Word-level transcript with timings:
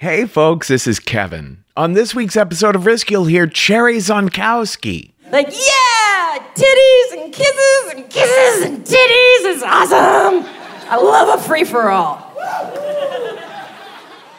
Hey, 0.00 0.24
folks, 0.24 0.68
this 0.68 0.86
is 0.86 0.98
Kevin. 0.98 1.62
On 1.76 1.92
this 1.92 2.14
week's 2.14 2.34
episode 2.34 2.74
of 2.74 2.86
Risk, 2.86 3.10
you'll 3.10 3.26
hear 3.26 3.46
Cherry 3.46 3.98
Zonkowski. 3.98 5.10
Like, 5.30 5.48
yeah, 5.48 6.38
titties 6.54 7.22
and 7.22 7.30
kisses 7.30 7.92
and 7.94 8.08
kisses 8.08 8.64
and 8.64 8.78
titties 8.78 9.44
is 9.44 9.62
awesome. 9.62 10.48
I 10.88 10.96
love 10.96 11.38
a 11.38 11.42
free 11.42 11.64
for 11.64 11.90
all. 11.90 12.26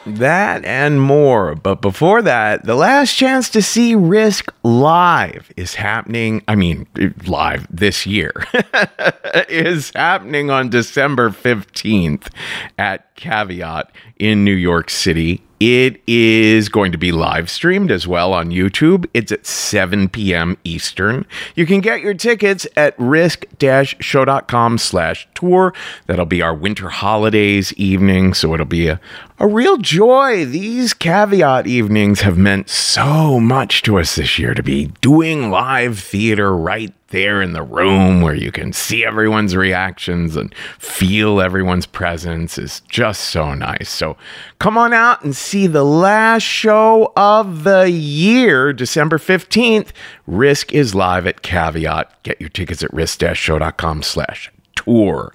That 0.04 0.64
and 0.64 1.00
more. 1.00 1.54
But 1.54 1.80
before 1.80 2.22
that, 2.22 2.64
the 2.64 2.74
last 2.74 3.14
chance 3.14 3.48
to 3.50 3.62
see 3.62 3.94
Risk 3.94 4.52
live 4.64 5.52
is 5.56 5.76
happening. 5.76 6.42
I 6.48 6.56
mean, 6.56 6.88
live 7.28 7.68
this 7.70 8.04
year 8.04 8.32
is 9.48 9.92
happening 9.94 10.50
on 10.50 10.70
December 10.70 11.30
15th 11.30 12.32
at 12.78 13.14
Caveat 13.14 13.92
in 14.18 14.44
New 14.44 14.50
York 14.50 14.90
City. 14.90 15.40
It 15.64 16.02
is 16.08 16.68
going 16.68 16.90
to 16.90 16.98
be 16.98 17.12
live 17.12 17.48
streamed 17.48 17.92
as 17.92 18.04
well 18.04 18.32
on 18.32 18.50
YouTube. 18.50 19.06
It's 19.14 19.30
at 19.30 19.46
7 19.46 20.08
p.m. 20.08 20.58
Eastern. 20.64 21.24
You 21.54 21.66
can 21.66 21.80
get 21.80 22.00
your 22.00 22.14
tickets 22.14 22.66
at 22.76 22.98
risk-show.com 22.98 24.78
slash 24.78 25.28
tour. 25.36 25.72
That'll 26.08 26.26
be 26.26 26.42
our 26.42 26.52
winter 26.52 26.88
holidays 26.88 27.72
evening, 27.74 28.34
so 28.34 28.54
it'll 28.54 28.66
be 28.66 28.88
a, 28.88 29.00
a 29.38 29.46
real 29.46 29.76
joy. 29.76 30.44
These 30.46 30.94
caveat 30.94 31.68
evenings 31.68 32.22
have 32.22 32.36
meant 32.36 32.68
so 32.68 33.38
much 33.38 33.82
to 33.82 34.00
us 34.00 34.16
this 34.16 34.40
year 34.40 34.54
to 34.54 34.64
be 34.64 34.86
doing 35.00 35.52
live 35.52 36.00
theater 36.00 36.56
right 36.56 36.92
there 37.12 37.40
in 37.40 37.52
the 37.52 37.62
room 37.62 38.20
where 38.20 38.34
you 38.34 38.50
can 38.50 38.72
see 38.72 39.04
everyone's 39.04 39.54
reactions 39.54 40.34
and 40.34 40.52
feel 40.78 41.40
everyone's 41.40 41.86
presence 41.86 42.58
is 42.58 42.80
just 42.88 43.20
so 43.24 43.54
nice. 43.54 43.88
So 43.88 44.16
come 44.58 44.76
on 44.76 44.92
out 44.92 45.22
and 45.22 45.36
see 45.36 45.68
the 45.68 45.84
last 45.84 46.42
show 46.42 47.12
of 47.16 47.62
the 47.62 47.88
year, 47.88 48.72
December 48.72 49.18
15th. 49.18 49.90
Risk 50.26 50.72
is 50.72 50.94
live 50.94 51.26
at 51.26 51.42
Caveat. 51.42 52.22
Get 52.24 52.40
your 52.40 52.50
tickets 52.50 52.82
at 52.82 52.92
risk-show.com 52.92 54.02
slash 54.02 54.50
tour. 54.84 55.32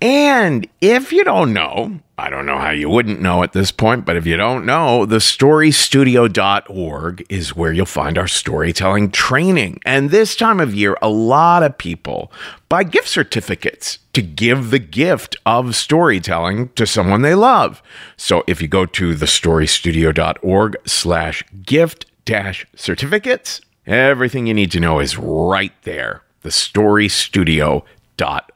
And 0.00 0.66
if 0.80 1.12
you 1.12 1.24
don't 1.24 1.52
know, 1.52 2.00
I 2.18 2.30
don't 2.30 2.46
know 2.46 2.58
how 2.58 2.70
you 2.70 2.88
wouldn't 2.88 3.20
know 3.20 3.42
at 3.42 3.52
this 3.52 3.70
point, 3.70 4.06
but 4.06 4.16
if 4.16 4.24
you 4.24 4.38
don't 4.38 4.64
know, 4.64 5.04
the 5.04 5.18
storystudio.org 5.18 7.26
is 7.28 7.54
where 7.54 7.72
you'll 7.72 7.84
find 7.84 8.16
our 8.16 8.26
storytelling 8.26 9.10
training. 9.10 9.80
And 9.84 10.10
this 10.10 10.34
time 10.34 10.58
of 10.58 10.74
year, 10.74 10.96
a 11.02 11.10
lot 11.10 11.62
of 11.62 11.76
people 11.76 12.32
buy 12.70 12.84
gift 12.84 13.08
certificates 13.08 13.98
to 14.14 14.22
give 14.22 14.70
the 14.70 14.78
gift 14.78 15.36
of 15.44 15.76
storytelling 15.76 16.70
to 16.70 16.86
someone 16.86 17.20
they 17.20 17.34
love. 17.34 17.82
So 18.16 18.44
if 18.46 18.62
you 18.62 18.68
go 18.68 18.86
to 18.86 19.14
thestorystudio.org 19.14 20.76
slash 20.86 21.44
gift 21.64 22.06
dash 22.24 22.66
certificates, 22.74 23.60
everything 23.86 24.46
you 24.46 24.54
need 24.54 24.72
to 24.72 24.80
know 24.80 25.00
is 25.00 25.18
right 25.18 25.74
there. 25.82 26.22
Thestorystudio.org. 26.42 28.55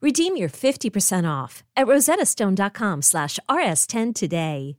Redeem 0.00 0.36
your 0.36 0.48
50% 0.48 1.28
off 1.28 1.64
at 1.76 1.86
rosettastone.com 1.86 3.02
slash 3.02 3.40
rs10 3.48 4.14
today. 4.14 4.78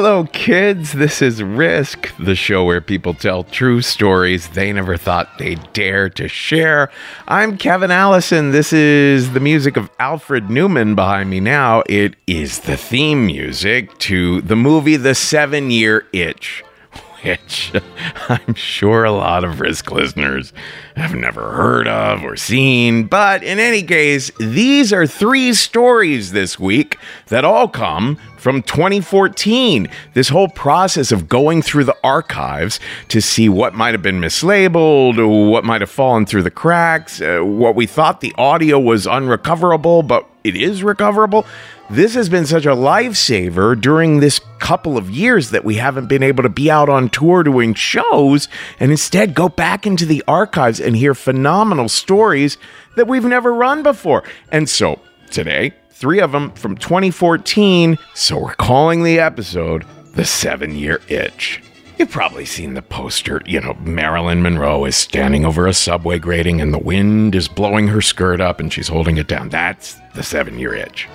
Hello, 0.00 0.28
kids. 0.32 0.92
This 0.92 1.20
is 1.20 1.42
Risk, 1.42 2.14
the 2.18 2.36
show 2.36 2.64
where 2.64 2.80
people 2.80 3.14
tell 3.14 3.42
true 3.42 3.82
stories 3.82 4.50
they 4.50 4.72
never 4.72 4.96
thought 4.96 5.38
they'd 5.38 5.72
dare 5.72 6.08
to 6.10 6.28
share. 6.28 6.88
I'm 7.26 7.58
Kevin 7.58 7.90
Allison. 7.90 8.52
This 8.52 8.72
is 8.72 9.32
the 9.32 9.40
music 9.40 9.76
of 9.76 9.90
Alfred 9.98 10.50
Newman 10.50 10.94
behind 10.94 11.30
me 11.30 11.40
now. 11.40 11.82
It 11.86 12.14
is 12.28 12.60
the 12.60 12.76
theme 12.76 13.26
music 13.26 13.98
to 13.98 14.40
the 14.42 14.54
movie 14.54 14.96
The 14.96 15.16
Seven 15.16 15.72
Year 15.72 16.06
Itch 16.12 16.62
which 17.22 17.72
I'm 18.28 18.54
sure 18.54 19.04
a 19.04 19.12
lot 19.12 19.44
of 19.44 19.60
Risk 19.60 19.90
listeners 19.90 20.52
have 20.96 21.14
never 21.14 21.52
heard 21.52 21.88
of 21.88 22.24
or 22.24 22.36
seen. 22.36 23.04
But 23.04 23.42
in 23.42 23.58
any 23.58 23.82
case, 23.82 24.30
these 24.38 24.92
are 24.92 25.06
three 25.06 25.54
stories 25.54 26.32
this 26.32 26.58
week 26.58 26.98
that 27.28 27.44
all 27.44 27.68
come 27.68 28.18
from 28.36 28.62
2014. 28.62 29.88
This 30.14 30.28
whole 30.28 30.48
process 30.48 31.12
of 31.12 31.28
going 31.28 31.62
through 31.62 31.84
the 31.84 31.96
archives 32.02 32.80
to 33.08 33.20
see 33.20 33.48
what 33.48 33.74
might 33.74 33.94
have 33.94 34.02
been 34.02 34.20
mislabeled, 34.20 35.50
what 35.50 35.64
might 35.64 35.80
have 35.80 35.90
fallen 35.90 36.26
through 36.26 36.42
the 36.42 36.50
cracks, 36.50 37.20
uh, 37.20 37.40
what 37.40 37.74
we 37.74 37.86
thought 37.86 38.20
the 38.20 38.34
audio 38.38 38.78
was 38.78 39.06
unrecoverable, 39.06 40.02
but 40.02 40.26
it 40.44 40.56
is 40.56 40.82
recoverable. 40.82 41.44
This 41.90 42.14
has 42.16 42.28
been 42.28 42.44
such 42.44 42.66
a 42.66 42.70
lifesaver 42.76 43.80
during 43.80 44.20
this 44.20 44.42
couple 44.58 44.98
of 44.98 45.08
years 45.08 45.50
that 45.50 45.64
we 45.64 45.76
haven't 45.76 46.06
been 46.06 46.22
able 46.22 46.42
to 46.42 46.50
be 46.50 46.70
out 46.70 46.90
on 46.90 47.08
tour 47.08 47.42
doing 47.42 47.72
shows 47.72 48.46
and 48.78 48.90
instead 48.90 49.32
go 49.32 49.48
back 49.48 49.86
into 49.86 50.04
the 50.04 50.22
archives 50.28 50.80
and 50.80 50.94
hear 50.94 51.14
phenomenal 51.14 51.88
stories 51.88 52.58
that 52.96 53.08
we've 53.08 53.24
never 53.24 53.54
run 53.54 53.82
before. 53.82 54.22
And 54.52 54.68
so 54.68 55.00
today, 55.30 55.72
three 55.88 56.20
of 56.20 56.30
them 56.32 56.50
from 56.52 56.76
2014. 56.76 57.96
So 58.12 58.38
we're 58.38 58.54
calling 58.56 59.02
the 59.02 59.18
episode 59.18 59.86
The 60.12 60.26
Seven 60.26 60.76
Year 60.76 61.00
Itch. 61.08 61.62
You've 61.98 62.10
probably 62.10 62.44
seen 62.44 62.74
the 62.74 62.82
poster. 62.82 63.40
You 63.46 63.62
know, 63.62 63.72
Marilyn 63.80 64.42
Monroe 64.42 64.84
is 64.84 64.94
standing 64.94 65.46
over 65.46 65.66
a 65.66 65.72
subway 65.72 66.18
grating 66.18 66.60
and 66.60 66.74
the 66.74 66.78
wind 66.78 67.34
is 67.34 67.48
blowing 67.48 67.88
her 67.88 68.02
skirt 68.02 68.42
up 68.42 68.60
and 68.60 68.70
she's 68.70 68.88
holding 68.88 69.16
it 69.16 69.26
down. 69.26 69.48
That's 69.48 69.96
the 70.14 70.22
seven 70.22 70.58
year 70.58 70.74
itch. 70.74 71.08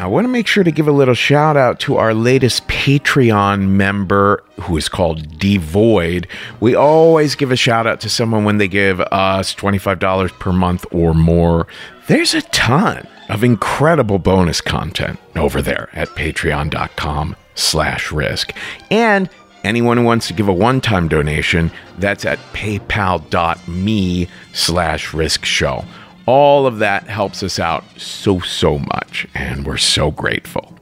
I 0.00 0.06
want 0.06 0.24
to 0.24 0.28
make 0.28 0.46
sure 0.46 0.64
to 0.64 0.72
give 0.72 0.88
a 0.88 0.92
little 0.92 1.14
shout 1.14 1.58
out 1.58 1.78
to 1.80 1.98
our 1.98 2.14
latest 2.14 2.66
Patreon 2.68 3.68
member 3.68 4.42
who 4.60 4.78
is 4.78 4.88
called 4.88 5.38
Devoid. 5.38 6.26
We 6.58 6.74
always 6.74 7.34
give 7.34 7.52
a 7.52 7.56
shout 7.56 7.86
out 7.86 8.00
to 8.00 8.08
someone 8.08 8.44
when 8.44 8.56
they 8.56 8.66
give 8.66 9.00
us 9.00 9.54
$25 9.54 10.38
per 10.38 10.52
month 10.52 10.86
or 10.90 11.12
more. 11.12 11.66
There's 12.06 12.32
a 12.32 12.40
ton 12.40 13.06
of 13.28 13.44
incredible 13.44 14.18
bonus 14.18 14.62
content 14.62 15.18
over 15.36 15.60
there 15.60 15.90
at 15.92 16.08
patreon.com 16.08 17.36
slash 17.54 18.10
risk. 18.10 18.54
And 18.90 19.28
anyone 19.64 19.98
who 19.98 20.04
wants 20.04 20.28
to 20.28 20.32
give 20.32 20.48
a 20.48 20.52
one-time 20.52 21.08
donation, 21.08 21.70
that's 21.98 22.24
at 22.24 22.38
paypal.me 22.54 24.28
slash 24.54 25.12
risk 25.12 25.44
show. 25.44 25.84
All 26.30 26.64
of 26.64 26.78
that 26.78 27.08
helps 27.08 27.42
us 27.42 27.58
out 27.58 27.82
so, 27.96 28.38
so 28.38 28.78
much, 28.78 29.26
and 29.34 29.66
we're 29.66 29.76
so 29.76 30.12
grateful. 30.12 30.72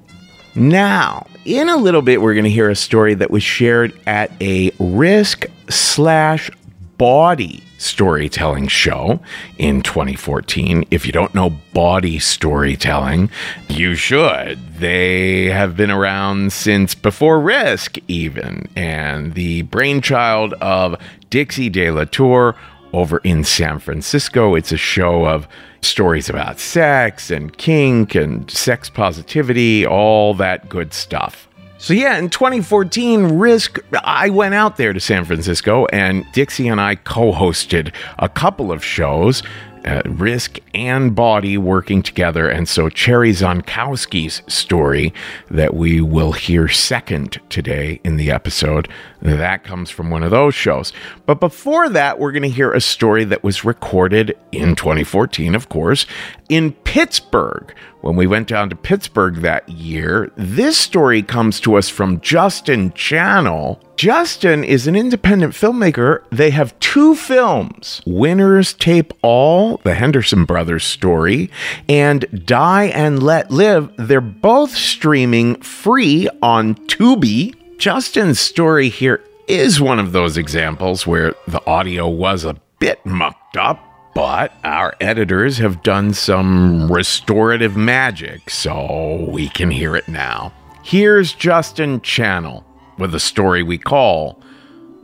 Now, 0.55 1.27
in 1.47 1.71
a 1.71 1.77
little 1.79 2.03
bit, 2.03 2.21
we're 2.21 2.35
going 2.35 2.45
to 2.45 2.51
hear 2.51 2.69
a 2.69 2.77
story 2.77 3.15
that 3.15 3.31
was 3.31 3.43
shared 3.43 3.99
at 4.07 4.31
a 4.43 4.73
risk 4.79 5.47
slash 5.71 6.51
Bawdy 6.99 7.63
Storytelling 7.79 8.69
show 8.69 9.21
in 9.57 9.81
2014. 9.81 10.85
If 10.91 11.07
you 11.07 11.13
don't 11.13 11.35
know 11.35 11.49
Bawdy 11.73 12.19
Storytelling, 12.19 13.31
you 13.71 13.95
should. 13.95 14.59
They 14.75 15.47
have 15.47 15.79
been 15.79 15.91
around 15.91 16.53
since 16.53 16.95
before 16.95 17.41
Risk, 17.41 17.97
even, 18.07 18.69
and 18.77 19.33
the 19.33 19.63
brainchild 19.63 20.53
of 20.61 21.01
Dixie 21.31 21.71
De 21.71 21.91
La 21.91 22.05
Tour 22.05 22.55
over 22.93 23.19
in 23.19 23.45
San 23.45 23.79
Francisco. 23.79 24.55
It's 24.55 24.73
a 24.73 24.77
show 24.77 25.27
of 25.27 25.49
stories 25.83 26.29
about 26.29 26.59
sex 26.59 27.31
and 27.31 27.57
kink 27.57 28.15
and 28.15 28.51
sex 28.51 28.89
positivity, 28.89 29.87
all 29.87 30.35
that 30.35 30.69
good 30.69 30.93
stuff. 30.93 31.49
So, 31.81 31.95
yeah, 31.95 32.19
in 32.19 32.29
2014, 32.29 33.39
Risk, 33.39 33.79
I 34.03 34.31
went 34.31 34.55
out 34.55 34.79
there 34.79 34.93
to 34.93 34.99
San 34.99 35.25
Francisco 35.25 35.87
and 35.87 36.27
Dixie 36.33 36.67
and 36.67 36.81
I 36.81 36.97
co 36.97 37.33
hosted 37.33 37.95
a 38.19 38.29
couple 38.29 38.73
of 38.73 38.85
shows 38.85 39.45
uh, 39.85 40.03
Risk 40.07 40.59
and 40.75 41.15
Bawdy 41.15 41.59
working 41.59 42.03
together. 42.03 42.49
And 42.49 42.69
so 42.69 42.89
Cherry 42.89 43.33
Zonkowski's 43.33 44.43
story 44.47 45.13
that 45.51 45.75
we 45.75 46.01
will 46.01 46.33
hear 46.33 46.69
second 46.69 47.41
today 47.49 48.01
in 48.05 48.17
the 48.17 48.31
episode, 48.31 48.89
that 49.21 49.65
comes 49.65 49.91
from 49.91 50.11
one 50.11 50.23
of 50.23 50.31
those 50.31 50.55
shows. 50.55 50.93
But 51.27 51.41
before 51.41 51.89
that, 51.89 52.19
we're 52.19 52.33
going 52.33 52.43
to 52.43 52.49
hear 52.49 52.73
a 52.73 52.81
story 52.81 53.25
that 53.25 53.43
was 53.43 53.65
recorded 53.65 54.37
in 54.53 54.77
2014, 54.77 55.55
of 55.55 55.69
course, 55.69 56.07
in 56.49 56.73
Pittsburgh. 56.73 57.75
When 58.01 58.15
we 58.15 58.27
went 58.27 58.49
down 58.49 58.71
to 58.71 58.77
Pittsburgh 58.77 59.37
that 59.37 59.69
year, 59.69 60.31
this 60.37 60.79
story 60.79 61.23
comes 61.23 61.59
to 61.61 61.75
us 61.75 61.89
from 61.89 62.21
Justin 62.21 62.93
Channell. 62.93 63.81
Justin 63.97 64.63
is 64.63 64.87
an 64.87 64.95
independent 64.95 65.53
filmmaker. 65.53 66.23
They 66.31 66.51
have 66.51 66.79
two 66.79 67.15
films 67.17 68.01
Winners 68.07 68.73
Tape 68.73 69.13
All, 69.23 69.79
the 69.79 69.95
Henderson 69.95 70.45
Brothers 70.45 70.85
story, 70.85 71.51
and 71.89 72.47
Die 72.47 72.85
and 72.85 73.23
Let 73.23 73.51
Live. 73.51 73.91
They're 73.99 74.21
both 74.21 74.71
streaming 74.71 75.61
free 75.61 76.29
on 76.41 76.77
Tubi. 76.87 77.55
Justin's 77.79 78.39
story 78.39 78.89
here 78.89 79.23
is 79.49 79.81
one 79.81 79.99
of 79.99 80.13
those 80.13 80.37
examples 80.37 81.07
where 81.07 81.35
the 81.47 81.65
audio 81.67 82.09
was 82.09 82.45
a 82.45 82.57
bit 82.79 83.05
mucked 83.05 83.57
up 83.57 83.88
but 84.19 84.53
our 84.65 84.97
editors 85.01 85.59
have 85.59 85.81
done 85.85 86.13
some 86.13 86.91
restorative 86.91 87.77
magic, 87.77 88.51
so 88.51 89.25
we 89.31 89.49
can 89.49 89.71
hear 89.71 89.95
it 89.95 90.09
now. 90.09 90.53
Here's 90.83 91.33
Justin 91.33 92.01
Channell 92.01 92.65
with 92.99 93.15
a 93.15 93.21
story 93.21 93.63
we 93.63 93.79
call 93.79 94.43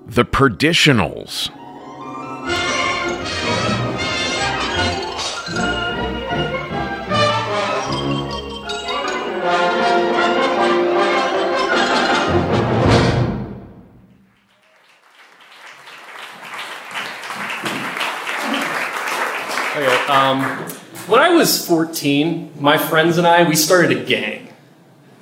The 0.05 0.25
Perditionals. 0.25 1.49
Um, 20.09 20.43
when 21.06 21.21
I 21.21 21.31
was 21.31 21.67
14, 21.67 22.53
my 22.61 22.79
friends 22.79 23.19
and 23.19 23.27
I, 23.27 23.49
we 23.49 23.56
started 23.56 23.97
a 23.97 24.05
gang. 24.05 24.49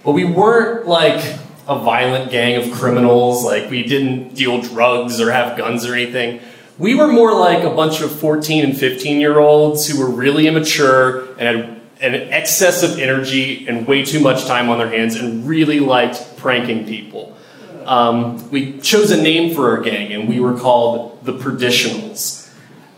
But 0.04 0.12
we 0.12 0.24
weren't 0.24 0.86
like 0.86 1.22
a 1.68 1.78
violent 1.78 2.30
gang 2.30 2.62
of 2.62 2.76
criminals, 2.78 3.44
like 3.44 3.70
we 3.70 3.84
didn't 3.84 4.34
deal 4.34 4.60
drugs 4.60 5.20
or 5.20 5.30
have 5.30 5.56
guns 5.56 5.86
or 5.86 5.94
anything. 5.94 6.40
We 6.78 6.94
were 6.94 7.06
more 7.06 7.32
like 7.32 7.62
a 7.62 7.70
bunch 7.70 8.00
of 8.00 8.10
14 8.18 8.64
and 8.64 8.76
15 8.76 9.20
year 9.20 9.38
olds 9.38 9.86
who 9.86 10.00
were 10.00 10.10
really 10.10 10.48
immature 10.48 11.32
and 11.38 11.80
had 12.00 12.14
an 12.14 12.28
excess 12.30 12.82
of 12.82 12.98
energy 12.98 13.66
and 13.68 13.86
way 13.86 14.04
too 14.04 14.18
much 14.18 14.46
time 14.46 14.68
on 14.68 14.78
their 14.78 14.88
hands 14.88 15.14
and 15.14 15.46
really 15.46 15.78
liked 15.78 16.36
pranking 16.36 16.84
people. 16.84 17.36
Um, 17.84 18.50
we 18.50 18.78
chose 18.80 19.10
a 19.12 19.22
name 19.22 19.54
for 19.54 19.70
our 19.70 19.82
gang 19.82 20.12
and 20.12 20.28
we 20.28 20.40
were 20.40 20.58
called 20.58 21.24
the 21.24 21.32
Perditionals. 21.32 22.41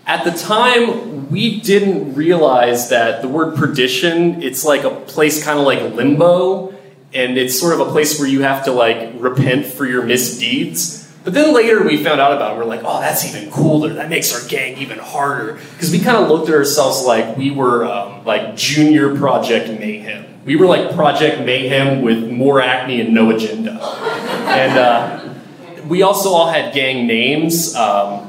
At 0.07 0.25
the 0.25 0.33
time, 0.33 1.31
we 1.31 1.61
didn't 1.61 2.15
realize 2.15 2.91
that 2.91 3.23
the 3.23 3.29
word 3.29 3.57
perdition, 3.57 4.43
it's 4.43 4.65
like 4.65 4.85
a 4.85 4.91
place 4.91 5.43
kind 5.43 5.59
of 5.59 5.65
like 5.65 5.81
limbo, 5.95 6.75
and 7.15 7.39
it's 7.39 7.59
sort 7.59 7.81
of 7.81 7.87
a 7.87 7.91
place 7.91 8.19
where 8.19 8.29
you 8.29 8.43
have 8.43 8.65
to 8.67 8.73
like 8.73 9.13
repent 9.17 9.65
for 9.65 9.87
your 9.87 10.03
misdeeds. 10.03 11.11
But 11.25 11.33
then 11.33 11.55
later 11.55 11.83
we 11.83 12.05
found 12.05 12.21
out 12.21 12.33
about 12.33 12.55
it. 12.55 12.59
We're 12.59 12.67
like, 12.67 12.83
oh, 12.85 13.01
that's 13.01 13.25
even 13.25 13.51
cooler. 13.51 13.95
That 13.95 14.11
makes 14.11 14.35
our 14.35 14.47
gang 14.47 14.77
even 14.77 14.99
harder. 14.99 15.55
Because 15.73 15.91
we 15.91 16.01
kind 16.01 16.19
of 16.19 16.29
looked 16.29 16.51
at 16.51 16.55
ourselves 16.55 17.05
like 17.07 17.39
we 17.39 17.51
were 17.51 17.87
um, 17.87 18.25
like 18.27 18.57
junior 18.57 19.17
Project 19.17 19.69
Mayhem. 19.81 20.45
We 20.45 20.57
were 20.57 20.67
like 20.67 20.95
Project 20.95 21.41
Mayhem 21.41 22.03
with 22.03 22.31
more 22.31 22.61
acne 22.61 23.01
and 23.01 23.15
no 23.15 23.31
agenda. 23.31 23.71
And 23.71 24.79
uh, 24.79 25.35
we 25.87 26.03
also 26.03 26.29
all 26.29 26.51
had 26.51 26.75
gang 26.75 27.07
names. 27.07 27.75
Um, 27.75 28.24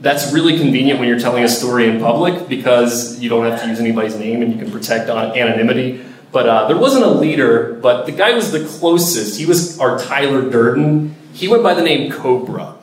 that's 0.00 0.32
really 0.32 0.58
convenient 0.58 0.98
when 0.98 1.08
you're 1.08 1.18
telling 1.18 1.44
a 1.44 1.48
story 1.48 1.88
in 1.88 2.00
public 2.00 2.48
because 2.48 3.20
you 3.20 3.28
don't 3.28 3.44
have 3.44 3.60
to 3.60 3.68
use 3.68 3.78
anybody's 3.80 4.16
name 4.16 4.42
and 4.42 4.52
you 4.52 4.58
can 4.58 4.70
protect 4.70 5.10
anonymity. 5.10 6.04
But 6.32 6.48
uh, 6.48 6.68
there 6.68 6.78
wasn't 6.78 7.04
a 7.04 7.10
leader, 7.10 7.74
but 7.82 8.06
the 8.06 8.12
guy 8.12 8.32
was 8.32 8.52
the 8.52 8.64
closest. 8.64 9.38
He 9.38 9.46
was 9.46 9.78
our 9.78 9.98
Tyler 9.98 10.48
Durden. 10.48 11.14
He 11.32 11.48
went 11.48 11.62
by 11.62 11.74
the 11.74 11.82
name 11.82 12.10
Cobra. 12.10 12.76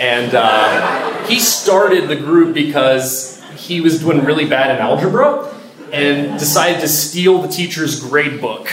And 0.00 0.34
uh, 0.34 1.24
he 1.26 1.38
started 1.38 2.08
the 2.08 2.16
group 2.16 2.54
because 2.54 3.42
he 3.56 3.80
was 3.80 4.00
doing 4.00 4.24
really 4.24 4.46
bad 4.46 4.74
in 4.74 4.82
algebra 4.82 5.54
and 5.92 6.38
decided 6.38 6.80
to 6.80 6.88
steal 6.88 7.40
the 7.40 7.48
teacher's 7.48 8.00
grade 8.00 8.40
book 8.40 8.68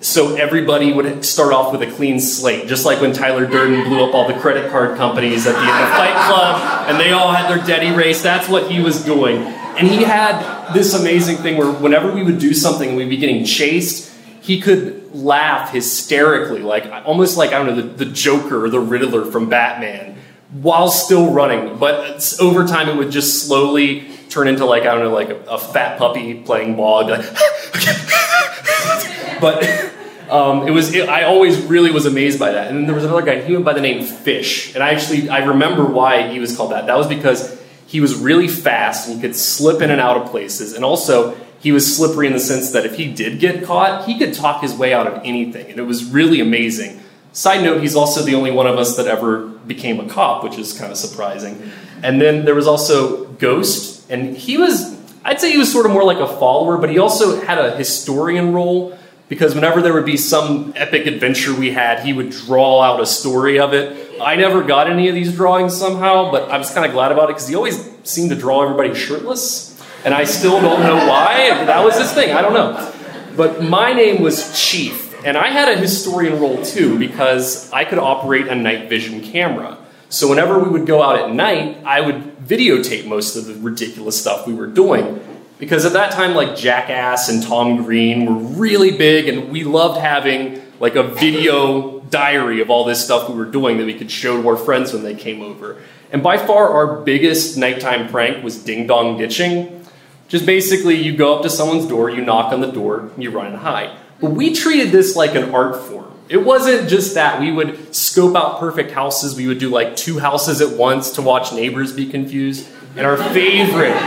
so 0.00 0.34
everybody 0.36 0.92
would 0.92 1.24
start 1.24 1.52
off 1.52 1.72
with 1.72 1.82
a 1.82 1.90
clean 1.92 2.20
slate, 2.20 2.66
just 2.66 2.86
like 2.86 3.02
when 3.02 3.12
Tyler 3.12 3.46
Durden 3.46 3.84
blew 3.84 4.02
up 4.02 4.14
all 4.14 4.26
the 4.26 4.38
credit 4.40 4.70
card 4.70 4.96
companies 4.96 5.46
at 5.46 5.52
the 5.52 5.60
end 5.60 5.68
of 5.68 5.90
Fight 5.90 6.26
Club, 6.26 6.88
and 6.88 6.98
they 6.98 7.12
all 7.12 7.30
had 7.32 7.50
their 7.50 7.64
debt 7.66 7.82
erased. 7.82 8.22
That's 8.22 8.48
what 8.48 8.70
he 8.70 8.82
was 8.82 9.04
doing. 9.04 9.42
And 9.42 9.86
he 9.86 10.02
had 10.02 10.72
this 10.72 10.94
amazing 10.94 11.36
thing 11.36 11.58
where 11.58 11.70
whenever 11.70 12.12
we 12.12 12.22
would 12.22 12.38
do 12.38 12.54
something, 12.54 12.96
we'd 12.96 13.10
be 13.10 13.18
getting 13.18 13.44
chased, 13.44 14.10
he 14.40 14.60
could 14.60 15.14
laugh 15.14 15.70
hysterically, 15.70 16.62
like 16.62 16.86
almost 17.06 17.36
like, 17.36 17.50
I 17.52 17.58
don't 17.58 17.66
know, 17.66 17.82
the, 17.82 18.04
the 18.04 18.10
Joker 18.10 18.64
or 18.64 18.70
the 18.70 18.80
Riddler 18.80 19.30
from 19.30 19.50
Batman, 19.50 20.16
while 20.50 20.88
still 20.88 21.32
running. 21.32 21.78
But 21.78 22.34
over 22.40 22.66
time, 22.66 22.88
it 22.88 22.96
would 22.96 23.10
just 23.10 23.46
slowly 23.46 24.08
turn 24.30 24.48
into 24.48 24.64
like, 24.64 24.82
I 24.82 24.94
don't 24.94 25.04
know, 25.04 25.12
like 25.12 25.28
a, 25.28 25.40
a 25.42 25.58
fat 25.58 25.98
puppy 25.98 26.34
playing 26.34 26.76
ball. 26.76 27.06
Like, 27.06 27.20
but 29.40 29.90
um, 30.30 30.66
it 30.66 30.70
was 30.70 30.94
it, 30.94 31.08
I 31.08 31.24
always 31.24 31.60
really 31.64 31.90
was 31.90 32.06
amazed 32.06 32.38
by 32.38 32.52
that. 32.52 32.68
And 32.68 32.78
then 32.78 32.86
there 32.86 32.94
was 32.94 33.04
another 33.04 33.22
guy, 33.22 33.42
he 33.42 33.52
went 33.52 33.64
by 33.64 33.72
the 33.72 33.80
name 33.80 34.04
Fish, 34.04 34.74
and 34.74 34.82
I 34.82 34.90
actually 34.90 35.28
I 35.28 35.44
remember 35.44 35.84
why 35.84 36.28
he 36.28 36.38
was 36.38 36.56
called 36.56 36.72
that. 36.72 36.86
That 36.86 36.96
was 36.96 37.08
because 37.08 37.60
he 37.86 38.00
was 38.00 38.14
really 38.14 38.48
fast 38.48 39.08
and 39.08 39.16
he 39.16 39.20
could 39.20 39.34
slip 39.34 39.82
in 39.82 39.90
and 39.90 40.00
out 40.00 40.16
of 40.16 40.30
places, 40.30 40.74
and 40.74 40.84
also 40.84 41.36
he 41.58 41.72
was 41.72 41.96
slippery 41.96 42.26
in 42.26 42.32
the 42.32 42.40
sense 42.40 42.72
that 42.72 42.86
if 42.86 42.96
he 42.96 43.12
did 43.12 43.40
get 43.40 43.64
caught, 43.64 44.06
he 44.06 44.18
could 44.18 44.32
talk 44.32 44.62
his 44.62 44.74
way 44.74 44.94
out 44.94 45.06
of 45.06 45.20
anything, 45.24 45.70
and 45.70 45.78
it 45.78 45.84
was 45.84 46.04
really 46.04 46.40
amazing. 46.40 47.00
Side 47.32 47.62
note, 47.62 47.80
he's 47.80 47.94
also 47.94 48.22
the 48.22 48.34
only 48.34 48.50
one 48.50 48.66
of 48.66 48.78
us 48.78 48.96
that 48.96 49.06
ever 49.06 49.46
became 49.46 50.00
a 50.00 50.08
cop, 50.08 50.42
which 50.42 50.58
is 50.58 50.76
kind 50.76 50.90
of 50.90 50.98
surprising. 50.98 51.70
And 52.02 52.20
then 52.20 52.44
there 52.44 52.54
was 52.54 52.66
also 52.66 53.26
Ghost, 53.26 53.99
and 54.10 54.36
he 54.36 54.56
was, 54.56 54.98
I'd 55.24 55.40
say 55.40 55.52
he 55.52 55.58
was 55.58 55.72
sort 55.72 55.86
of 55.86 55.92
more 55.92 56.04
like 56.04 56.18
a 56.18 56.26
follower, 56.26 56.76
but 56.76 56.90
he 56.90 56.98
also 56.98 57.40
had 57.40 57.58
a 57.58 57.76
historian 57.76 58.52
role 58.52 58.98
because 59.30 59.54
whenever 59.54 59.80
there 59.80 59.92
would 59.92 60.04
be 60.04 60.16
some 60.16 60.72
epic 60.74 61.06
adventure 61.06 61.54
we 61.54 61.70
had, 61.70 62.04
he 62.04 62.12
would 62.12 62.30
draw 62.30 62.82
out 62.82 63.00
a 63.00 63.06
story 63.06 63.60
of 63.60 63.72
it. 63.72 64.20
I 64.20 64.34
never 64.34 64.62
got 64.62 64.90
any 64.90 65.08
of 65.08 65.14
these 65.14 65.32
drawings 65.34 65.76
somehow, 65.76 66.32
but 66.32 66.50
I 66.50 66.58
was 66.58 66.70
kind 66.74 66.84
of 66.84 66.92
glad 66.92 67.12
about 67.12 67.30
it 67.30 67.34
because 67.34 67.46
he 67.46 67.54
always 67.54 67.88
seemed 68.02 68.30
to 68.30 68.36
draw 68.36 68.64
everybody 68.64 68.92
shirtless, 68.92 69.80
and 70.04 70.12
I 70.12 70.24
still 70.24 70.60
don't 70.60 70.80
know 70.80 70.96
why. 70.96 71.64
That 71.64 71.84
was 71.84 71.96
his 71.96 72.12
thing, 72.12 72.32
I 72.32 72.42
don't 72.42 72.54
know. 72.54 72.92
But 73.36 73.62
my 73.62 73.92
name 73.92 74.20
was 74.20 74.60
Chief, 74.60 75.24
and 75.24 75.36
I 75.36 75.48
had 75.48 75.68
a 75.68 75.76
historian 75.76 76.40
role 76.40 76.62
too 76.64 76.98
because 76.98 77.72
I 77.72 77.84
could 77.84 77.98
operate 77.98 78.48
a 78.48 78.56
night 78.56 78.88
vision 78.88 79.20
camera. 79.20 79.78
So 80.10 80.28
whenever 80.28 80.58
we 80.58 80.68
would 80.68 80.86
go 80.86 81.04
out 81.04 81.16
at 81.20 81.32
night, 81.32 81.78
I 81.84 82.00
would 82.00 82.38
videotape 82.38 83.06
most 83.06 83.36
of 83.36 83.46
the 83.46 83.54
ridiculous 83.54 84.20
stuff 84.20 84.44
we 84.44 84.52
were 84.52 84.66
doing. 84.66 85.24
Because 85.60 85.84
at 85.84 85.92
that 85.92 86.10
time, 86.10 86.34
like 86.34 86.56
Jackass 86.56 87.28
and 87.28 87.42
Tom 87.42 87.84
Green 87.84 88.26
were 88.26 88.58
really 88.58 88.90
big, 88.90 89.28
and 89.28 89.52
we 89.52 89.62
loved 89.62 90.00
having 90.00 90.62
like 90.80 90.96
a 90.96 91.04
video 91.04 92.00
diary 92.10 92.60
of 92.60 92.70
all 92.70 92.84
this 92.84 93.04
stuff 93.04 93.28
we 93.28 93.36
were 93.36 93.44
doing 93.44 93.76
that 93.76 93.86
we 93.86 93.94
could 93.94 94.10
show 94.10 94.42
to 94.42 94.48
our 94.48 94.56
friends 94.56 94.92
when 94.92 95.04
they 95.04 95.14
came 95.14 95.42
over. 95.42 95.80
And 96.10 96.24
by 96.24 96.38
far, 96.38 96.70
our 96.70 97.02
biggest 97.02 97.56
nighttime 97.56 98.08
prank 98.08 98.42
was 98.42 98.60
ding 98.64 98.88
dong 98.88 99.16
ditching. 99.16 99.86
Just 100.26 100.44
basically, 100.44 100.96
you 100.96 101.16
go 101.16 101.36
up 101.36 101.42
to 101.42 101.50
someone's 101.50 101.86
door, 101.86 102.10
you 102.10 102.24
knock 102.24 102.52
on 102.52 102.60
the 102.60 102.72
door, 102.72 103.12
you 103.16 103.30
run 103.30 103.46
and 103.46 103.56
hide. 103.56 103.96
But 104.20 104.32
we 104.32 104.54
treated 104.54 104.90
this 104.90 105.14
like 105.14 105.36
an 105.36 105.54
art 105.54 105.76
form. 105.76 106.10
It 106.30 106.38
wasn't 106.44 106.88
just 106.88 107.14
that. 107.14 107.40
We 107.40 107.50
would 107.50 107.94
scope 107.94 108.36
out 108.36 108.60
perfect 108.60 108.92
houses. 108.92 109.34
We 109.34 109.48
would 109.48 109.58
do 109.58 109.68
like 109.68 109.96
two 109.96 110.20
houses 110.20 110.60
at 110.60 110.78
once 110.78 111.10
to 111.12 111.22
watch 111.22 111.52
neighbors 111.52 111.92
be 111.92 112.06
confused. 112.06 112.68
And 112.96 113.04
our 113.04 113.16
favorite, 113.16 113.98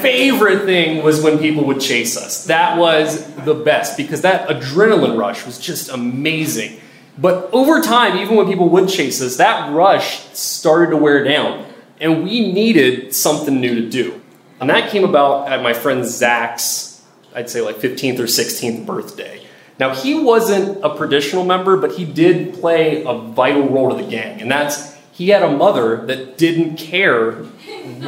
favorite 0.00 0.64
thing 0.66 1.02
was 1.02 1.20
when 1.20 1.38
people 1.38 1.64
would 1.64 1.80
chase 1.80 2.16
us. 2.16 2.46
That 2.46 2.78
was 2.78 3.26
the 3.44 3.54
best 3.54 3.96
because 3.96 4.22
that 4.22 4.48
adrenaline 4.48 5.18
rush 5.18 5.44
was 5.44 5.58
just 5.58 5.90
amazing. 5.90 6.80
But 7.18 7.50
over 7.52 7.82
time, 7.82 8.16
even 8.18 8.36
when 8.36 8.46
people 8.46 8.68
would 8.68 8.88
chase 8.88 9.20
us, 9.20 9.36
that 9.38 9.72
rush 9.72 10.24
started 10.32 10.92
to 10.92 10.96
wear 10.96 11.24
down. 11.24 11.66
And 11.98 12.22
we 12.22 12.52
needed 12.52 13.14
something 13.14 13.60
new 13.60 13.74
to 13.74 13.90
do. 13.90 14.22
And 14.60 14.70
that 14.70 14.90
came 14.90 15.02
about 15.02 15.48
at 15.48 15.60
my 15.60 15.72
friend 15.72 16.06
Zach's 16.06 16.90
I'd 17.34 17.48
say 17.48 17.60
like 17.60 17.76
15th 17.76 18.18
or 18.18 18.24
16th 18.24 18.86
birthday. 18.86 19.39
Now, 19.80 19.94
he 19.94 20.14
wasn't 20.14 20.84
a 20.84 20.94
traditional 20.94 21.42
member, 21.42 21.78
but 21.78 21.92
he 21.92 22.04
did 22.04 22.52
play 22.52 23.02
a 23.02 23.14
vital 23.14 23.66
role 23.66 23.88
to 23.88 23.96
the 23.96 24.08
gang. 24.08 24.38
And 24.42 24.50
that's 24.50 24.94
he 25.12 25.30
had 25.30 25.42
a 25.42 25.50
mother 25.50 26.04
that 26.04 26.36
didn't 26.36 26.76
care 26.76 27.32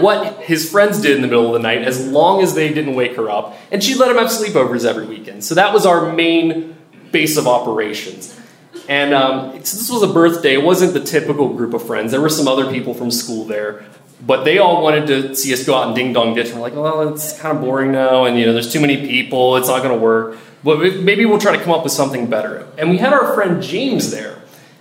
what 0.05 0.43
his 0.43 0.71
friends 0.71 1.01
did 1.01 1.17
in 1.17 1.23
the 1.23 1.29
middle 1.29 1.47
of 1.47 1.55
the 1.55 1.67
night 1.67 1.81
as 1.81 2.07
long 2.07 2.43
as 2.43 2.55
they 2.55 2.75
didn't 2.75 2.95
wake 2.95 3.17
her 3.17 3.31
up. 3.31 3.57
And 3.71 3.83
she 3.83 3.95
let 3.95 4.11
him 4.11 4.19
have 4.19 4.29
sleepovers 4.29 4.85
every 4.85 5.07
weekend. 5.07 5.45
So 5.45 5.55
that 5.55 5.73
was 5.73 5.87
our 5.87 6.13
main 6.13 6.77
base 7.11 7.39
of 7.39 7.49
operations. 7.49 8.39
And 8.87 9.15
um, 9.15 9.53
so 9.65 9.79
this 9.79 9.91
was 9.91 10.03
a 10.03 10.13
birthday. 10.13 10.53
It 10.53 10.63
wasn't 10.63 10.93
the 10.93 11.01
typical 11.03 11.55
group 11.55 11.73
of 11.73 11.87
friends. 11.87 12.13
There 12.13 12.21
were 12.21 12.29
some 12.29 12.49
other 12.49 12.71
people 12.71 12.93
from 12.93 13.11
school 13.11 13.47
there. 13.47 13.83
But 14.21 14.45
they 14.45 14.59
all 14.59 14.83
wanted 14.83 15.07
to 15.07 15.35
see 15.35 15.55
us 15.55 15.65
go 15.65 15.75
out 15.75 15.87
and 15.87 15.97
ding 15.97 16.13
dong 16.13 16.35
ditch. 16.35 16.49
And 16.51 16.57
we're 16.57 16.63
like, 16.63 16.75
well, 16.75 17.09
it's 17.13 17.39
kind 17.41 17.57
of 17.57 17.63
boring 17.63 17.93
now, 17.93 18.25
and 18.27 18.39
you 18.39 18.47
know, 18.47 18.53
there's 18.53 18.73
too 18.73 18.81
many 18.81 18.99
people. 18.99 19.57
It's 19.57 19.69
not 19.69 19.83
going 19.83 19.99
to 19.99 20.01
work. 20.01 20.39
But 20.65 20.79
maybe 21.01 21.25
we'll 21.25 21.39
try 21.39 21.57
to 21.57 21.63
come 21.63 21.73
up 21.73 21.83
with 21.83 21.93
something 21.93 22.29
better. 22.29 22.67
And 22.79 22.91
we 22.91 22.99
had 22.99 23.13
our 23.13 23.35
friend 23.35 23.63
James 23.63 24.11
there, 24.11 24.41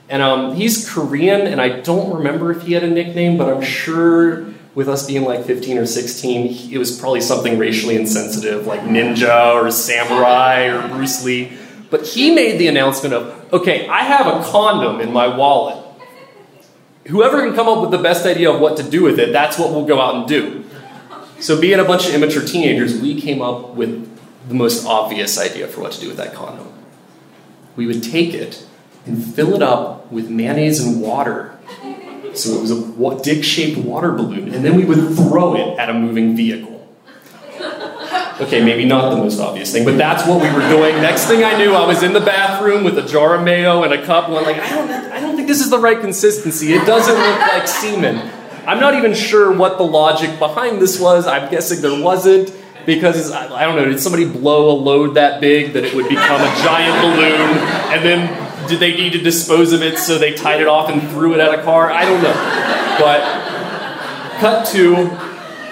and 0.10 0.22
um, 0.22 0.56
he's 0.56 0.90
Korean, 0.90 1.42
and 1.42 1.60
I 1.60 1.82
don't 1.82 2.14
remember 2.14 2.52
if 2.52 2.64
he 2.64 2.74
had 2.74 2.84
a 2.84 2.90
nickname, 2.90 3.38
but 3.38 3.52
I'm 3.52 3.64
sure 3.64 4.46
with 4.76 4.88
us 4.88 5.08
being 5.08 5.24
like 5.24 5.44
15 5.44 5.80
or 5.80 5.86
16, 5.86 6.72
it 6.72 6.78
was 6.78 6.98
probably 7.00 7.22
something 7.22 7.58
racially 7.58 7.96
insensitive, 7.96 8.68
like 8.68 8.82
ninja 8.82 9.56
or 9.56 9.70
samurai 9.72 10.68
or 10.68 10.88
Bruce 10.90 11.26
Lee. 11.26 11.52
But 11.90 12.06
he 12.06 12.34
made 12.34 12.58
the 12.58 12.68
announcement 12.68 13.14
of, 13.14 13.54
okay, 13.54 13.88
I 13.88 14.04
have 14.04 14.28
a 14.28 14.44
condom 14.46 15.02
in 15.02 15.12
my 15.12 15.28
wallet 15.28 15.82
whoever 17.08 17.46
can 17.46 17.56
come 17.56 17.68
up 17.68 17.82
with 17.82 17.92
the 17.92 17.98
best 17.98 18.26
idea 18.26 18.52
of 18.52 18.60
what 18.60 18.78
to 18.78 18.84
do 18.84 19.04
with 19.04 19.20
it, 19.20 19.32
that's 19.32 19.58
what 19.58 19.72
we'll 19.72 19.86
go 19.86 20.00
out 20.00 20.16
and 20.16 20.28
do. 20.28 20.64
So, 21.40 21.60
being 21.60 21.80
a 21.80 21.84
bunch 21.84 22.08
of 22.08 22.14
immature 22.14 22.46
teenagers, 22.46 23.00
we 23.00 23.20
came 23.20 23.42
up 23.42 23.70
with 23.70 24.11
the 24.52 24.58
most 24.58 24.86
obvious 24.86 25.40
idea 25.40 25.66
for 25.68 25.80
what 25.80 25.94
to 25.94 26.02
do 26.02 26.08
with 26.10 26.18
that 26.18 26.34
condom. 26.34 26.72
We 27.78 27.88
would 27.88 28.04
take 28.04 28.34
it 28.34 28.68
and 29.06 29.24
fill 29.24 29.56
it 29.56 29.64
up 29.64 30.12
with 30.12 30.30
mayonnaise 30.30 30.86
and 30.86 31.02
water. 31.02 31.58
So 32.34 32.52
it 32.52 32.62
was 32.62 32.72
a 32.72 33.24
dick 33.24 33.44
shaped 33.44 33.78
water 33.78 34.12
balloon, 34.12 34.54
and 34.54 34.64
then 34.64 34.76
we 34.76 34.86
would 34.86 35.16
throw 35.16 35.56
it 35.56 35.80
at 35.80 35.90
a 35.90 35.94
moving 35.94 36.36
vehicle. 36.36 36.70
Okay, 38.42 38.64
maybe 38.64 38.86
not 38.86 39.12
the 39.12 39.18
most 39.18 39.40
obvious 39.40 39.72
thing, 39.72 39.86
but 39.86 39.98
that's 39.98 40.28
what 40.28 40.42
we 40.42 40.52
were 40.52 40.68
doing. 40.68 40.96
Next 41.02 41.28
thing 41.28 41.44
I 41.44 41.58
knew, 41.58 41.74
I 41.74 41.86
was 41.86 42.04
in 42.04 42.12
the 42.12 42.20
bathroom 42.20 42.84
with 42.84 42.98
a 42.98 43.08
jar 43.08 43.36
of 43.36 43.44
mayo 43.44 43.84
and 43.84 43.94
a 43.94 44.04
cup, 44.06 44.28
and 44.28 44.38
I'm 44.38 44.44
like, 44.44 44.58
I 44.58 44.70
don't, 44.70 44.90
I 44.90 45.20
don't 45.20 45.36
think 45.36 45.48
this 45.48 45.62
is 45.62 45.70
the 45.70 45.80
right 45.80 46.00
consistency. 46.00 46.74
It 46.74 46.86
doesn't 46.86 47.14
look 47.14 47.40
like 47.40 47.68
semen. 47.68 48.32
I'm 48.66 48.80
not 48.80 48.96
even 48.96 49.14
sure 49.14 49.56
what 49.56 49.78
the 49.78 49.84
logic 49.84 50.40
behind 50.40 50.82
this 50.82 51.00
was. 51.00 51.28
I'm 51.28 51.50
guessing 51.52 51.82
there 51.82 52.02
wasn't 52.02 52.50
because 52.86 53.32
I 53.32 53.66
don't 53.66 53.76
know. 53.76 53.86
Did 53.86 54.00
somebody 54.00 54.26
blow 54.26 54.72
a 54.72 54.78
load 54.78 55.16
that 55.16 55.42
big 55.42 55.74
that 55.74 55.84
it 55.84 55.94
would 55.94 56.10
become 56.10 56.42
a 56.42 56.56
giant 56.64 57.02
balloon, 57.02 57.58
and 57.94 58.06
then 58.06 58.68
did 58.68 58.80
they 58.80 58.96
need 58.96 59.14
to 59.14 59.20
dispose 59.20 59.74
of 59.74 59.82
it 59.82 59.98
so 59.98 60.18
they 60.18 60.34
tied 60.34 60.62
it 60.62 60.68
off 60.68 60.90
and 60.90 61.02
threw 61.10 61.34
it 61.34 61.40
at 61.40 61.58
a 61.58 61.64
car? 61.64 61.92
I 61.92 62.06
don't 62.06 62.22
know. 62.22 62.34
But 63.00 64.40
cut 64.40 64.68
to 64.68 64.96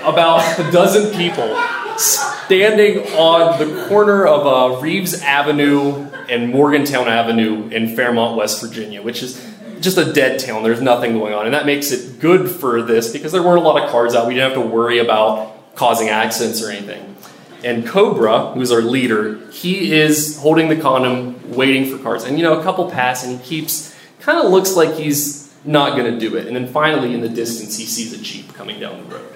about 0.08 0.60
a 0.60 0.72
dozen 0.72 1.16
people 1.16 1.58
standing 1.98 3.00
on 3.14 3.60
the 3.60 3.86
corner 3.88 4.26
of 4.26 4.46
uh, 4.46 4.82
Reeves 4.82 5.22
Avenue 5.22 6.08
and 6.30 6.52
Morgantown 6.52 7.08
Avenue 7.08 7.68
in 7.70 7.96
Fairmont, 7.96 8.38
West 8.38 8.62
Virginia, 8.62 9.02
which 9.02 9.22
is 9.22 9.46
just 9.82 9.98
a 9.98 10.14
dead 10.14 10.40
town. 10.40 10.64
There's 10.64 10.82
nothing 10.82 11.14
going 11.14 11.34
on. 11.34 11.46
And 11.46 11.54
that 11.54 11.66
makes 11.66 11.92
it 11.92 12.20
good 12.20 12.50
for 12.50 12.82
this 12.82 13.12
because 13.12 13.32
there 13.32 13.44
weren't 13.44 13.60
a 13.60 13.62
lot 13.62 13.82
of 13.82 13.90
cars 13.90 14.16
out. 14.16 14.28
We 14.28 14.36
didn't 14.36 14.54
have 14.54 14.64
to 14.64 14.68
worry 14.68 15.00
about 15.00 15.59
causing 15.80 16.10
accidents 16.10 16.62
or 16.62 16.70
anything. 16.70 17.16
And 17.64 17.88
Cobra, 17.88 18.52
who's 18.52 18.70
our 18.70 18.82
leader, 18.82 19.40
he 19.50 19.94
is 19.94 20.38
holding 20.38 20.68
the 20.68 20.76
condom, 20.76 21.56
waiting 21.56 21.90
for 21.90 21.98
cars. 22.04 22.26
And 22.26 22.38
you 22.38 22.44
know, 22.44 22.60
a 22.60 22.64
couple 22.64 22.92
pass, 22.92 23.24
and 23.24 23.40
he 23.40 23.46
keeps 23.48 23.96
kind 24.20 24.46
of 24.46 24.52
looks 24.52 24.76
like 24.76 24.96
he's 24.96 25.56
not 25.64 25.98
going 25.98 26.14
to 26.14 26.20
do 26.20 26.36
it. 26.36 26.48
And 26.48 26.56
then 26.56 26.68
finally, 26.68 27.14
in 27.14 27.22
the 27.22 27.30
distance, 27.30 27.78
he 27.78 27.86
sees 27.86 28.12
a 28.12 28.22
jeep 28.22 28.54
coming 28.54 28.78
down 28.82 28.98
the 28.98 29.16
road. 29.16 29.34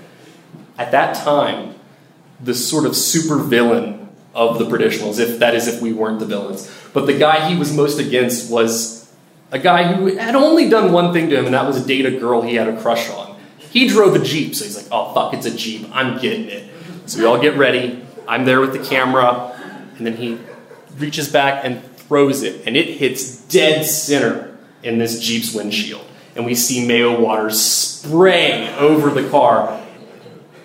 At 0.78 0.92
that 0.92 1.16
time, 1.16 1.76
the 2.42 2.54
sort 2.54 2.86
of 2.86 2.94
super 2.98 3.38
villain 3.38 4.10
of 4.36 4.60
the 4.60 4.66
Perditionals, 4.66 5.20
if 5.20 5.40
that 5.40 5.56
is 5.56 5.70
if 5.70 5.82
we 5.82 5.94
weren't 5.94 6.20
the 6.20 6.26
villains. 6.26 6.70
But 6.94 7.06
the 7.06 7.18
guy 7.18 7.48
he 7.48 7.58
was 7.58 7.74
most 7.74 8.00
against 8.00 8.52
was 8.52 9.10
a 9.52 9.60
guy 9.60 9.94
who 9.94 10.18
had 10.18 10.36
only 10.36 10.68
done 10.70 10.92
one 10.92 11.14
thing 11.14 11.30
to 11.30 11.38
him, 11.38 11.46
and 11.46 11.54
that 11.54 11.66
was 11.66 11.86
date 11.86 12.06
a 12.06 12.12
girl 12.12 12.42
he 12.42 12.56
had 12.56 12.68
a 12.68 12.82
crush 12.82 13.10
on. 13.10 13.33
He 13.74 13.88
drove 13.88 14.16
a 14.16 14.24
Jeep, 14.24 14.56
so 14.56 14.64
he's 14.64 14.78
like, 14.78 14.88
oh 14.92 15.14
fuck, 15.14 15.34
it's 15.34 15.46
a 15.46 15.56
Jeep, 15.56 15.90
I'm 15.92 16.22
getting 16.22 16.48
it. 16.48 16.70
So 17.08 17.20
we 17.20 17.26
all 17.26 17.42
get 17.42 17.58
ready. 17.58 18.06
I'm 18.28 18.46
there 18.46 18.62
with 18.62 18.72
the 18.72 18.80
camera, 18.80 19.52
and 19.98 20.06
then 20.06 20.16
he 20.16 20.38
reaches 20.98 21.28
back 21.28 21.66
and 21.66 21.84
throws 21.84 22.44
it, 22.44 22.66
and 22.66 22.78
it 22.78 22.98
hits 22.98 23.42
dead 23.48 23.86
center 23.86 24.56
in 24.84 25.00
this 25.00 25.20
Jeep's 25.20 25.54
windshield. 25.54 26.06
And 26.36 26.46
we 26.46 26.56
see 26.56 26.88
mayo 26.88 27.20
water 27.20 27.50
spraying 27.50 28.70
over 28.76 29.10
the 29.10 29.30
car 29.30 29.82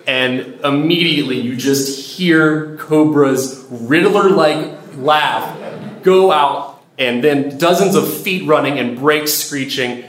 and 0.07 0.59
immediately 0.65 1.39
you 1.39 1.55
just 1.55 2.17
hear 2.17 2.77
Cobra's 2.77 3.63
Riddler 3.69 4.31
like 4.31 4.75
laugh 4.95 5.55
go 6.01 6.31
out, 6.31 6.81
and 6.97 7.23
then 7.23 7.57
dozens 7.57 7.95
of 7.95 8.11
feet 8.11 8.47
running 8.47 8.79
and 8.79 8.97
brakes 8.97 9.33
screeching. 9.33 10.03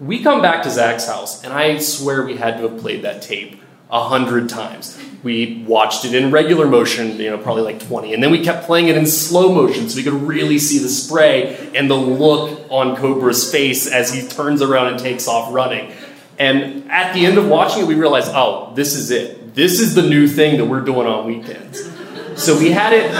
We 0.00 0.22
come 0.22 0.40
back 0.40 0.62
to 0.62 0.70
Zach's 0.70 1.06
house, 1.06 1.44
and 1.44 1.52
I 1.52 1.78
swear 1.78 2.24
we 2.24 2.36
had 2.36 2.56
to 2.56 2.68
have 2.68 2.80
played 2.80 3.02
that 3.02 3.22
tape 3.22 3.60
a 3.90 4.02
hundred 4.02 4.48
times. 4.48 4.98
We 5.22 5.62
watched 5.66 6.04
it 6.06 6.14
in 6.14 6.30
regular 6.30 6.66
motion, 6.66 7.18
you 7.18 7.28
know, 7.30 7.36
probably 7.38 7.62
like 7.62 7.86
20, 7.86 8.14
and 8.14 8.22
then 8.22 8.30
we 8.30 8.42
kept 8.42 8.64
playing 8.64 8.88
it 8.88 8.96
in 8.96 9.04
slow 9.06 9.52
motion 9.52 9.88
so 9.88 9.96
we 9.96 10.02
could 10.02 10.14
really 10.14 10.58
see 10.58 10.78
the 10.78 10.88
spray 10.88 11.70
and 11.74 11.90
the 11.90 11.96
look 11.96 12.66
on 12.70 12.96
Cobra's 12.96 13.52
face 13.52 13.86
as 13.86 14.12
he 14.12 14.26
turns 14.26 14.62
around 14.62 14.86
and 14.86 14.98
takes 14.98 15.28
off 15.28 15.52
running. 15.52 15.92
And 16.38 16.90
at 16.90 17.12
the 17.12 17.26
end 17.26 17.36
of 17.36 17.46
watching 17.46 17.82
it, 17.82 17.86
we 17.86 17.94
realized, 17.94 18.30
oh, 18.34 18.72
this 18.74 18.94
is 18.94 19.10
it 19.10 19.40
this 19.54 19.80
is 19.80 19.94
the 19.94 20.02
new 20.02 20.28
thing 20.28 20.58
that 20.58 20.64
we're 20.64 20.80
doing 20.80 21.06
on 21.06 21.26
weekends. 21.26 21.82
So 22.42 22.58
we 22.58 22.70
had 22.70 22.92
it. 22.92 23.10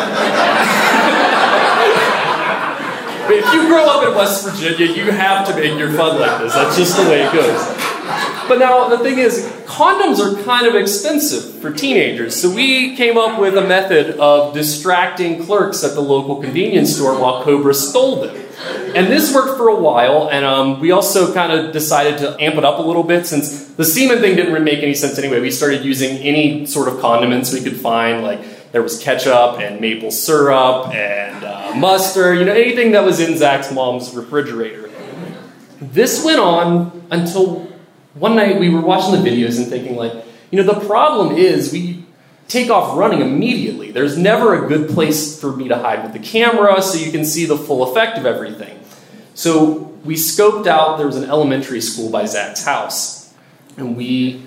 If 3.32 3.52
you 3.52 3.68
grow 3.68 3.84
up 3.84 4.08
in 4.08 4.14
West 4.14 4.48
Virginia, 4.48 4.94
you 4.94 5.10
have 5.10 5.46
to 5.48 5.54
make 5.54 5.78
your 5.78 5.92
fun 5.92 6.20
like 6.20 6.40
this. 6.40 6.54
That's 6.54 6.76
just 6.76 6.96
the 6.96 7.04
way 7.04 7.22
it 7.22 7.32
goes. 7.32 7.90
But 8.48 8.58
now 8.58 8.88
the 8.88 8.98
thing 8.98 9.18
is, 9.18 9.46
condoms 9.66 10.18
are 10.18 10.42
kind 10.42 10.66
of 10.66 10.74
expensive 10.74 11.60
for 11.60 11.72
teenagers, 11.72 12.34
so 12.34 12.52
we 12.52 12.96
came 12.96 13.16
up 13.16 13.40
with 13.40 13.56
a 13.56 13.64
method 13.64 14.18
of 14.18 14.52
distracting 14.54 15.44
clerks 15.44 15.84
at 15.84 15.94
the 15.94 16.00
local 16.00 16.40
convenience 16.40 16.96
store 16.96 17.20
while 17.20 17.44
Cobra 17.44 17.74
stole 17.74 18.22
them. 18.22 18.36
And 18.94 19.06
this 19.06 19.32
worked 19.32 19.56
for 19.56 19.68
a 19.68 19.76
while, 19.76 20.28
and 20.30 20.44
um, 20.44 20.80
we 20.80 20.90
also 20.90 21.32
kind 21.32 21.52
of 21.52 21.72
decided 21.72 22.18
to 22.18 22.36
amp 22.42 22.56
it 22.56 22.64
up 22.64 22.78
a 22.78 22.82
little 22.82 23.04
bit 23.04 23.26
since 23.26 23.66
the 23.68 23.84
semen 23.84 24.18
thing 24.18 24.34
didn't 24.36 24.52
really 24.52 24.64
make 24.64 24.82
any 24.82 24.94
sense 24.94 25.16
anyway. 25.18 25.40
We 25.40 25.50
started 25.50 25.84
using 25.84 26.18
any 26.18 26.66
sort 26.66 26.88
of 26.88 27.00
condiments 27.00 27.52
we 27.52 27.60
could 27.60 27.76
find, 27.76 28.22
like 28.22 28.40
there 28.72 28.82
was 28.82 29.02
ketchup 29.02 29.60
and 29.60 29.80
maple 29.80 30.10
syrup 30.10 30.88
and 30.88 31.44
uh, 31.44 31.74
mustard, 31.74 32.38
you 32.38 32.44
know, 32.44 32.52
anything 32.52 32.92
that 32.92 33.04
was 33.04 33.20
in 33.20 33.36
Zach's 33.36 33.72
mom's 33.72 34.14
refrigerator. 34.14 34.90
This 35.80 36.24
went 36.24 36.40
on 36.40 37.06
until 37.10 37.66
one 38.14 38.36
night 38.36 38.60
we 38.60 38.68
were 38.68 38.80
watching 38.80 39.12
the 39.12 39.28
videos 39.28 39.58
and 39.58 39.66
thinking, 39.66 39.96
like, 39.96 40.12
you 40.50 40.62
know, 40.62 40.74
the 40.74 40.86
problem 40.86 41.36
is 41.36 41.72
we 41.72 42.04
take 42.48 42.70
off 42.70 42.96
running 42.96 43.20
immediately. 43.20 43.92
There's 43.92 44.18
never 44.18 44.64
a 44.64 44.68
good 44.68 44.90
place 44.90 45.40
for 45.40 45.54
me 45.54 45.68
to 45.68 45.76
hide 45.76 46.02
with 46.02 46.12
the 46.12 46.18
camera 46.18 46.82
so 46.82 46.98
you 46.98 47.10
can 47.10 47.24
see 47.24 47.46
the 47.46 47.56
full 47.56 47.90
effect 47.90 48.18
of 48.18 48.26
everything. 48.26 48.78
So 49.34 49.72
we 50.04 50.16
scoped 50.16 50.66
out, 50.66 50.98
there 50.98 51.06
was 51.06 51.16
an 51.16 51.30
elementary 51.30 51.80
school 51.80 52.10
by 52.10 52.26
Zach's 52.26 52.64
house, 52.64 53.32
and 53.76 53.96
we 53.96 54.42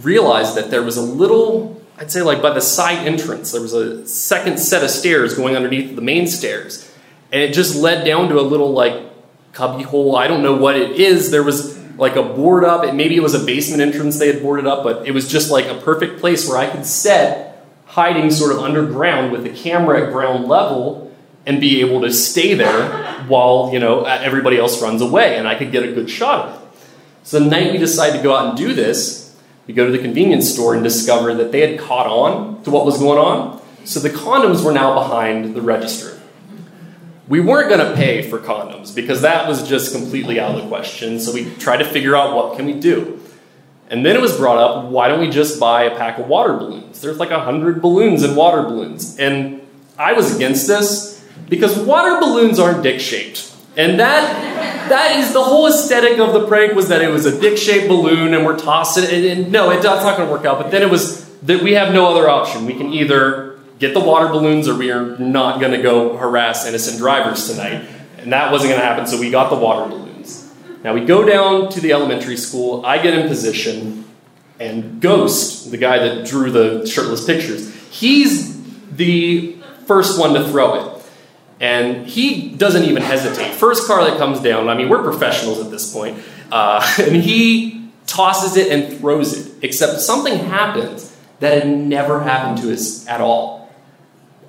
realized 0.00 0.54
that 0.56 0.70
there 0.70 0.82
was 0.82 0.96
a 0.96 1.02
little, 1.02 1.81
I'd 2.02 2.10
say 2.10 2.22
like 2.22 2.42
by 2.42 2.50
the 2.50 2.60
side 2.60 3.06
entrance, 3.06 3.52
there 3.52 3.60
was 3.60 3.74
a 3.74 4.04
second 4.08 4.58
set 4.58 4.82
of 4.82 4.90
stairs 4.90 5.34
going 5.34 5.54
underneath 5.54 5.94
the 5.94 6.02
main 6.02 6.26
stairs. 6.26 6.92
And 7.30 7.40
it 7.40 7.54
just 7.54 7.76
led 7.76 8.04
down 8.04 8.28
to 8.30 8.40
a 8.40 8.42
little 8.42 8.72
like 8.72 9.00
cubby 9.52 9.84
hole. 9.84 10.16
I 10.16 10.26
don't 10.26 10.42
know 10.42 10.56
what 10.56 10.74
it 10.74 10.98
is. 10.98 11.30
There 11.30 11.44
was 11.44 11.78
like 11.96 12.16
a 12.16 12.24
board 12.24 12.64
up. 12.64 12.82
It, 12.82 12.96
maybe 12.96 13.14
it 13.14 13.22
was 13.22 13.34
a 13.34 13.46
basement 13.46 13.82
entrance 13.82 14.18
they 14.18 14.26
had 14.26 14.42
boarded 14.42 14.66
up, 14.66 14.82
but 14.82 15.06
it 15.06 15.12
was 15.12 15.30
just 15.30 15.52
like 15.52 15.66
a 15.66 15.76
perfect 15.76 16.18
place 16.18 16.48
where 16.48 16.58
I 16.58 16.68
could 16.68 16.84
set 16.84 17.64
hiding 17.86 18.32
sort 18.32 18.50
of 18.50 18.58
underground 18.58 19.30
with 19.30 19.44
the 19.44 19.50
camera 19.50 20.04
at 20.04 20.12
ground 20.12 20.48
level 20.48 21.14
and 21.46 21.60
be 21.60 21.82
able 21.82 22.00
to 22.00 22.12
stay 22.12 22.54
there 22.54 23.22
while 23.28 23.70
you 23.72 23.78
know 23.78 24.02
everybody 24.02 24.58
else 24.58 24.82
runs 24.82 25.02
away, 25.02 25.36
and 25.38 25.46
I 25.46 25.54
could 25.54 25.70
get 25.70 25.84
a 25.84 25.92
good 25.92 26.10
shot 26.10 26.48
of 26.48 26.54
it. 26.62 26.68
So 27.22 27.38
the 27.38 27.46
night 27.46 27.70
we 27.70 27.78
decided 27.78 28.16
to 28.16 28.22
go 28.24 28.34
out 28.34 28.48
and 28.48 28.58
do 28.58 28.74
this, 28.74 29.21
we 29.66 29.74
go 29.74 29.86
to 29.86 29.92
the 29.92 29.98
convenience 29.98 30.52
store 30.52 30.74
and 30.74 30.82
discover 30.82 31.34
that 31.34 31.52
they 31.52 31.60
had 31.60 31.78
caught 31.78 32.06
on 32.06 32.62
to 32.64 32.70
what 32.70 32.84
was 32.84 32.98
going 32.98 33.18
on. 33.18 33.62
So 33.84 34.00
the 34.00 34.10
condoms 34.10 34.64
were 34.64 34.72
now 34.72 34.94
behind 34.94 35.54
the 35.54 35.62
register. 35.62 36.20
We 37.28 37.40
weren't 37.40 37.68
going 37.68 37.86
to 37.86 37.94
pay 37.94 38.28
for 38.28 38.38
condoms 38.38 38.94
because 38.94 39.22
that 39.22 39.48
was 39.48 39.66
just 39.66 39.92
completely 39.94 40.40
out 40.40 40.54
of 40.54 40.62
the 40.62 40.68
question. 40.68 41.20
So 41.20 41.32
we 41.32 41.52
tried 41.56 41.78
to 41.78 41.84
figure 41.84 42.16
out 42.16 42.34
what 42.34 42.56
can 42.56 42.66
we 42.66 42.74
do. 42.74 43.20
And 43.88 44.04
then 44.04 44.16
it 44.16 44.22
was 44.22 44.36
brought 44.36 44.58
up, 44.58 44.90
why 44.90 45.08
don't 45.08 45.20
we 45.20 45.28
just 45.28 45.60
buy 45.60 45.84
a 45.84 45.96
pack 45.96 46.18
of 46.18 46.26
water 46.26 46.54
balloons? 46.54 47.00
There's 47.00 47.18
like 47.18 47.30
a 47.30 47.40
hundred 47.40 47.82
balloons 47.82 48.22
and 48.22 48.36
water 48.36 48.62
balloons. 48.62 49.18
And 49.18 49.60
I 49.98 50.14
was 50.14 50.34
against 50.34 50.66
this 50.66 51.24
because 51.48 51.78
water 51.78 52.18
balloons 52.18 52.58
aren't 52.58 52.82
dick 52.82 53.00
shaped. 53.00 53.51
And 53.76 53.98
that 54.00 54.88
that 54.88 55.16
is 55.16 55.32
the 55.32 55.42
whole 55.42 55.66
aesthetic 55.66 56.18
of 56.18 56.32
the 56.32 56.46
prank 56.46 56.74
was 56.74 56.88
that 56.88 57.00
it 57.02 57.10
was 57.10 57.24
a 57.24 57.40
dick 57.40 57.56
shaped 57.56 57.88
balloon 57.88 58.34
and 58.34 58.44
we're 58.44 58.58
tossing 58.58 59.04
it. 59.04 59.38
And 59.38 59.50
no, 59.50 59.70
it's 59.70 59.84
not 59.84 60.16
going 60.16 60.28
to 60.28 60.32
work 60.32 60.44
out. 60.44 60.58
But 60.58 60.70
then 60.70 60.82
it 60.82 60.90
was 60.90 61.26
that 61.40 61.62
we 61.62 61.72
have 61.72 61.92
no 61.94 62.06
other 62.06 62.28
option. 62.28 62.66
We 62.66 62.74
can 62.74 62.92
either 62.92 63.58
get 63.78 63.94
the 63.94 64.00
water 64.00 64.28
balloons 64.28 64.68
or 64.68 64.74
we 64.76 64.90
are 64.90 65.18
not 65.18 65.60
going 65.60 65.72
to 65.72 65.82
go 65.82 66.16
harass 66.16 66.66
innocent 66.66 66.98
drivers 66.98 67.48
tonight. 67.48 67.88
And 68.18 68.32
that 68.32 68.52
wasn't 68.52 68.70
going 68.70 68.80
to 68.80 68.86
happen, 68.86 69.06
so 69.06 69.18
we 69.18 69.30
got 69.30 69.50
the 69.50 69.56
water 69.56 69.88
balloons. 69.90 70.52
Now 70.84 70.94
we 70.94 71.04
go 71.04 71.24
down 71.24 71.68
to 71.70 71.80
the 71.80 71.92
elementary 71.92 72.36
school. 72.36 72.86
I 72.86 73.02
get 73.02 73.14
in 73.14 73.26
position, 73.26 74.04
and 74.60 75.00
Ghost, 75.00 75.70
the 75.72 75.76
guy 75.76 75.98
that 75.98 76.26
drew 76.26 76.50
the 76.50 76.86
shirtless 76.86 77.24
pictures, 77.24 77.74
he's 77.90 78.62
the 78.92 79.56
first 79.86 80.20
one 80.20 80.34
to 80.34 80.46
throw 80.48 80.74
it. 80.74 80.91
And 81.62 82.08
he 82.08 82.48
doesn't 82.48 82.82
even 82.82 83.02
hesitate. 83.02 83.54
First 83.54 83.86
car 83.86 84.04
that 84.04 84.18
comes 84.18 84.40
down, 84.40 84.68
I 84.68 84.74
mean, 84.74 84.88
we're 84.88 85.04
professionals 85.04 85.60
at 85.60 85.70
this 85.70 85.92
point, 85.92 86.18
uh, 86.50 86.84
and 86.98 87.14
he 87.14 87.88
tosses 88.06 88.56
it 88.56 88.72
and 88.72 88.98
throws 88.98 89.32
it. 89.38 89.54
Except 89.62 90.00
something 90.00 90.36
happens 90.36 91.16
that 91.38 91.62
had 91.62 91.68
never 91.68 92.20
happened 92.20 92.60
to 92.62 92.72
us 92.72 93.06
at 93.06 93.20
all. 93.20 93.72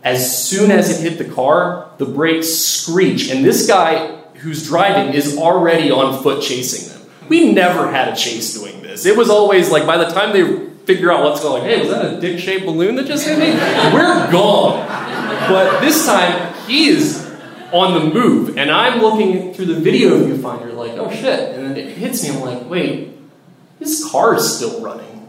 As 0.03 0.49
soon 0.49 0.71
as 0.71 0.89
it 0.89 1.07
hit 1.07 1.19
the 1.19 1.31
car, 1.33 1.91
the 1.99 2.05
brakes 2.05 2.49
screech, 2.49 3.29
and 3.29 3.45
this 3.45 3.67
guy 3.67 4.17
who's 4.37 4.67
driving 4.67 5.13
is 5.13 5.37
already 5.37 5.91
on 5.91 6.21
foot 6.23 6.41
chasing 6.41 6.89
them. 6.89 7.09
We 7.29 7.53
never 7.53 7.91
had 7.91 8.09
a 8.09 8.15
chase 8.15 8.55
doing 8.55 8.81
this. 8.81 9.05
It 9.05 9.15
was 9.15 9.29
always 9.29 9.69
like 9.69 9.85
by 9.85 9.97
the 9.97 10.09
time 10.09 10.33
they 10.33 10.67
figure 10.85 11.11
out 11.11 11.23
what's 11.23 11.41
going 11.41 11.61
on, 11.61 11.69
like, 11.69 11.77
hey, 11.77 11.87
was 11.87 11.89
that 11.91 12.13
a 12.13 12.19
dick 12.19 12.39
shaped 12.39 12.65
balloon 12.65 12.95
that 12.95 13.05
just 13.05 13.25
hit 13.25 13.37
me? 13.37 13.53
We're 13.93 14.31
gone. 14.31 14.85
But 15.47 15.79
this 15.79 16.05
time, 16.05 16.52
he 16.67 16.87
is 16.87 17.31
on 17.71 17.93
the 17.93 18.13
move, 18.13 18.57
and 18.57 18.69
I'm 18.69 19.01
looking 19.01 19.53
through 19.53 19.65
the 19.65 19.79
video 19.79 20.11
viewfinder, 20.19 20.73
like, 20.73 20.91
oh 20.91 21.11
shit. 21.11 21.55
And 21.55 21.65
then 21.65 21.77
it 21.77 21.97
hits 21.97 22.23
me, 22.23 22.29
I'm 22.29 22.41
like, 22.41 22.69
wait, 22.69 23.17
his 23.79 24.07
car 24.11 24.35
is 24.35 24.55
still 24.55 24.81
running. 24.81 25.27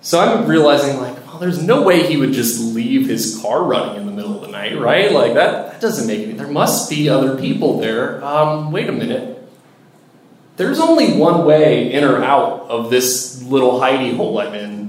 So 0.00 0.20
I'm 0.20 0.46
realizing, 0.46 1.00
like, 1.00 1.26
well, 1.26 1.38
there's 1.38 1.60
no 1.60 1.82
way 1.82 2.06
he 2.06 2.16
would 2.16 2.32
just 2.32 2.60
leave 2.74 3.08
his 3.08 3.40
car 3.42 3.64
running 3.64 3.96
in 3.96 4.06
the 4.06 4.12
middle 4.12 4.36
of 4.36 4.42
the 4.42 4.48
night, 4.48 4.78
right? 4.78 5.10
Like, 5.10 5.34
that, 5.34 5.72
that 5.72 5.80
doesn't 5.80 6.06
make 6.06 6.20
any 6.20 6.34
There 6.34 6.46
must 6.46 6.88
be 6.88 7.08
other 7.08 7.36
people 7.36 7.80
there. 7.80 8.24
Um, 8.24 8.70
wait 8.70 8.88
a 8.88 8.92
minute. 8.92 9.32
There's 10.56 10.78
only 10.78 11.18
one 11.18 11.44
way 11.44 11.92
in 11.92 12.04
or 12.04 12.22
out 12.22 12.62
of 12.70 12.88
this 12.88 13.42
little 13.42 13.80
hidey 13.80 14.16
hole 14.16 14.38
I'm 14.38 14.54
in. 14.54 14.85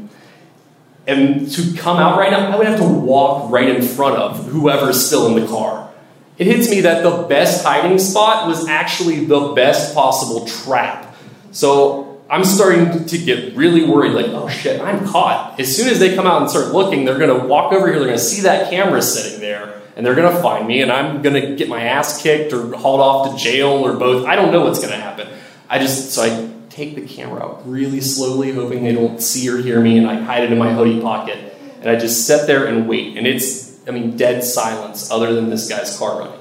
And 1.08 1.50
to 1.52 1.74
come 1.78 1.98
out 1.98 2.20
right 2.20 2.30
now, 2.30 2.52
I 2.52 2.58
would 2.58 2.68
have 2.68 2.80
to 2.80 2.88
walk 2.88 3.50
right 3.50 3.70
in 3.70 3.82
front 3.82 4.18
of 4.18 4.46
whoever's 4.48 5.06
still 5.06 5.26
in 5.28 5.42
the 5.42 5.48
car. 5.48 5.90
It 6.38 6.48
hits 6.48 6.70
me 6.70 6.82
that 6.82 7.02
the 7.02 7.24
best 7.24 7.64
hiding 7.64 7.98
spot 7.98 8.48
was 8.48 8.68
actually 8.68 9.26
the 9.26 9.54
best 9.54 9.96
possible 9.96 10.46
trap. 10.46 11.16
So 11.52 12.22
I'm 12.30 12.44
starting 12.44 13.06
to 13.06 13.18
get 13.18 13.56
really 13.56 13.86
worried 13.86 14.12
like, 14.12 14.28
oh 14.28 14.50
shit, 14.50 14.82
I'm 14.82 15.08
caught. 15.08 15.60
As 15.60 15.74
soon 15.74 15.88
as 15.88 16.00
they 16.00 16.14
come 16.14 16.28
out 16.28 16.42
and 16.42 16.52
start 16.52 16.74
looking, 16.74 17.06
they're 17.06 17.18
to 17.40 17.48
walk 17.48 17.72
over 17.72 17.88
here, 17.88 18.00
they're 18.00 18.10
to 18.18 18.24
see 18.24 18.42
that 18.42 18.70
camera 18.70 19.02
sitting 19.02 19.40
there, 19.40 19.82
and 19.96 20.06
they're 20.06 20.14
to 20.36 20.42
find 20.42 20.68
me, 20.68 20.82
and 20.82 20.92
I'm 20.92 21.22
to 21.42 21.56
get 21.56 21.70
my 21.70 21.84
ass 21.84 22.22
kicked 22.22 22.52
or 22.52 22.76
hauled 22.76 23.00
off 23.00 23.32
to 23.32 23.44
jail 23.44 23.70
or 23.70 23.94
both. 23.94 24.26
I 24.26 24.36
don't 24.36 24.52
know 24.52 24.66
what's 24.66 24.80
to 24.94 25.00
happen. 25.00 25.28
I 25.70 25.80
just, 25.80 26.12
so 26.12 26.24
I 26.24 26.52
take 26.78 26.94
the 26.94 27.02
camera 27.02 27.44
out 27.44 27.68
really 27.68 28.00
slowly, 28.00 28.54
hoping 28.54 28.84
they 28.84 28.94
don't 28.94 29.20
see 29.20 29.50
or 29.50 29.58
hear 29.58 29.82
me, 29.82 29.98
and 29.98 30.06
I 30.06 30.22
hide 30.22 30.44
it 30.44 30.52
in 30.52 30.60
my 30.60 30.72
hoodie 30.72 31.02
pocket. 31.02 31.56
And 31.82 31.90
I 31.90 31.96
just 31.96 32.28
sit 32.28 32.46
there 32.46 32.68
and 32.68 32.88
wait. 32.88 33.18
And 33.18 33.26
it's, 33.26 33.80
I 33.88 33.92
mean, 33.92 34.16
dead 34.16 34.44
silence 34.44 35.10
other 35.10 35.34
than 35.34 35.50
this 35.50 35.68
guy's 35.68 35.98
car 35.98 36.20
running. 36.20 36.40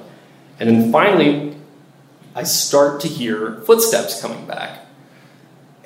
And 0.61 0.69
then 0.69 0.93
finally, 0.93 1.57
I 2.35 2.43
start 2.43 3.01
to 3.01 3.09
hear 3.09 3.63
footsteps 3.63 4.21
coming 4.21 4.47
back. 4.47 4.83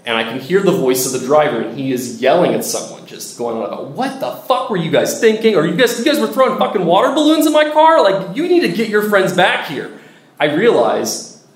And 0.04 0.16
I 0.16 0.24
can 0.24 0.40
hear 0.40 0.60
the 0.62 0.72
voice 0.72 1.06
of 1.06 1.20
the 1.20 1.24
driver, 1.24 1.60
and 1.60 1.78
he 1.78 1.92
is 1.92 2.20
yelling 2.20 2.54
at 2.54 2.64
someone, 2.64 3.06
just 3.06 3.38
going 3.38 3.56
on 3.56 3.64
about, 3.64 3.90
What 3.90 4.18
the 4.18 4.32
fuck 4.32 4.68
were 4.68 4.78
you 4.78 4.90
guys 4.90 5.20
thinking? 5.20 5.54
Or 5.54 5.64
you 5.64 5.76
guys, 5.76 5.96
you 5.96 6.04
guys 6.04 6.18
were 6.18 6.26
throwing 6.26 6.58
fucking 6.58 6.84
water 6.84 7.14
balloons 7.14 7.46
in 7.46 7.52
my 7.52 7.70
car? 7.70 8.02
Like, 8.02 8.36
you 8.36 8.48
need 8.48 8.60
to 8.60 8.72
get 8.72 8.88
your 8.88 9.08
friends 9.08 9.32
back 9.32 9.68
here. 9.68 9.96
I 10.40 10.46
realize 10.54 11.46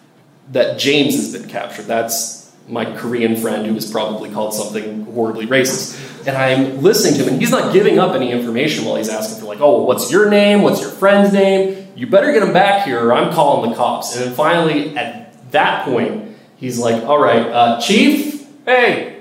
that 0.53 0.79
James 0.79 1.17
has 1.17 1.33
been 1.33 1.49
captured. 1.49 1.87
That's 1.87 2.34
my 2.69 2.85
Korean 2.97 3.37
friend 3.37 3.67
who 3.67 3.75
was 3.75 3.91
probably 3.91 4.31
called 4.31 4.55
something 4.55 5.05
horribly 5.07 5.47
racist. 5.47 6.27
And 6.27 6.37
I'm 6.37 6.81
listening 6.83 7.19
to 7.19 7.25
him, 7.25 7.35
and 7.35 7.41
he's 7.41 7.51
not 7.51 7.73
giving 7.73 7.99
up 7.99 8.15
any 8.15 8.33
information 8.33 8.87
while 8.87 8.97
he's 8.97 9.11
asking 9.11 9.41
for, 9.41 9.47
like, 9.47 9.61
oh, 9.61 9.83
what's 9.83 10.11
your 10.11 10.31
name? 10.31 10.63
What's 10.63 10.81
your 10.81 10.91
friend's 10.91 11.33
name? 11.35 11.89
You 11.95 12.07
better 12.07 12.33
get 12.33 12.43
him 12.43 12.55
back 12.55 12.87
here, 12.87 13.05
or 13.05 13.13
I'm 13.13 13.33
calling 13.33 13.71
the 13.71 13.77
cops. 13.77 14.17
And 14.17 14.25
then 14.25 14.35
finally, 14.35 14.97
at 14.97 15.53
that 15.53 15.85
point, 15.85 16.37
he's 16.57 16.79
like, 16.79 17.05
all 17.05 17.19
right, 17.19 17.43
uh, 17.43 17.81
Chief, 17.81 18.47
hey, 18.65 19.21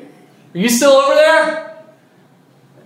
are 0.56 0.58
you 0.58 0.70
still 0.70 0.92
over 0.92 1.14
there? 1.14 1.78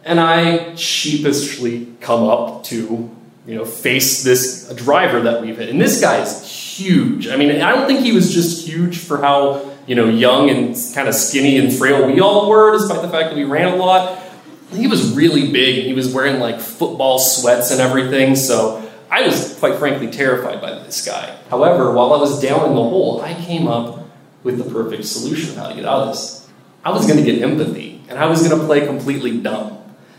And 0.04 0.20
I 0.20 0.74
sheepishly 0.76 1.94
come 2.00 2.24
up 2.24 2.64
to, 2.66 3.16
you 3.46 3.56
know, 3.56 3.66
face 3.66 4.24
this 4.24 4.74
driver 4.74 5.22
that 5.22 5.42
we've 5.42 5.58
hit. 5.58 5.70
And 5.70 5.80
this 5.80 6.02
guy 6.02 6.22
is 6.22 6.50
huge. 6.50 7.28
I 7.28 7.36
mean, 7.36 7.62
I 7.62 7.72
don't 7.72 7.88
think 7.88 8.00
he 8.00 8.14
was 8.14 8.34
just 8.34 8.66
huge 8.66 8.98
for 8.98 9.22
how 9.22 9.77
you 9.88 9.96
know 9.96 10.08
young 10.08 10.50
and 10.50 10.76
kind 10.94 11.08
of 11.08 11.16
skinny 11.16 11.58
and 11.58 11.74
frail 11.74 12.06
we 12.06 12.20
all 12.20 12.50
were, 12.50 12.78
despite 12.78 13.02
the 13.02 13.10
fact 13.10 13.30
that 13.30 13.36
we 13.36 13.46
ran 13.46 13.74
a 13.74 13.76
lot. 13.76 14.22
He 14.72 14.88
was 14.88 15.14
really 15.14 15.52
big. 15.52 15.86
He 15.86 15.94
was 15.94 16.14
wearing 16.14 16.40
like 16.40 16.60
football 16.60 17.20
sweats 17.20 17.72
and 17.72 17.80
everything. 17.80 18.36
So 18.36 18.88
I 19.10 19.26
was 19.26 19.58
quite 19.60 19.80
frankly 19.80 20.12
terrified 20.12 20.62
by 20.62 20.72
this 20.72 21.06
guy. 21.06 21.38
However, 21.50 21.94
while 21.94 22.14
I 22.14 22.18
was 22.18 22.42
down 22.42 22.70
in 22.70 22.76
the 22.76 22.84
hole, 22.84 23.22
I 23.22 23.34
came 23.34 23.68
up 23.68 24.06
with 24.44 24.58
the 24.58 24.70
perfect 24.70 25.06
solution 25.06 25.56
how 25.56 25.70
to 25.70 25.76
get 25.76 25.86
out 25.86 26.02
of 26.02 26.08
this. 26.10 26.50
I 26.84 26.92
was 26.92 27.08
going 27.08 27.18
to 27.18 27.24
get 27.24 27.42
empathy, 27.42 28.02
and 28.10 28.20
I 28.20 28.28
was 28.28 28.46
going 28.46 28.60
to 28.60 28.66
play 28.66 28.86
completely 28.86 29.40
dumb. 29.40 29.78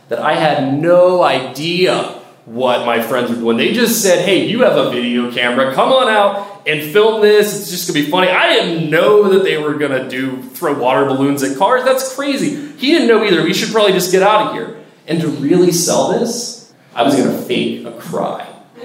That 0.09 0.19
I 0.19 0.35
had 0.35 0.81
no 0.81 1.23
idea 1.23 2.15
what 2.47 2.87
my 2.87 3.03
friends 3.03 3.31
were 3.31 3.37
doing. 3.37 3.59
They 3.59 3.75
just 3.75 4.03
said, 4.03 4.25
hey, 4.25 4.47
you 4.47 4.61
have 4.63 4.77
a 4.77 4.91
video 4.91 5.31
camera. 5.31 5.75
Come 5.75 5.93
on 5.93 6.09
out 6.09 6.48
and 6.69 6.93
film 6.93 7.23
this. 7.23 7.59
It's 7.59 7.71
just 7.71 7.87
to 7.87 7.93
be 7.93 8.05
funny. 8.11 8.29
I 8.29 8.53
didn't 8.53 8.91
know 8.91 9.31
that 9.31 9.43
they 9.43 9.57
were 9.57 9.79
to 9.79 10.09
do 10.09 10.43
throw 10.43 10.79
water 10.79 11.07
balloons 11.07 11.43
at 11.43 11.57
cars. 11.57 11.83
That's 11.83 12.15
crazy. 12.15 12.73
He 12.77 12.93
didn't 12.93 13.09
know 13.09 13.25
either. 13.25 13.43
We 13.43 13.55
should 13.55 13.73
probably 13.73 13.93
just 13.93 14.13
get 14.13 14.23
out 14.23 14.49
of 14.49 14.53
here. 14.53 14.79
And 15.07 15.21
to 15.23 15.29
really 15.29 15.73
sell 15.73 16.19
this, 16.19 16.73
I 16.95 17.03
was 17.03 17.17
to 17.17 17.39
fake 17.43 17.87
a 17.87 17.93
cry. 17.93 18.55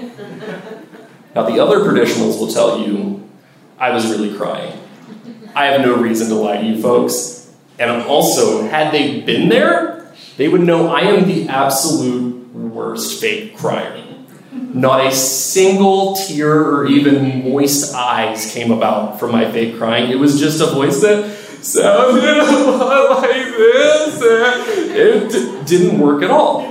Now, 1.34 1.50
the 1.50 1.58
other 1.58 1.80
Perditionals 1.80 2.38
will 2.38 2.46
tell 2.46 2.78
you 2.78 3.28
I 3.76 3.90
was 3.90 4.08
really 4.08 4.36
crying. 4.36 4.78
I 5.52 5.64
have 5.64 5.80
no 5.80 5.96
reason 5.96 6.28
to 6.28 6.36
lie 6.36 6.58
to 6.58 6.64
you 6.64 6.80
folks. 6.80 7.52
And 7.76 7.90
also, 8.02 8.68
had 8.68 8.92
they 8.92 9.20
been 9.22 9.48
there, 9.48 10.14
they 10.36 10.46
would 10.46 10.60
know 10.60 10.94
I 10.94 11.00
am 11.00 11.26
the 11.26 11.48
absolute 11.48 12.54
worst 12.54 13.20
fake 13.20 13.56
crier. 13.56 14.03
Not 14.74 15.06
a 15.06 15.12
single 15.12 16.16
tear 16.16 16.52
or 16.52 16.86
even 16.86 17.48
moist 17.48 17.94
eyes 17.94 18.52
came 18.52 18.72
about 18.72 19.20
from 19.20 19.30
my 19.30 19.48
fake 19.50 19.78
crying. 19.78 20.10
It 20.10 20.18
was 20.18 20.40
just 20.40 20.60
a 20.60 20.66
voice 20.66 21.00
that 21.02 21.30
sounded 21.64 22.38
like 22.42 23.56
this. 23.56 24.20
It 24.20 25.30
d- 25.30 25.62
didn't 25.64 26.00
work 26.00 26.24
at 26.24 26.30
all. 26.30 26.62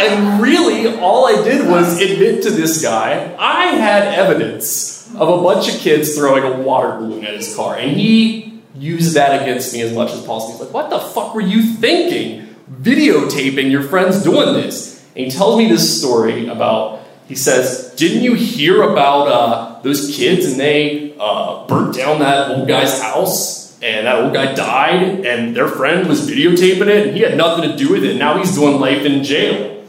And 0.00 0.40
really, 0.40 0.98
all 0.98 1.26
I 1.26 1.44
did 1.44 1.68
was 1.68 2.00
admit 2.00 2.42
to 2.44 2.50
this 2.50 2.80
guy 2.82 3.36
I 3.38 3.66
had 3.76 4.14
evidence 4.14 5.14
of 5.16 5.28
a 5.28 5.42
bunch 5.42 5.68
of 5.72 5.78
kids 5.78 6.16
throwing 6.16 6.42
a 6.44 6.62
water 6.62 6.98
balloon 6.98 7.26
at 7.26 7.34
his 7.34 7.54
car, 7.54 7.76
and 7.76 7.90
he 7.90 8.60
used 8.74 9.14
that 9.14 9.42
against 9.42 9.74
me 9.74 9.82
as 9.82 9.92
much 9.92 10.10
as 10.12 10.24
possible. 10.24 10.52
He's 10.52 10.60
like, 10.60 10.72
What 10.72 10.88
the 10.88 11.00
fuck 11.00 11.34
were 11.34 11.42
you 11.42 11.62
thinking? 11.62 12.56
Videotaping 12.80 13.70
your 13.70 13.82
friends 13.82 14.22
doing 14.22 14.54
this. 14.54 14.89
And 15.16 15.24
he 15.26 15.30
tells 15.30 15.58
me 15.58 15.68
this 15.68 16.00
story 16.00 16.48
about, 16.48 17.00
he 17.26 17.34
says, 17.34 17.94
Didn't 17.96 18.22
you 18.22 18.34
hear 18.34 18.82
about 18.82 19.28
uh, 19.28 19.82
those 19.82 20.14
kids 20.14 20.46
and 20.46 20.60
they 20.60 21.14
uh, 21.18 21.66
burnt 21.66 21.96
down 21.96 22.20
that 22.20 22.50
old 22.50 22.68
guy's 22.68 23.00
house? 23.00 23.60
And 23.82 24.06
that 24.06 24.16
old 24.22 24.34
guy 24.34 24.54
died, 24.54 25.24
and 25.24 25.56
their 25.56 25.66
friend 25.66 26.06
was 26.06 26.28
videotaping 26.28 26.88
it, 26.88 27.06
and 27.08 27.16
he 27.16 27.22
had 27.22 27.34
nothing 27.38 27.70
to 27.70 27.74
do 27.78 27.90
with 27.90 28.04
it. 28.04 28.18
Now 28.18 28.36
he's 28.36 28.54
doing 28.54 28.78
life 28.78 29.06
in 29.06 29.24
jail 29.24 29.80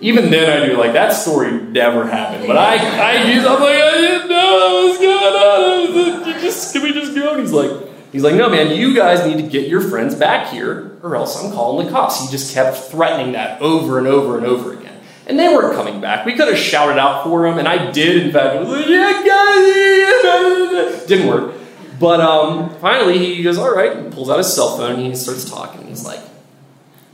even 0.00 0.30
then 0.30 0.62
I 0.62 0.66
knew 0.66 0.76
like 0.76 0.92
that 0.92 1.10
story 1.10 1.52
never 1.52 2.06
happened. 2.06 2.46
But 2.46 2.58
I, 2.58 2.76
I 2.76 3.32
used, 3.32 3.46
I'm 3.46 3.60
like, 3.60 3.76
I 3.76 3.90
didn't 3.92 4.28
know 4.28 4.36
what 4.36 4.90
was 4.90 4.98
going 4.98 5.34
on. 5.34 6.34
Was 6.34 6.42
just, 6.42 6.72
can 6.72 6.82
we 6.82 6.92
just 6.92 7.14
go? 7.14 7.32
And 7.32 7.40
he's 7.40 7.52
like, 7.52 7.70
he's 8.16 8.24
like, 8.24 8.34
no, 8.34 8.48
man, 8.48 8.74
you 8.74 8.94
guys 8.94 9.26
need 9.26 9.36
to 9.42 9.46
get 9.46 9.68
your 9.68 9.82
friends 9.82 10.14
back 10.14 10.50
here, 10.50 10.98
or 11.02 11.14
else 11.16 11.42
I'm 11.42 11.52
calling 11.52 11.84
the 11.84 11.92
cops. 11.92 12.18
He 12.18 12.30
just 12.30 12.54
kept 12.54 12.78
threatening 12.78 13.32
that 13.32 13.60
over 13.60 13.98
and 13.98 14.06
over 14.06 14.38
and 14.38 14.46
over 14.46 14.72
again. 14.72 14.98
And 15.26 15.38
they 15.38 15.48
weren't 15.48 15.74
coming 15.74 16.00
back. 16.00 16.24
We 16.24 16.34
could 16.34 16.48
have 16.48 16.56
shouted 16.56 16.98
out 16.98 17.24
for 17.24 17.46
him, 17.46 17.58
and 17.58 17.68
I 17.68 17.90
did. 17.90 18.26
In 18.26 18.32
fact, 18.32 18.64
like, 18.64 18.86
yeah, 18.86 19.22
guys, 19.26 21.04
didn't 21.04 21.26
work. 21.26 21.54
But 22.00 22.20
um, 22.20 22.74
finally, 22.78 23.18
he 23.18 23.42
goes, 23.42 23.58
all 23.58 23.74
right, 23.74 24.10
pulls 24.10 24.30
out 24.30 24.38
his 24.38 24.50
cell 24.54 24.78
phone, 24.78 24.92
and 24.92 25.02
he 25.02 25.14
starts 25.14 25.48
talking. 25.48 25.86
He's 25.86 26.06
like, 26.06 26.20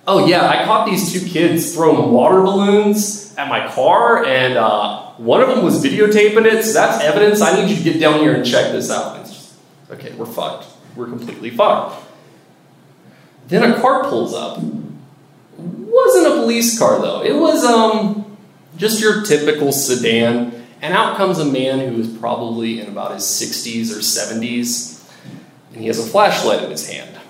Oh 0.04 0.26
yeah, 0.26 0.48
I 0.48 0.64
caught 0.64 0.86
these 0.86 1.12
two 1.12 1.24
kids 1.24 1.74
throwing 1.74 2.10
water 2.10 2.42
balloons 2.42 3.34
at 3.36 3.48
my 3.48 3.68
car, 3.68 4.24
and 4.24 4.54
uh, 4.54 5.12
one 5.12 5.40
of 5.40 5.48
them 5.48 5.64
was 5.64 5.82
videotaping 5.82 6.44
it. 6.44 6.64
So 6.64 6.72
that's 6.72 7.02
evidence. 7.04 7.40
I 7.40 7.54
need 7.54 7.70
you 7.70 7.76
to 7.76 7.82
get 7.84 8.00
down 8.00 8.18
here 8.18 8.34
and 8.34 8.44
check 8.44 8.72
this 8.72 8.90
out. 8.90 9.16
Just, 9.24 9.54
okay, 9.90 10.12
we're 10.14 10.26
fucked. 10.26 10.71
We're 10.96 11.06
completely 11.06 11.50
fucked. 11.50 12.04
Then 13.48 13.70
a 13.70 13.80
car 13.80 14.04
pulls 14.04 14.34
up. 14.34 14.58
Wasn't 15.58 16.26
a 16.26 16.40
police 16.40 16.78
car 16.78 17.00
though. 17.00 17.22
It 17.22 17.34
was 17.34 17.64
um 17.64 18.36
just 18.76 19.00
your 19.00 19.22
typical 19.22 19.72
sedan. 19.72 20.64
And 20.80 20.94
out 20.94 21.16
comes 21.16 21.38
a 21.38 21.44
man 21.44 21.78
who 21.78 22.00
is 22.00 22.08
probably 22.18 22.80
in 22.80 22.88
about 22.88 23.14
his 23.14 23.22
60s 23.22 23.92
or 23.92 24.00
70s, 24.00 25.08
and 25.72 25.80
he 25.80 25.86
has 25.86 26.00
a 26.00 26.02
flashlight 26.02 26.64
in 26.64 26.72
his 26.72 26.88
hand. 26.88 27.20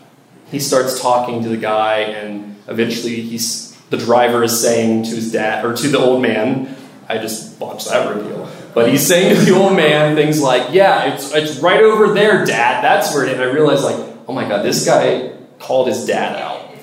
He 0.51 0.59
starts 0.59 1.03
talking 1.03 1.43
to 1.43 1.51
the 1.51 1.59
guy, 1.59 1.99
and 1.99 2.57
eventually 2.67 3.21
he's 3.21 3.73
the 3.93 3.99
driver 3.99 4.43
is 4.43 4.59
saying 4.59 5.05
to 5.05 5.11
his 5.11 5.31
dad 5.31 5.65
or 5.65 5.77
to 5.77 5.89
the 5.89 5.99
old 5.99 6.23
man 6.23 6.75
i 7.09 7.19
just 7.19 7.59
botched 7.61 7.89
that 7.89 8.15
reveal 8.15 8.42
but 8.75 8.89
he's 8.89 9.07
saying 9.07 9.37
to 9.37 9.43
the 9.43 9.55
old 9.55 9.77
man 9.77 10.17
things 10.17 10.41
like 10.41 10.73
yeah 10.73 11.13
it's, 11.13 11.33
it's 11.35 11.59
right 11.59 11.83
over 11.83 12.15
there 12.15 12.45
dad. 12.45 12.83
That's 12.83 13.15
where 13.15 13.25
it 13.25 13.29
is 13.29 13.35
and 13.35 13.43
i 13.43 13.53
realized 13.53 13.85
like 13.85 13.97
oh 14.27 14.33
my 14.33 14.49
god 14.49 14.65
this 14.65 14.85
guy 14.85 15.33
called 15.59 15.89
his 15.89 16.07
dad 16.07 16.41
out. 16.41 16.75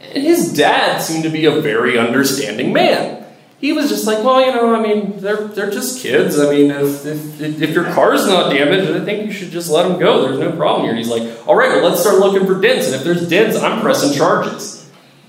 And 0.00 0.22
his 0.22 0.52
dad 0.52 0.98
seemed 0.98 1.24
to 1.24 1.30
be 1.30 1.46
a 1.46 1.60
very 1.60 1.98
understanding 1.98 2.72
man. 2.72 3.24
He 3.58 3.72
was 3.72 3.88
just 3.88 4.06
like 4.06 4.22
well 4.22 4.44
you 4.44 4.52
know 4.52 4.74
i 4.74 4.82
mean 4.82 5.18
they're, 5.18 5.48
they're 5.48 5.70
just 5.70 6.02
kids. 6.02 6.38
I 6.38 6.50
mean 6.50 6.70
if, 6.70 7.06
if, 7.06 7.40
if 7.40 7.70
your 7.70 7.84
car's 7.92 8.26
not 8.26 8.52
damaged 8.52 8.90
i 8.92 9.04
think 9.04 9.26
you 9.26 9.32
should 9.32 9.50
just 9.50 9.70
let 9.70 9.88
them 9.88 9.98
go. 9.98 10.22
There's 10.22 10.38
no 10.38 10.52
problem 10.52 10.82
here. 10.82 10.90
And 10.90 10.98
he's 10.98 11.08
like 11.08 11.46
all 11.48 11.56
right 11.56 11.70
well 11.70 11.90
let's 11.90 12.00
start 12.00 12.18
looking 12.18 12.46
for 12.46 12.60
dents. 12.60 12.86
And 12.86 12.96
if 12.96 13.04
there's 13.04 13.28
dents 13.28 13.56
i'm 13.56 13.80
pressing 13.80 14.16
charges. 14.16 14.76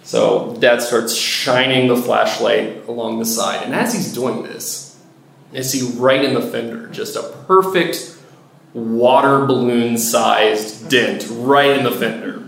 So 0.04 0.56
dad 0.62 0.82
starts 0.82 1.14
shining 1.14 1.90
the 1.90 1.98
flashlight 1.98 2.88
along 2.88 3.20
the 3.20 3.26
side. 3.26 3.64
And 3.64 3.76
as 3.76 3.94
he's 3.94 4.14
doing 4.14 4.42
this, 4.42 4.87
I 5.58 5.62
see 5.62 5.98
right 5.98 6.24
in 6.24 6.36
the 6.36 6.42
fender 6.42 6.88
just 6.90 7.16
a 7.16 7.24
perfect 7.48 8.16
water 8.74 9.46
balloon 9.48 9.98
sized 9.98 10.88
dent 10.88 11.26
right 11.32 11.72
in 11.78 11.84
the 11.84 11.92
fender. 11.92 12.44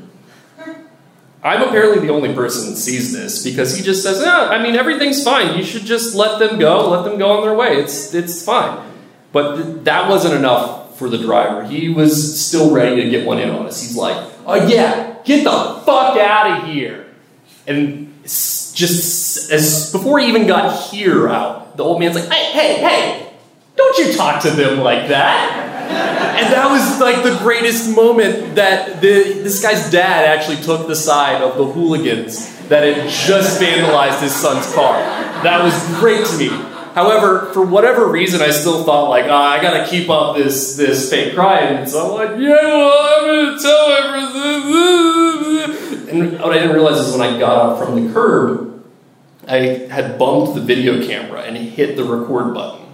I'm 1.42 1.64
apparently 1.64 2.06
the 2.06 2.14
only 2.14 2.36
person 2.36 2.70
that 2.70 2.76
sees 2.76 3.14
this 3.14 3.44
because 3.44 3.76
he 3.76 3.82
just 3.82 4.04
says, 4.04 4.22
Yeah, 4.22 4.50
I 4.50 4.62
mean, 4.62 4.76
everything's 4.76 5.24
fine. 5.24 5.58
You 5.58 5.64
should 5.64 5.86
just 5.86 6.14
let 6.14 6.38
them 6.38 6.60
go, 6.60 6.90
let 6.90 7.04
them 7.04 7.18
go 7.18 7.32
on 7.38 7.42
their 7.44 7.56
way. 7.56 7.78
It's, 7.78 8.14
it's 8.14 8.44
fine. 8.44 8.86
But 9.32 9.56
th- 9.56 9.84
that 9.86 10.10
wasn't 10.10 10.36
enough 10.36 11.00
for 11.00 11.10
the 11.10 11.18
driver. 11.18 11.66
He 11.66 11.90
was 11.90 12.40
still 12.46 12.72
ready 12.72 13.02
to 13.04 13.10
get 13.10 13.26
one 13.26 13.40
in 13.40 13.50
on 13.50 13.66
us. 13.66 13.82
He's 13.82 13.96
like, 13.96 14.18
Oh, 14.46 14.68
yeah, 14.68 15.16
get 15.24 15.46
the 15.46 15.82
fuck 15.84 16.18
out 16.18 16.60
of 16.62 16.68
here. 16.70 17.08
And 17.66 18.22
just 18.24 19.52
as 19.52 19.92
before 19.92 20.20
he 20.20 20.28
even 20.28 20.46
got 20.46 20.90
here 20.90 21.30
out, 21.30 21.69
the 21.80 21.86
old 21.86 21.98
man's 21.98 22.14
like, 22.16 22.28
hey, 22.30 22.52
hey, 22.52 22.82
hey, 22.82 23.32
don't 23.78 23.98
you 23.98 24.14
talk 24.14 24.42
to 24.42 24.52
them 24.52 24.80
like 24.80 25.08
that. 25.08 26.38
and 26.38 26.54
that 26.54 26.70
was 26.70 27.00
like 27.00 27.24
the 27.24 27.38
greatest 27.42 27.96
moment 27.96 28.56
that 28.56 29.00
the, 29.00 29.40
this 29.42 29.62
guy's 29.62 29.90
dad 29.90 30.26
actually 30.26 30.58
took 30.58 30.88
the 30.88 30.96
side 30.96 31.42
of 31.42 31.58
the 31.58 31.66
hooligans 31.66 32.54
that 32.68 32.84
had 32.84 33.10
just 33.10 33.62
vandalized 33.62 34.22
his 34.22 34.36
son's 34.36 34.70
car. 34.74 34.94
That 35.44 35.64
was 35.64 35.74
great 36.00 36.26
to 36.28 36.38
me. 36.38 36.50
However, 36.94 37.46
for 37.54 37.66
whatever 37.66 38.10
reason, 38.10 38.42
I 38.42 38.50
still 38.50 38.84
thought 38.84 39.10
like, 39.10 39.28
oh, 39.28 39.34
I 39.34 39.62
gotta 39.62 39.90
keep 39.90 40.10
up 40.10 40.36
this 40.36 40.76
this 40.76 41.10
fake 41.10 41.34
crying. 41.34 41.88
So 41.88 42.08
I'm 42.08 42.14
like, 42.14 42.42
yeah, 42.42 42.50
well, 42.50 43.22
I'm 43.22 43.26
gonna 43.26 43.58
tell 43.58 43.90
everything. 45.64 46.10
And 46.10 46.40
what 46.42 46.52
I 46.52 46.56
didn't 46.60 46.74
realize 46.74 47.00
is 47.00 47.16
when 47.16 47.22
I 47.22 47.40
got 47.40 47.56
up 47.56 47.86
from 47.86 48.06
the 48.06 48.14
curb, 48.14 48.79
I 49.50 49.88
had 49.88 50.20
bumped 50.20 50.54
the 50.54 50.62
video 50.62 51.06
camera 51.06 51.42
and 51.42 51.58
hit 51.58 51.98
the 51.98 52.04
record 52.04 52.54
button. 52.54 52.86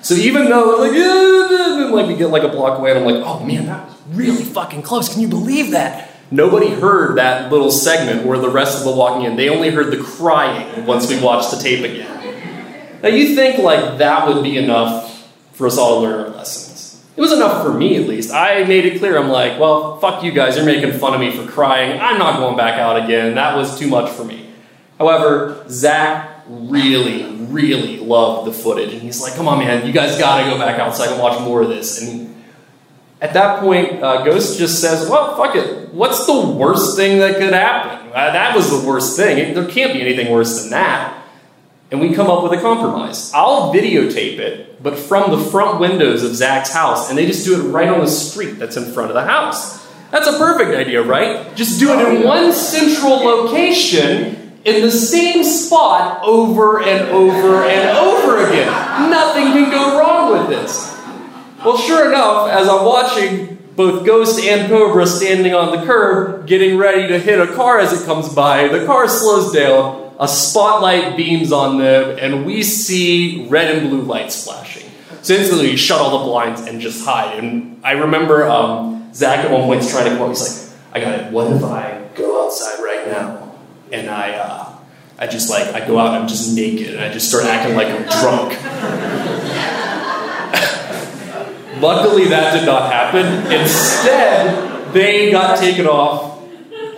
So 0.00 0.14
even 0.14 0.46
though 0.46 0.76
like, 0.78 0.94
yeah, 0.94 1.90
like 1.92 2.06
we 2.08 2.16
get 2.16 2.30
like 2.30 2.42
a 2.42 2.48
block 2.48 2.78
away, 2.78 2.90
and 2.90 3.00
I'm 3.00 3.04
like, 3.04 3.22
oh 3.24 3.44
man, 3.44 3.66
that 3.66 3.86
was 3.86 3.96
really 4.08 4.42
fucking 4.42 4.82
close. 4.82 5.12
Can 5.12 5.20
you 5.20 5.28
believe 5.28 5.70
that? 5.72 6.08
Nobody 6.30 6.70
heard 6.70 7.18
that 7.18 7.52
little 7.52 7.70
segment 7.70 8.26
where 8.26 8.38
the 8.38 8.48
rest 8.48 8.78
of 8.78 8.84
the 8.84 8.90
walking 8.90 9.26
in. 9.26 9.36
They 9.36 9.50
only 9.50 9.70
heard 9.70 9.92
the 9.92 10.02
crying 10.02 10.86
once 10.86 11.10
we 11.10 11.20
watched 11.20 11.50
the 11.50 11.58
tape 11.58 11.84
again. 11.84 13.00
Now 13.02 13.10
you 13.10 13.34
think 13.34 13.58
like 13.58 13.98
that 13.98 14.26
would 14.26 14.42
be 14.42 14.56
enough 14.56 15.30
for 15.52 15.66
us 15.66 15.76
all 15.76 16.00
to 16.00 16.08
learn 16.08 16.20
our 16.20 16.30
lessons. 16.30 17.04
It 17.14 17.20
was 17.20 17.32
enough 17.32 17.62
for 17.62 17.74
me 17.74 18.02
at 18.02 18.08
least. 18.08 18.32
I 18.32 18.64
made 18.64 18.86
it 18.86 18.98
clear. 18.98 19.18
I'm 19.18 19.28
like, 19.28 19.60
well, 19.60 19.98
fuck 19.98 20.24
you 20.24 20.32
guys. 20.32 20.56
You're 20.56 20.64
making 20.64 20.98
fun 20.98 21.12
of 21.12 21.20
me 21.20 21.30
for 21.30 21.46
crying. 21.46 22.00
I'm 22.00 22.18
not 22.18 22.38
going 22.38 22.56
back 22.56 22.78
out 22.78 23.04
again. 23.04 23.34
That 23.34 23.54
was 23.54 23.78
too 23.78 23.88
much 23.88 24.10
for 24.10 24.24
me. 24.24 24.41
However, 25.02 25.64
Zach 25.68 26.44
really, 26.46 27.24
really 27.24 27.98
loved 27.98 28.46
the 28.46 28.52
footage, 28.52 28.92
and 28.92 29.02
he's 29.02 29.20
like, 29.20 29.34
"Come 29.34 29.48
on, 29.48 29.58
man, 29.58 29.84
you 29.84 29.92
guys 29.92 30.16
got 30.16 30.44
to 30.44 30.48
go 30.48 30.56
back 30.56 30.78
outside 30.78 31.10
and 31.10 31.20
watch 31.20 31.40
more 31.40 31.62
of 31.62 31.68
this." 31.68 32.00
And 32.00 32.40
at 33.20 33.32
that 33.34 33.58
point, 33.58 34.00
uh, 34.00 34.22
Ghost 34.22 34.58
just 34.58 34.80
says, 34.80 35.10
"Well, 35.10 35.36
fuck 35.36 35.56
it. 35.56 35.92
What's 35.92 36.24
the 36.26 36.40
worst 36.40 36.96
thing 36.96 37.18
that 37.18 37.38
could 37.38 37.52
happen? 37.52 38.12
Uh, 38.14 38.32
that 38.32 38.54
was 38.54 38.70
the 38.70 38.86
worst 38.86 39.16
thing. 39.16 39.54
There 39.54 39.66
can't 39.66 39.92
be 39.92 40.00
anything 40.00 40.30
worse 40.30 40.62
than 40.62 40.70
that." 40.70 41.18
and 41.90 42.00
we 42.00 42.14
come 42.14 42.30
up 42.30 42.42
with 42.42 42.58
a 42.58 42.62
compromise. 42.62 43.30
I'll 43.34 43.70
videotape 43.70 44.38
it, 44.38 44.82
but 44.82 44.98
from 44.98 45.30
the 45.30 45.36
front 45.50 45.78
windows 45.78 46.22
of 46.22 46.34
Zach's 46.34 46.72
house, 46.72 47.10
and 47.10 47.18
they 47.18 47.26
just 47.26 47.44
do 47.44 47.54
it 47.54 47.70
right 47.70 47.86
on 47.86 48.00
the 48.00 48.06
street 48.06 48.52
that's 48.52 48.78
in 48.78 48.90
front 48.94 49.10
of 49.10 49.14
the 49.14 49.26
house. 49.26 49.86
That's 50.10 50.26
a 50.26 50.38
perfect 50.38 50.74
idea, 50.74 51.02
right? 51.02 51.54
Just 51.54 51.78
do 51.78 51.92
it 51.92 52.08
in 52.08 52.26
one 52.26 52.52
central 52.54 53.16
location 53.16 54.41
in 54.64 54.82
the 54.82 54.90
same 54.90 55.42
spot 55.42 56.22
over 56.24 56.80
and 56.80 57.08
over 57.10 57.64
and 57.64 57.98
over 57.98 58.46
again. 58.46 59.10
Nothing 59.10 59.44
can 59.52 59.70
go 59.70 59.98
wrong 59.98 60.32
with 60.32 60.48
this. 60.48 60.96
Well, 61.64 61.76
sure 61.76 62.08
enough, 62.08 62.50
as 62.50 62.68
I'm 62.68 62.84
watching 62.84 63.58
both 63.74 64.04
Ghost 64.04 64.40
and 64.40 64.68
Cobra 64.68 65.06
standing 65.06 65.54
on 65.54 65.76
the 65.76 65.86
curb, 65.86 66.46
getting 66.46 66.76
ready 66.76 67.08
to 67.08 67.18
hit 67.18 67.40
a 67.40 67.52
car 67.54 67.78
as 67.78 67.92
it 67.92 68.04
comes 68.04 68.32
by, 68.32 68.68
the 68.68 68.84
car 68.84 69.08
slows 69.08 69.52
down 69.52 70.14
a 70.20 70.28
spotlight 70.28 71.16
beams 71.16 71.50
on 71.50 71.78
them, 71.78 72.16
and 72.20 72.46
we 72.46 72.62
see 72.62 73.46
red 73.48 73.74
and 73.74 73.88
blue 73.88 74.02
lights 74.02 74.44
flashing. 74.44 74.88
So 75.22 75.34
instantly, 75.34 75.70
we 75.70 75.76
shut 75.76 76.00
all 76.00 76.18
the 76.18 76.24
blinds 76.24 76.60
and 76.60 76.80
just 76.80 77.04
hide. 77.04 77.38
And 77.38 77.80
I 77.84 77.92
remember 77.92 78.48
um, 78.48 79.12
Zach 79.14 79.44
at 79.44 79.50
one 79.50 79.62
point 79.62 79.88
trying 79.88 80.04
to 80.04 80.10
come 80.10 80.22
up. 80.22 80.28
He's 80.28 80.68
like, 80.68 80.78
"I 80.92 81.00
got 81.00 81.18
it. 81.18 81.32
What 81.32 81.52
if 81.52 81.64
I 81.64 82.08
go 82.14 82.44
outside 82.44 82.82
right 82.82 83.06
now 83.06 83.41
and 83.92 84.10
I, 84.10 84.32
uh, 84.32 84.74
I 85.18 85.26
just 85.26 85.50
like 85.50 85.68
I 85.68 85.86
go 85.86 85.98
out 85.98 86.14
and 86.14 86.16
I'm 86.16 86.28
just 86.28 86.56
naked 86.56 86.94
and 86.94 87.04
I 87.04 87.12
just 87.12 87.28
start 87.28 87.44
acting 87.44 87.76
like 87.76 87.88
I'm 87.88 88.04
drunk." 88.20 88.52
Luckily, 91.80 92.28
that 92.28 92.58
did 92.58 92.64
not 92.64 92.92
happen. 92.92 93.26
Instead, 93.52 94.92
they 94.92 95.32
got 95.32 95.58
taken 95.58 95.86
off 95.86 96.32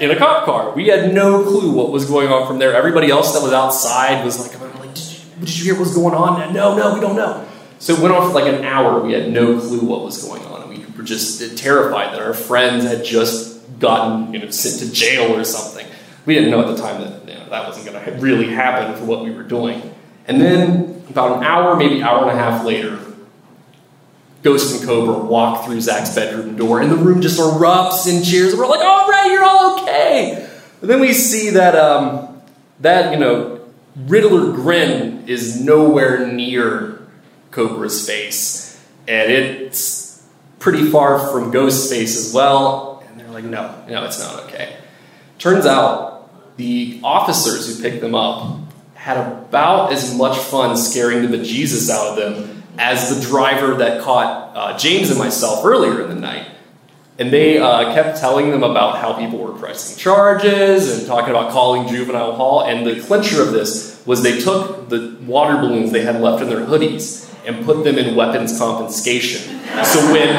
in 0.01 0.11
a 0.11 0.17
cop 0.17 0.45
car. 0.45 0.73
We 0.73 0.89
had 0.89 1.15
no 1.15 1.43
clue 1.43 1.73
what 1.73 1.91
was 1.91 2.05
going 2.05 2.29
on 2.29 2.47
from 2.47 2.59
there. 2.59 2.75
Everybody 2.75 3.11
else 3.11 3.33
that 3.33 3.43
was 3.43 3.53
outside 3.53 4.25
was 4.25 4.39
like, 4.39 4.61
like 4.79 4.95
did, 4.95 5.05
you, 5.05 5.21
did 5.41 5.59
you 5.59 5.65
hear 5.65 5.79
what's 5.79 5.95
going 5.95 6.15
on? 6.15 6.53
No, 6.53 6.77
no, 6.77 6.95
we 6.95 7.01
don't 7.01 7.17
know. 7.17 7.47
So 7.79 7.95
it 7.95 8.01
went 8.01 8.15
on 8.15 8.31
for 8.31 8.35
like 8.35 8.53
an 8.53 8.65
hour. 8.65 9.01
We 9.01 9.13
had 9.13 9.31
no 9.31 9.59
clue 9.59 9.81
what 9.81 10.03
was 10.03 10.23
going 10.23 10.43
on. 10.45 10.63
And 10.63 10.71
we 10.71 10.85
were 10.97 11.03
just 11.03 11.59
terrified 11.59 12.15
that 12.15 12.23
our 12.23 12.35
friends 12.35 12.85
had 12.85 13.05
just 13.05 13.79
gotten 13.79 14.33
you 14.33 14.41
know, 14.41 14.51
sent 14.51 14.81
to 14.81 14.95
jail 14.95 15.35
or 15.35 15.45
something. 15.45 15.87
We 16.27 16.35
didn't 16.35 16.51
know 16.51 16.61
at 16.61 16.69
the 16.69 16.77
time 16.77 17.01
that 17.03 17.29
you 17.29 17.39
know, 17.39 17.49
that 17.51 17.67
wasn't 17.67 17.87
going 17.87 18.05
to 18.05 18.21
really 18.21 18.49
happen 18.49 18.97
for 18.97 19.05
what 19.05 19.25
we 19.25 19.31
were 19.31 19.43
doing. 19.43 19.95
And 20.27 20.41
then 20.41 21.03
about 21.11 21.39
an 21.39 21.45
hour, 21.45 21.77
maybe 21.77 21.99
an 21.99 22.03
hour 22.03 22.23
and 22.23 22.31
a 22.31 22.43
half 22.43 22.65
later, 22.65 22.99
Ghost 24.43 24.79
and 24.79 24.87
Cobra 24.87 25.19
walk 25.19 25.65
through 25.65 25.81
Zach's 25.81 26.15
bedroom 26.15 26.57
door, 26.57 26.81
and 26.81 26.91
the 26.91 26.97
room 26.97 27.23
just 27.23 27.41
erupts 27.41 28.07
in 28.07 28.23
cheers. 28.23 28.55
We're 28.55 28.67
like, 28.67 28.85
"All 28.85 29.09
right, 29.09 29.31
you're 29.31 29.43
all 29.43 29.81
okay." 29.81 30.49
Then 30.83 31.01
we 31.01 31.15
see 31.15 31.51
that 31.51 31.75
um, 31.75 32.43
that 32.81 33.13
you 33.13 33.19
know 33.19 33.61
Riddler 33.97 34.53
grin 34.53 35.25
is 35.27 35.61
nowhere 35.63 36.27
near 36.31 37.01
Cobra's 37.53 38.07
face, 38.07 38.79
and 39.09 39.33
it's 39.33 40.23
pretty 40.59 40.91
far 40.91 41.19
from 41.33 41.51
Ghost's 41.51 41.91
face 41.91 42.15
as 42.17 42.35
well. 42.35 43.03
And 43.09 43.19
they're 43.19 43.29
like, 43.29 43.45
"No, 43.45 43.75
no, 43.89 44.05
it's 44.05 44.21
not 44.21 44.45
okay." 44.45 44.77
Turns 45.39 45.65
out 45.65 46.14
the 46.57 47.01
officers 47.03 47.67
who 47.67 47.83
picked 47.83 48.01
them 48.01 48.15
up 48.15 48.61
had 48.95 49.17
about 49.17 49.93
as 49.93 50.17
much 50.17 50.39
fun 50.39 50.77
scaring 50.77 51.23
the 51.23 51.37
bejesus 51.37 51.91
out 51.91 52.11
of 52.11 52.17
them 52.17 52.63
as 52.79 53.15
the 53.15 53.27
driver 53.27 53.75
that 53.75 54.03
caught 54.03 54.57
uh, 54.57 54.79
James 54.79 55.11
and 55.11 55.19
myself 55.19 55.65
earlier 55.65 56.03
in 56.03 56.09
the 56.09 56.15
night. 56.15 56.49
And 57.19 57.33
they 57.33 57.59
uh, 57.59 57.95
kept 57.95 58.19
telling 58.19 58.51
them 58.51 58.65
about 58.65 58.99
how 58.99 59.13
people 59.13 59.39
were 59.39 59.53
pressing 59.53 59.97
charges 59.99 60.99
and 60.99 61.07
talking 61.07 61.31
about 61.31 61.53
calling 61.53 61.87
juvenile 61.87 62.35
hall. 62.35 62.65
And 62.65 62.85
the 62.85 63.01
clincher 63.01 63.41
of 63.41 63.53
this 63.53 64.03
was 64.05 64.23
they 64.23 64.41
took 64.41 64.89
the 64.89 65.17
water 65.25 65.57
balloons 65.59 65.93
they 65.93 66.03
had 66.03 66.21
left 66.21 66.43
in 66.43 66.49
their 66.49 66.67
hoodies 66.67 67.33
and 67.47 67.65
put 67.65 67.85
them 67.85 67.99
in 67.99 68.17
weapons 68.17 68.59
confiscation. 68.59 69.61
So 69.85 70.13
when 70.13 70.35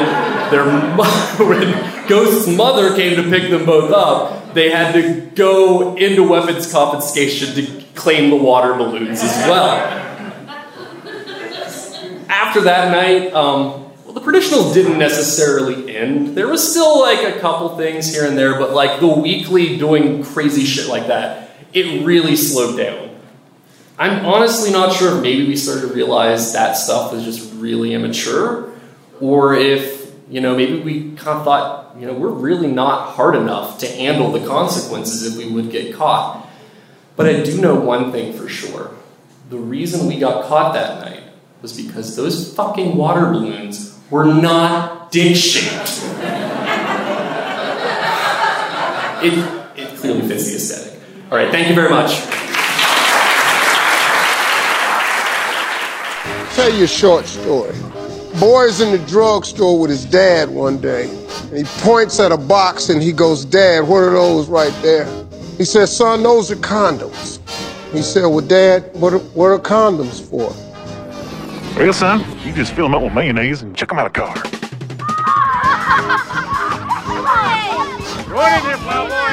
their 0.50 0.64
when 1.38 2.08
Ghost's 2.08 2.54
mother 2.54 2.94
came 2.94 3.16
to 3.16 3.30
pick 3.30 3.50
them 3.50 3.64
both 3.64 3.90
up, 3.92 4.45
they 4.56 4.70
had 4.70 4.92
to 4.92 5.30
go 5.34 5.96
into 5.96 6.28
weapons 6.28 6.70
confiscation 6.72 7.54
to 7.54 7.84
claim 7.94 8.30
the 8.30 8.36
water 8.36 8.74
balloons 8.74 9.22
as 9.22 9.48
well 9.48 10.06
after 12.56 12.62
that 12.62 12.90
night, 12.90 13.32
um, 13.34 13.92
well, 14.04 14.12
the 14.12 14.20
Perditionals 14.20 14.72
didn't 14.72 14.98
necessarily 14.98 15.94
end. 15.94 16.36
There 16.36 16.48
was 16.48 16.68
still 16.68 17.00
like 17.00 17.34
a 17.34 17.38
couple 17.40 17.76
things 17.76 18.12
here 18.12 18.26
and 18.26 18.36
there, 18.36 18.58
but 18.58 18.72
like 18.72 19.00
the 19.00 19.06
weekly 19.06 19.76
doing 19.76 20.24
crazy 20.24 20.64
shit 20.64 20.88
like 20.88 21.08
that, 21.08 21.50
it 21.72 22.04
really 22.04 22.36
slowed 22.36 22.78
down. 22.78 23.10
I'm 23.98 24.24
honestly 24.26 24.70
not 24.70 24.92
sure 24.92 25.16
if 25.16 25.22
maybe 25.22 25.46
we 25.46 25.56
started 25.56 25.88
to 25.88 25.94
realize 25.94 26.52
that 26.52 26.74
stuff 26.74 27.12
was 27.12 27.24
just 27.24 27.52
really 27.54 27.94
immature, 27.94 28.72
or 29.20 29.54
if, 29.54 30.12
you 30.28 30.40
know, 30.40 30.56
maybe 30.56 30.80
we 30.80 31.14
kind 31.16 31.38
of 31.38 31.44
thought, 31.44 31.85
you 31.98 32.06
know, 32.06 32.12
we're 32.12 32.28
really 32.28 32.70
not 32.70 33.14
hard 33.14 33.34
enough 33.34 33.78
to 33.78 33.86
handle 33.86 34.30
the 34.30 34.46
consequences 34.46 35.26
if 35.26 35.38
we 35.38 35.50
would 35.50 35.70
get 35.70 35.94
caught. 35.94 36.46
But 37.16 37.26
I 37.26 37.42
do 37.42 37.60
know 37.60 37.74
one 37.74 38.12
thing 38.12 38.34
for 38.34 38.48
sure. 38.48 38.90
The 39.48 39.56
reason 39.56 40.06
we 40.06 40.18
got 40.18 40.44
caught 40.44 40.74
that 40.74 41.00
night 41.00 41.22
was 41.62 41.74
because 41.74 42.14
those 42.16 42.54
fucking 42.54 42.96
water 42.96 43.30
balloons 43.30 43.98
were 44.10 44.24
not 44.24 45.10
dick 45.10 45.36
shaped. 45.36 46.02
it, 49.22 49.78
it 49.78 49.98
clearly 49.98 50.28
fits 50.28 50.46
the 50.46 50.56
aesthetic. 50.56 51.00
All 51.30 51.38
right, 51.38 51.50
thank 51.50 51.68
you 51.68 51.74
very 51.74 51.88
much. 51.88 52.20
Tell 56.54 56.72
you 56.72 56.84
a 56.84 56.88
short 56.88 57.26
story. 57.26 57.74
Boy's 58.38 58.80
in 58.80 58.92
the 58.92 59.02
drugstore 59.06 59.80
with 59.80 59.90
his 59.90 60.04
dad 60.04 60.50
one 60.50 60.78
day, 60.78 61.06
and 61.44 61.58
he 61.58 61.64
points 61.82 62.18
at 62.20 62.32
a 62.32 62.36
box 62.36 62.88
and 62.88 63.02
he 63.02 63.12
goes, 63.12 63.44
Dad, 63.44 63.86
what 63.86 63.98
are 63.98 64.10
those 64.10 64.48
right 64.48 64.74
there? 64.82 65.06
He 65.56 65.64
says, 65.64 65.96
Son, 65.96 66.22
those 66.22 66.50
are 66.50 66.56
condoms. 66.56 67.40
He 67.92 68.02
said, 68.02 68.26
Well, 68.26 68.46
Dad, 68.46 68.90
what 68.94 69.12
are, 69.14 69.18
what 69.18 69.46
are 69.46 69.58
condoms 69.58 70.20
for? 70.20 70.52
Well, 71.78 71.92
son, 71.92 72.24
you 72.44 72.52
just 72.52 72.72
fill 72.72 72.86
them 72.86 72.94
up 72.94 73.02
with 73.02 73.12
mayonnaise 73.12 73.62
and 73.62 73.76
chuck 73.76 73.90
them 73.90 73.98
out 73.98 74.06
of 74.06 74.12
the 74.12 74.20
car. 74.20 74.34
Go 78.28 78.46
in 78.46 78.62
here, 78.62 78.76
plowboy. 78.78 79.26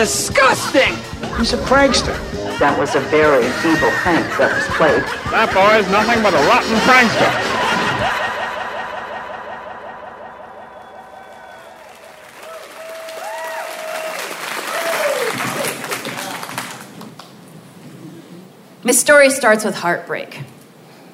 Disgusting! 0.00 0.96
He's 1.36 1.52
a 1.52 1.58
prankster. 1.58 2.16
That 2.58 2.78
was 2.78 2.94
a 2.94 3.00
very 3.00 3.44
feeble 3.60 3.90
prank 4.00 4.26
that 4.38 4.50
was 4.50 4.66
played. 4.78 5.02
That 5.30 5.52
boy 5.52 5.76
is 5.76 5.90
nothing 5.90 6.22
but 6.22 6.32
a 6.32 6.38
rotten 6.48 6.74
prankster. 6.88 7.60
My 18.82 18.92
story 18.92 19.28
starts 19.28 19.66
with 19.66 19.74
heartbreak. 19.74 20.40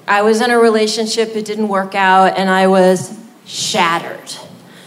I 0.06 0.22
was 0.22 0.40
in 0.40 0.52
a 0.52 0.58
relationship, 0.60 1.34
it 1.34 1.44
didn't 1.44 1.66
work 1.66 1.96
out, 1.96 2.38
and 2.38 2.48
I 2.48 2.68
was 2.68 3.18
shattered. 3.46 4.32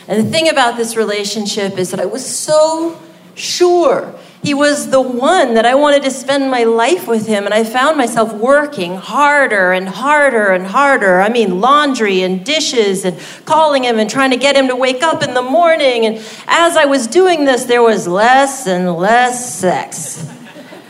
And 0.08 0.26
the 0.26 0.32
thing 0.32 0.48
about 0.48 0.78
this 0.78 0.96
relationship 0.96 1.78
is 1.78 1.92
that 1.92 2.00
I 2.00 2.06
was 2.06 2.26
so 2.26 2.98
sure 3.36 4.16
he 4.42 4.54
was 4.54 4.90
the 4.90 5.02
one 5.02 5.56
that 5.56 5.66
I 5.66 5.76
wanted 5.76 6.04
to 6.04 6.12
spend 6.12 6.50
my 6.50 6.64
life 6.64 7.08
with 7.10 7.28
him, 7.28 7.44
and 7.44 7.54
I 7.54 7.66
found 7.66 7.98
myself 7.98 8.34
working 8.34 8.96
harder 8.96 9.74
and 9.74 9.90
harder 9.90 10.52
and 10.52 10.66
harder. 10.66 11.20
I 11.20 11.28
mean, 11.28 11.60
laundry 11.60 12.22
and 12.22 12.46
dishes 12.46 13.04
and 13.04 13.20
calling 13.44 13.84
him 13.84 14.00
and 14.00 14.10
trying 14.10 14.32
to 14.32 14.38
get 14.38 14.56
him 14.56 14.70
to 14.70 14.78
wake 14.78 15.04
up 15.04 15.24
in 15.24 15.34
the 15.34 15.42
morning. 15.42 16.06
And 16.06 16.18
as 16.48 16.78
I 16.78 16.86
was 16.86 17.06
doing 17.06 17.44
this, 17.44 17.66
there 17.66 17.82
was 17.82 18.08
less 18.08 18.66
and 18.66 18.94
less 18.96 19.54
sex. 19.54 20.26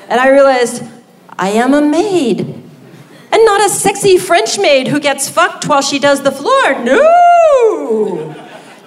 And 0.10 0.20
I 0.20 0.30
realized 0.30 0.84
I 1.30 1.50
am 1.50 1.74
a 1.74 1.82
maid. 1.82 2.42
And 3.32 3.46
not 3.46 3.66
a 3.66 3.70
sexy 3.70 4.20
French 4.20 4.60
maid 4.60 4.88
who 4.88 5.00
gets 5.00 5.28
fucked 5.28 5.68
while 5.68 5.82
she 5.82 5.98
does 5.98 6.22
the 6.22 6.32
floor. 6.32 6.84
No! 6.84 8.36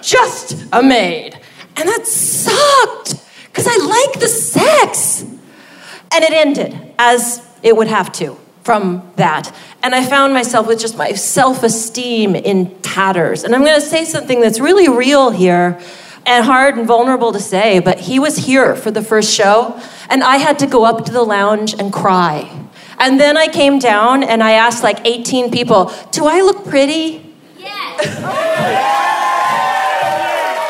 Just 0.01 0.65
a 0.71 0.81
maid. 0.81 1.37
And 1.75 1.89
that 1.89 2.07
sucked 2.07 3.22
because 3.53 3.67
I 3.67 3.77
like 3.85 4.19
the 4.19 4.27
sex. 4.27 5.21
And 5.21 6.23
it 6.23 6.33
ended 6.33 6.93
as 6.97 7.47
it 7.61 7.77
would 7.77 7.87
have 7.87 8.11
to 8.13 8.35
from 8.63 9.11
that. 9.15 9.55
And 9.83 9.93
I 9.93 10.03
found 10.03 10.33
myself 10.33 10.67
with 10.67 10.79
just 10.79 10.97
my 10.97 11.13
self 11.13 11.61
esteem 11.63 12.35
in 12.35 12.75
tatters. 12.81 13.43
And 13.43 13.53
I'm 13.53 13.63
going 13.63 13.79
to 13.79 13.85
say 13.85 14.05
something 14.05 14.41
that's 14.41 14.59
really 14.59 14.89
real 14.89 15.29
here 15.29 15.79
and 16.25 16.45
hard 16.45 16.77
and 16.77 16.87
vulnerable 16.87 17.31
to 17.33 17.39
say, 17.39 17.79
but 17.79 17.99
he 17.99 18.17
was 18.17 18.37
here 18.37 18.75
for 18.75 18.91
the 18.91 19.01
first 19.01 19.33
show, 19.33 19.79
and 20.09 20.23
I 20.23 20.37
had 20.37 20.57
to 20.59 20.67
go 20.67 20.85
up 20.85 21.05
to 21.05 21.11
the 21.11 21.21
lounge 21.21 21.73
and 21.77 21.91
cry. 21.91 22.49
And 22.97 23.19
then 23.19 23.35
I 23.37 23.47
came 23.47 23.79
down 23.79 24.23
and 24.23 24.41
I 24.41 24.51
asked 24.51 24.83
like 24.83 25.05
18 25.05 25.51
people, 25.51 25.91
Do 26.11 26.25
I 26.25 26.41
look 26.41 26.65
pretty? 26.65 27.35
Yes. 27.57 28.05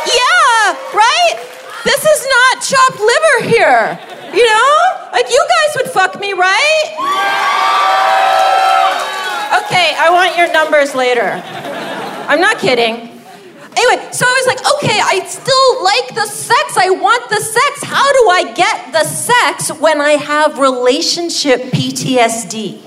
yeah, 0.08 0.74
right? 0.96 1.50
This 1.84 2.06
is 2.06 2.28
not 2.28 2.62
chopped 2.62 3.00
liver 3.00 3.50
here. 3.50 4.00
You 4.34 4.46
know? 4.46 4.74
Like, 5.12 5.30
you 5.30 5.46
guys 5.56 5.76
would 5.78 5.92
fuck 5.92 6.20
me, 6.20 6.34
right? 6.34 6.86
Okay, 9.64 9.96
I 10.00 10.10
want 10.12 10.38
your 10.38 10.52
numbers 10.52 10.96
later. 10.96 11.42
I'm 12.28 12.42
not 12.42 12.58
kidding. 12.58 12.96
Anyway, 13.76 14.12
so 14.12 14.26
I 14.26 14.42
was 14.42 14.48
like, 14.48 14.62
okay, 14.76 15.00
I 15.02 15.26
still 15.26 15.84
like 15.84 16.16
the 16.16 16.28
sex. 16.28 16.78
I 16.78 16.90
want 16.90 17.30
the 17.30 17.42
sex. 17.42 17.84
How 17.84 18.12
do 18.14 18.30
I 18.30 18.54
get 18.54 18.92
the 18.92 19.04
sex 19.04 19.72
when 19.80 20.00
I 20.00 20.12
have 20.12 20.60
relationship 20.60 21.62
PTSD? 21.72 22.82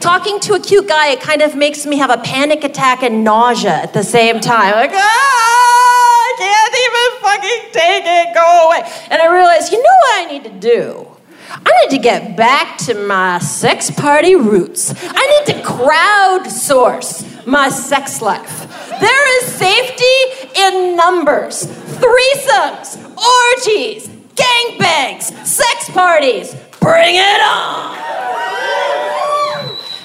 talking 0.00 0.40
to 0.40 0.54
a 0.54 0.60
cute 0.60 0.88
guy, 0.88 1.12
it 1.12 1.20
kind 1.20 1.40
of 1.40 1.54
makes 1.54 1.86
me 1.86 1.96
have 1.98 2.10
a 2.10 2.18
panic 2.18 2.64
attack 2.64 3.02
and 3.02 3.24
nausea 3.24 3.70
at 3.70 3.92
the 3.92 4.02
same 4.02 4.40
time. 4.40 4.74
Like, 4.74 4.90
ah, 4.92 6.13
can't 6.38 6.74
even 6.84 7.20
fucking 7.22 7.72
take 7.72 8.04
it, 8.06 8.34
go 8.34 8.66
away. 8.66 8.82
And 9.10 9.20
I 9.20 9.32
realized, 9.32 9.72
you 9.72 9.78
know 9.78 9.96
what 10.02 10.22
I 10.22 10.32
need 10.32 10.44
to 10.44 10.50
do? 10.50 11.06
I 11.50 11.70
need 11.82 11.96
to 11.96 12.02
get 12.02 12.36
back 12.36 12.78
to 12.78 12.94
my 12.94 13.38
sex 13.38 13.90
party 13.90 14.34
roots. 14.34 14.94
I 14.98 15.44
need 15.46 15.54
to 15.54 15.62
crowdsource 15.62 17.46
my 17.46 17.68
sex 17.68 18.22
life. 18.22 18.68
There 19.00 19.42
is 19.42 19.52
safety 19.52 20.50
in 20.56 20.96
numbers, 20.96 21.66
threesomes, 21.66 22.98
orgies, 23.16 24.08
gangbangs, 24.34 25.46
sex 25.46 25.90
parties. 25.90 26.54
Bring 26.80 27.16
it 27.16 27.40
on! 27.42 28.73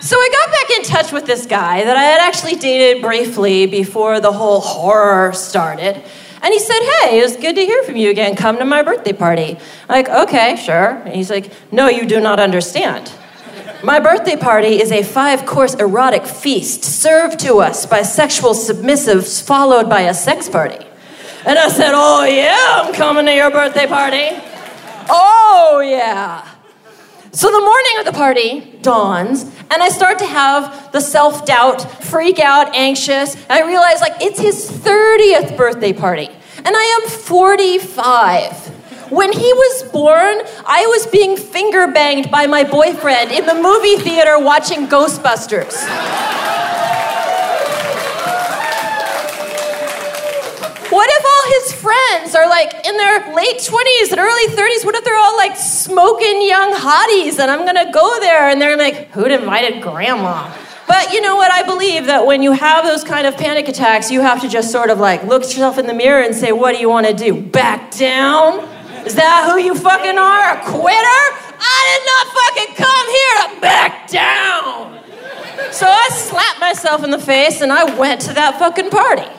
So 0.09 0.15
I 0.15 0.29
got 0.31 0.49
back 0.49 0.77
in 0.77 0.83
touch 0.85 1.11
with 1.11 1.27
this 1.27 1.45
guy 1.45 1.83
that 1.83 1.95
I 1.95 2.01
had 2.01 2.19
actually 2.19 2.55
dated 2.55 3.03
briefly 3.03 3.67
before 3.67 4.19
the 4.19 4.31
whole 4.31 4.59
horror 4.59 5.33
started. 5.33 6.03
And 6.41 6.51
he 6.51 6.57
said, 6.57 6.79
Hey, 6.79 7.19
it 7.19 7.21
was 7.21 7.35
good 7.35 7.53
to 7.53 7.61
hear 7.61 7.83
from 7.83 7.95
you 7.95 8.09
again. 8.09 8.35
Come 8.35 8.57
to 8.57 8.65
my 8.65 8.81
birthday 8.81 9.13
party. 9.13 9.59
I'm 9.87 9.87
like, 9.87 10.09
okay, 10.09 10.55
sure. 10.55 10.93
And 11.05 11.13
he's 11.13 11.29
like, 11.29 11.51
No, 11.71 11.89
you 11.89 12.07
do 12.07 12.19
not 12.19 12.39
understand. 12.39 13.11
My 13.83 13.99
birthday 13.99 14.35
party 14.35 14.81
is 14.81 14.91
a 14.91 15.03
five 15.03 15.45
course 15.45 15.75
erotic 15.75 16.25
feast 16.25 16.83
served 16.83 17.39
to 17.41 17.59
us 17.59 17.85
by 17.85 18.01
sexual 18.01 18.55
submissives, 18.55 19.43
followed 19.43 19.91
by 19.91 20.01
a 20.01 20.15
sex 20.15 20.49
party. 20.49 20.83
And 21.45 21.59
I 21.59 21.69
said, 21.69 21.91
Oh, 21.93 22.23
yeah, 22.23 22.81
I'm 22.81 22.95
coming 22.95 23.27
to 23.27 23.35
your 23.35 23.51
birthday 23.51 23.85
party. 23.85 24.29
Oh, 25.07 25.83
yeah. 25.87 26.49
So 27.31 27.51
the 27.51 27.61
morning 27.61 27.99
of 27.99 28.05
the 28.05 28.13
party 28.13 28.68
dawns, 28.81 29.43
and 29.43 29.83
I 29.83 29.89
start 29.89 30.19
to 30.19 30.25
have 30.25 30.91
the 30.91 31.01
self 31.01 31.45
doubt, 31.45 32.03
freak 32.03 32.39
out, 32.39 32.75
anxious. 32.75 33.35
And 33.35 33.51
I 33.51 33.67
realize, 33.67 34.01
like, 34.01 34.21
it's 34.21 34.39
his 34.39 34.69
30th 34.69 35.57
birthday 35.57 35.93
party, 35.93 36.29
and 36.57 36.75
I 36.75 37.01
am 37.01 37.09
45. 37.09 38.77
When 39.11 39.31
he 39.31 39.53
was 39.53 39.91
born, 39.91 40.41
I 40.67 40.85
was 40.85 41.07
being 41.07 41.35
finger 41.35 41.87
banged 41.87 42.29
by 42.29 42.45
my 42.45 42.63
boyfriend 42.63 43.31
in 43.31 43.47
the 43.47 43.55
movie 43.55 43.97
theater 43.97 44.37
watching 44.37 44.87
Ghostbusters. 44.87 45.73
His 51.49 51.73
friends 51.73 52.35
are 52.35 52.47
like 52.47 52.85
in 52.85 52.97
their 52.97 53.33
late 53.35 53.57
20s 53.57 54.11
and 54.11 54.19
early 54.19 54.47
30s? 54.47 54.85
What 54.85 54.95
if 54.95 55.03
they're 55.03 55.17
all 55.17 55.35
like 55.37 55.57
smoking 55.57 56.47
young 56.47 56.73
hotties 56.73 57.39
and 57.39 57.49
I'm 57.49 57.65
gonna 57.65 57.91
go 57.91 58.19
there 58.19 58.49
and 58.49 58.61
they're 58.61 58.77
like, 58.77 59.11
who'd 59.11 59.31
invited 59.31 59.81
grandma? 59.81 60.53
But 60.87 61.13
you 61.13 61.21
know 61.21 61.35
what? 61.35 61.51
I 61.51 61.63
believe 61.63 62.05
that 62.05 62.25
when 62.25 62.41
you 62.41 62.51
have 62.51 62.83
those 62.85 63.03
kind 63.03 63.27
of 63.27 63.37
panic 63.37 63.67
attacks, 63.67 64.09
you 64.09 64.21
have 64.21 64.41
to 64.41 64.49
just 64.49 64.71
sort 64.71 64.89
of 64.89 64.99
like 64.99 65.23
look 65.23 65.43
yourself 65.43 65.77
in 65.77 65.87
the 65.87 65.93
mirror 65.93 66.23
and 66.23 66.35
say, 66.35 66.51
what 66.51 66.73
do 66.73 66.79
you 66.79 66.89
wanna 66.89 67.13
do? 67.13 67.39
Back 67.41 67.91
down? 67.91 68.59
Is 69.05 69.15
that 69.15 69.49
who 69.49 69.59
you 69.59 69.75
fucking 69.75 70.17
are? 70.17 70.57
A 70.57 70.61
quitter? 70.63 71.21
I 71.61 71.79
did 71.89 72.03
not 72.05 72.25
fucking 72.39 72.75
come 72.75 73.07
here 73.17 73.55
to 73.55 73.61
back 73.61 74.07
down. 74.09 74.99
So 75.71 75.85
I 75.87 76.09
slapped 76.11 76.59
myself 76.59 77.03
in 77.03 77.11
the 77.11 77.19
face 77.19 77.61
and 77.61 77.71
I 77.71 77.83
went 77.97 78.21
to 78.21 78.33
that 78.33 78.57
fucking 78.59 78.89
party. 78.89 79.29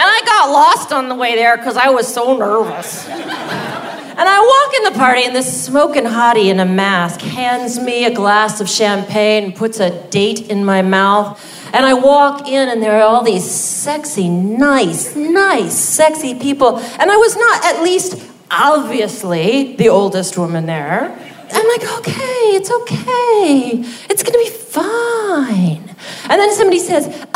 And 0.00 0.08
I 0.08 0.22
got 0.24 0.50
lost 0.50 0.92
on 0.94 1.10
the 1.10 1.14
way 1.14 1.34
there 1.34 1.58
because 1.58 1.76
I 1.76 1.90
was 1.90 2.08
so 2.08 2.34
nervous. 2.34 3.06
And 3.06 4.28
I 4.28 4.40
walk 4.40 4.74
in 4.78 4.94
the 4.94 4.98
party, 4.98 5.24
and 5.26 5.36
this 5.36 5.64
smoking 5.66 6.04
hottie 6.04 6.46
in 6.46 6.58
a 6.58 6.64
mask 6.64 7.20
hands 7.20 7.78
me 7.78 8.06
a 8.06 8.10
glass 8.10 8.62
of 8.62 8.68
champagne 8.70 9.52
puts 9.52 9.78
a 9.78 9.90
date 10.08 10.48
in 10.48 10.64
my 10.64 10.80
mouth. 10.80 11.38
And 11.74 11.84
I 11.84 11.92
walk 11.92 12.48
in, 12.48 12.70
and 12.70 12.82
there 12.82 12.98
are 12.98 13.02
all 13.02 13.22
these 13.22 13.44
sexy, 13.44 14.30
nice, 14.30 15.14
nice, 15.16 15.74
sexy 15.74 16.34
people. 16.34 16.78
And 16.78 17.10
I 17.10 17.16
was 17.18 17.36
not, 17.36 17.66
at 17.66 17.82
least 17.82 18.26
obviously, 18.50 19.76
the 19.76 19.90
oldest 19.90 20.38
woman 20.38 20.64
there. 20.64 21.14
I'm 21.52 21.68
like, 21.68 21.98
okay, 21.98 22.56
it's 22.56 22.70
okay. 22.70 23.84
It's 24.08 24.22
gonna 24.22 24.38
be 24.38 24.48
fine. 24.48 25.94
And 26.24 26.40
then 26.40 26.54
somebody 26.54 26.78
says, 26.78 27.26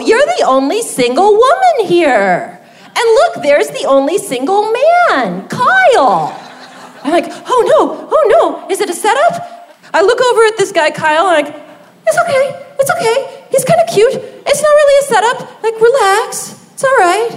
you're 0.00 0.26
the 0.38 0.44
only 0.46 0.82
single 0.82 1.32
woman 1.32 1.86
here. 1.86 2.60
And 2.84 3.06
look, 3.20 3.42
there's 3.42 3.68
the 3.68 3.84
only 3.86 4.18
single 4.18 4.70
man, 4.72 5.48
Kyle. 5.48 6.36
I'm 7.02 7.12
like, 7.12 7.26
oh 7.30 7.60
no, 7.72 8.08
oh 8.10 8.24
no, 8.36 8.68
is 8.68 8.80
it 8.80 8.90
a 8.90 8.94
setup? 8.94 9.34
I 9.92 10.02
look 10.02 10.20
over 10.20 10.42
at 10.44 10.56
this 10.56 10.72
guy, 10.72 10.90
Kyle, 10.90 11.28
and 11.28 11.36
I'm 11.36 11.44
like, 11.44 11.54
it's 12.06 12.18
okay, 12.18 12.44
it's 12.78 12.90
okay. 12.90 13.46
He's 13.50 13.64
kind 13.64 13.80
of 13.80 13.88
cute. 13.88 14.14
It's 14.14 14.62
not 14.62 14.68
really 14.68 14.96
a 14.98 15.06
setup. 15.08 15.62
Like, 15.62 15.74
relax, 15.80 16.52
it's 16.74 16.84
all 16.84 16.96
right. 16.96 17.30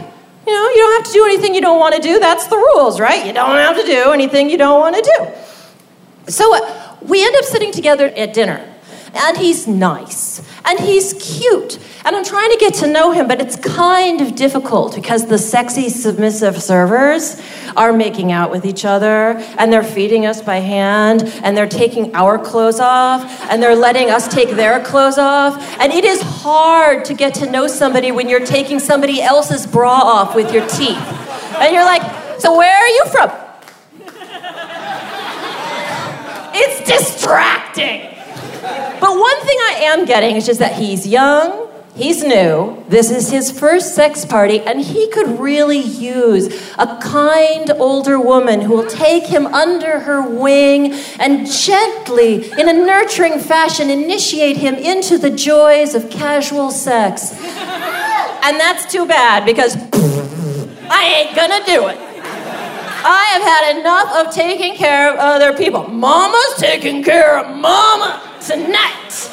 You 0.45 0.53
know, 0.53 0.69
you 0.69 0.77
don't 0.77 1.03
have 1.03 1.07
to 1.07 1.13
do 1.13 1.25
anything 1.25 1.55
you 1.55 1.61
don't 1.61 1.79
want 1.79 1.95
to 1.95 2.01
do. 2.01 2.19
That's 2.19 2.47
the 2.47 2.57
rules, 2.57 2.99
right? 2.99 3.25
You 3.25 3.33
don't 3.33 3.55
have 3.55 3.77
to 3.77 3.85
do 3.85 4.11
anything 4.11 4.49
you 4.49 4.57
don't 4.57 4.79
want 4.79 4.95
to 4.95 5.01
do. 5.01 6.31
So 6.31 6.55
uh, 6.55 6.97
we 7.01 7.23
end 7.25 7.35
up 7.37 7.45
sitting 7.45 7.71
together 7.71 8.07
at 8.07 8.33
dinner 8.33 8.73
and 9.13 9.37
he's 9.37 9.67
nice 9.67 10.41
and 10.65 10.79
he's 10.79 11.13
cute. 11.13 11.79
And 12.05 12.15
i'm 12.15 12.25
trying 12.25 12.51
to 12.51 12.57
get 12.57 12.73
to 12.75 12.87
know 12.87 13.11
him 13.11 13.27
but 13.27 13.39
it's 13.39 13.55
kind 13.55 14.19
of 14.21 14.35
difficult 14.35 14.95
because 14.95 15.27
the 15.27 15.37
sexy 15.37 15.89
submissive 15.89 16.61
servers 16.61 17.41
are 17.77 17.93
making 17.93 18.31
out 18.31 18.51
with 18.51 18.65
each 18.65 18.83
other 18.83 19.37
and 19.57 19.71
they're 19.71 19.83
feeding 19.83 20.25
us 20.25 20.41
by 20.41 20.57
hand 20.57 21.23
and 21.43 21.55
they're 21.55 21.67
taking 21.67 22.13
our 22.13 22.37
clothes 22.37 22.79
off 22.79 23.23
and 23.49 23.63
they're 23.63 23.75
letting 23.75 24.09
us 24.09 24.27
take 24.27 24.49
their 24.49 24.83
clothes 24.83 25.17
off. 25.17 25.55
And 25.79 25.93
it 25.93 26.03
is 26.03 26.21
hard 26.21 27.05
to 27.05 27.13
get 27.13 27.33
to 27.35 27.49
know 27.49 27.67
somebody 27.67 28.11
when 28.11 28.29
you're 28.29 28.45
taking 28.45 28.79
somebody 28.79 29.21
else's 29.21 29.65
bra 29.65 29.93
off 29.93 30.35
with 30.35 30.53
your 30.53 30.67
teeth. 30.67 30.97
And 31.57 31.73
you're 31.73 31.85
like 31.85 32.03
so 32.39 32.57
where 32.57 32.75
are 32.75 32.87
you 32.87 33.05
from? 33.11 33.31
It's 36.55 36.87
distracting 36.87 38.12
but 38.99 39.17
one 39.17 39.41
thing 39.41 39.57
I 39.61 39.79
am 39.83 40.05
getting 40.05 40.35
is 40.35 40.45
just 40.45 40.59
that 40.59 40.73
he's 40.75 41.07
young, 41.07 41.69
he's 41.95 42.23
new, 42.23 42.83
this 42.89 43.11
is 43.11 43.29
his 43.29 43.51
first 43.51 43.95
sex 43.95 44.25
party, 44.25 44.59
and 44.61 44.81
he 44.81 45.09
could 45.09 45.39
really 45.39 45.79
use 45.79 46.47
a 46.77 46.97
kind 47.01 47.69
older 47.71 48.19
woman 48.19 48.61
who 48.61 48.73
will 48.73 48.89
take 48.89 49.25
him 49.25 49.45
under 49.47 49.99
her 49.99 50.21
wing 50.27 50.93
and 51.19 51.45
gently, 51.49 52.51
in 52.59 52.69
a 52.69 52.73
nurturing 52.73 53.39
fashion, 53.39 53.89
initiate 53.89 54.57
him 54.57 54.75
into 54.75 55.17
the 55.17 55.29
joys 55.29 55.95
of 55.95 56.09
casual 56.09 56.71
sex. 56.71 57.31
And 58.45 58.59
that's 58.59 58.91
too 58.91 59.05
bad 59.05 59.45
because 59.45 59.75
I 60.89 61.05
ain't 61.05 61.35
gonna 61.35 61.65
do 61.65 61.87
it. 61.87 61.97
I 63.05 63.25
have 63.33 63.41
had 63.41 63.79
enough 63.79 64.25
of 64.25 64.33
taking 64.33 64.75
care 64.75 65.11
of 65.11 65.19
other 65.19 65.53
people. 65.57 65.87
Mama's 65.89 66.55
taking 66.57 67.03
care 67.03 67.37
of 67.37 67.57
mama 67.57 68.32
tonight. 68.45 69.29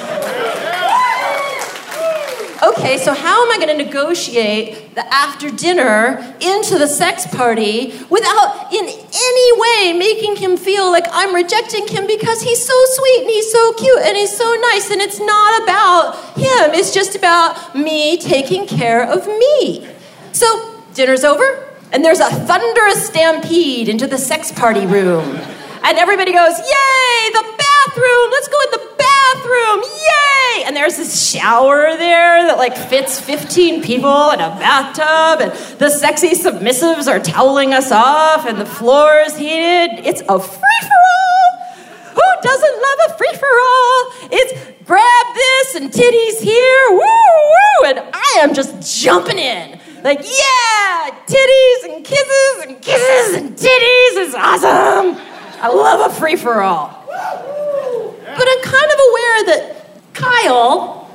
Okay, 2.62 2.98
so 2.98 3.14
how 3.14 3.42
am 3.42 3.50
I 3.50 3.56
going 3.56 3.76
to 3.76 3.84
negotiate 3.84 4.94
the 4.94 5.06
after 5.12 5.50
dinner 5.50 6.36
into 6.40 6.78
the 6.78 6.86
sex 6.86 7.26
party 7.26 7.94
without 8.10 8.70
in 8.70 8.84
any 8.84 9.60
way 9.60 9.98
making 9.98 10.36
him 10.36 10.58
feel 10.58 10.90
like 10.90 11.06
I'm 11.10 11.34
rejecting 11.34 11.88
him 11.88 12.06
because 12.06 12.42
he's 12.42 12.64
so 12.64 12.74
sweet 12.84 13.20
and 13.22 13.30
he's 13.30 13.50
so 13.50 13.72
cute 13.72 14.00
and 14.00 14.16
he's 14.16 14.36
so 14.36 14.54
nice 14.60 14.90
and 14.90 15.00
it's 15.00 15.18
not 15.18 15.62
about 15.62 16.16
him, 16.36 16.74
it's 16.74 16.92
just 16.92 17.16
about 17.16 17.74
me 17.74 18.18
taking 18.18 18.66
care 18.66 19.08
of 19.10 19.26
me. 19.26 19.88
So, 20.32 20.82
dinner's 20.92 21.24
over, 21.24 21.66
and 21.92 22.04
there's 22.04 22.20
a 22.20 22.30
thunderous 22.30 23.06
stampede 23.06 23.88
into 23.88 24.06
the 24.06 24.18
sex 24.18 24.52
party 24.52 24.86
room. 24.86 25.40
And 25.82 25.96
everybody 25.98 26.32
goes, 26.32 26.58
Yay, 26.58 27.30
the 27.32 27.54
bathroom! 27.56 28.30
Let's 28.30 28.48
go 28.48 28.60
in 28.60 28.70
the 28.72 28.90
bathroom! 28.98 29.82
Yay! 29.82 30.64
And 30.66 30.76
there's 30.76 30.96
this 30.96 31.30
shower 31.30 31.96
there 31.96 32.46
that 32.46 32.58
like 32.58 32.76
fits 32.76 33.18
15 33.18 33.82
people 33.82 34.30
in 34.30 34.40
a 34.40 34.50
bathtub, 34.60 35.40
and 35.40 35.78
the 35.78 35.88
sexy 35.88 36.30
submissives 36.30 37.08
are 37.08 37.18
toweling 37.18 37.72
us 37.72 37.90
off, 37.90 38.46
and 38.46 38.60
the 38.60 38.66
floor 38.66 39.20
is 39.26 39.36
heated. 39.36 40.04
It's 40.04 40.20
a 40.28 40.38
free 40.38 40.80
for 40.82 41.00
all! 41.16 41.40
Who 42.14 42.42
doesn't 42.42 42.74
love 42.82 42.98
a 43.08 43.16
free 43.16 43.34
for 43.34 43.48
all? 43.48 44.12
It's 44.32 44.84
grab 44.84 45.26
this 45.34 45.74
and 45.76 45.90
titties 45.90 46.42
here, 46.42 46.90
woo 46.90 46.98
woo, 46.98 47.88
and 47.88 48.00
I 48.12 48.40
am 48.40 48.52
just 48.52 49.02
jumping 49.02 49.38
in. 49.38 49.80
Like, 50.02 50.20
yeah, 50.20 51.10
titties 51.26 51.84
and 51.84 52.04
kisses 52.04 52.64
and 52.66 52.82
kisses 52.82 53.36
and 53.36 53.56
titties 53.56 54.28
is 54.28 54.34
awesome. 54.34 55.29
I 55.60 55.68
love 55.68 56.10
a 56.10 56.14
free 56.14 56.36
for 56.36 56.62
all. 56.62 57.04
But 57.06 58.48
I'm 58.48 58.62
kind 58.62 58.90
of 58.92 58.98
aware 59.08 59.44
that 59.46 59.86
Kyle 60.14 61.10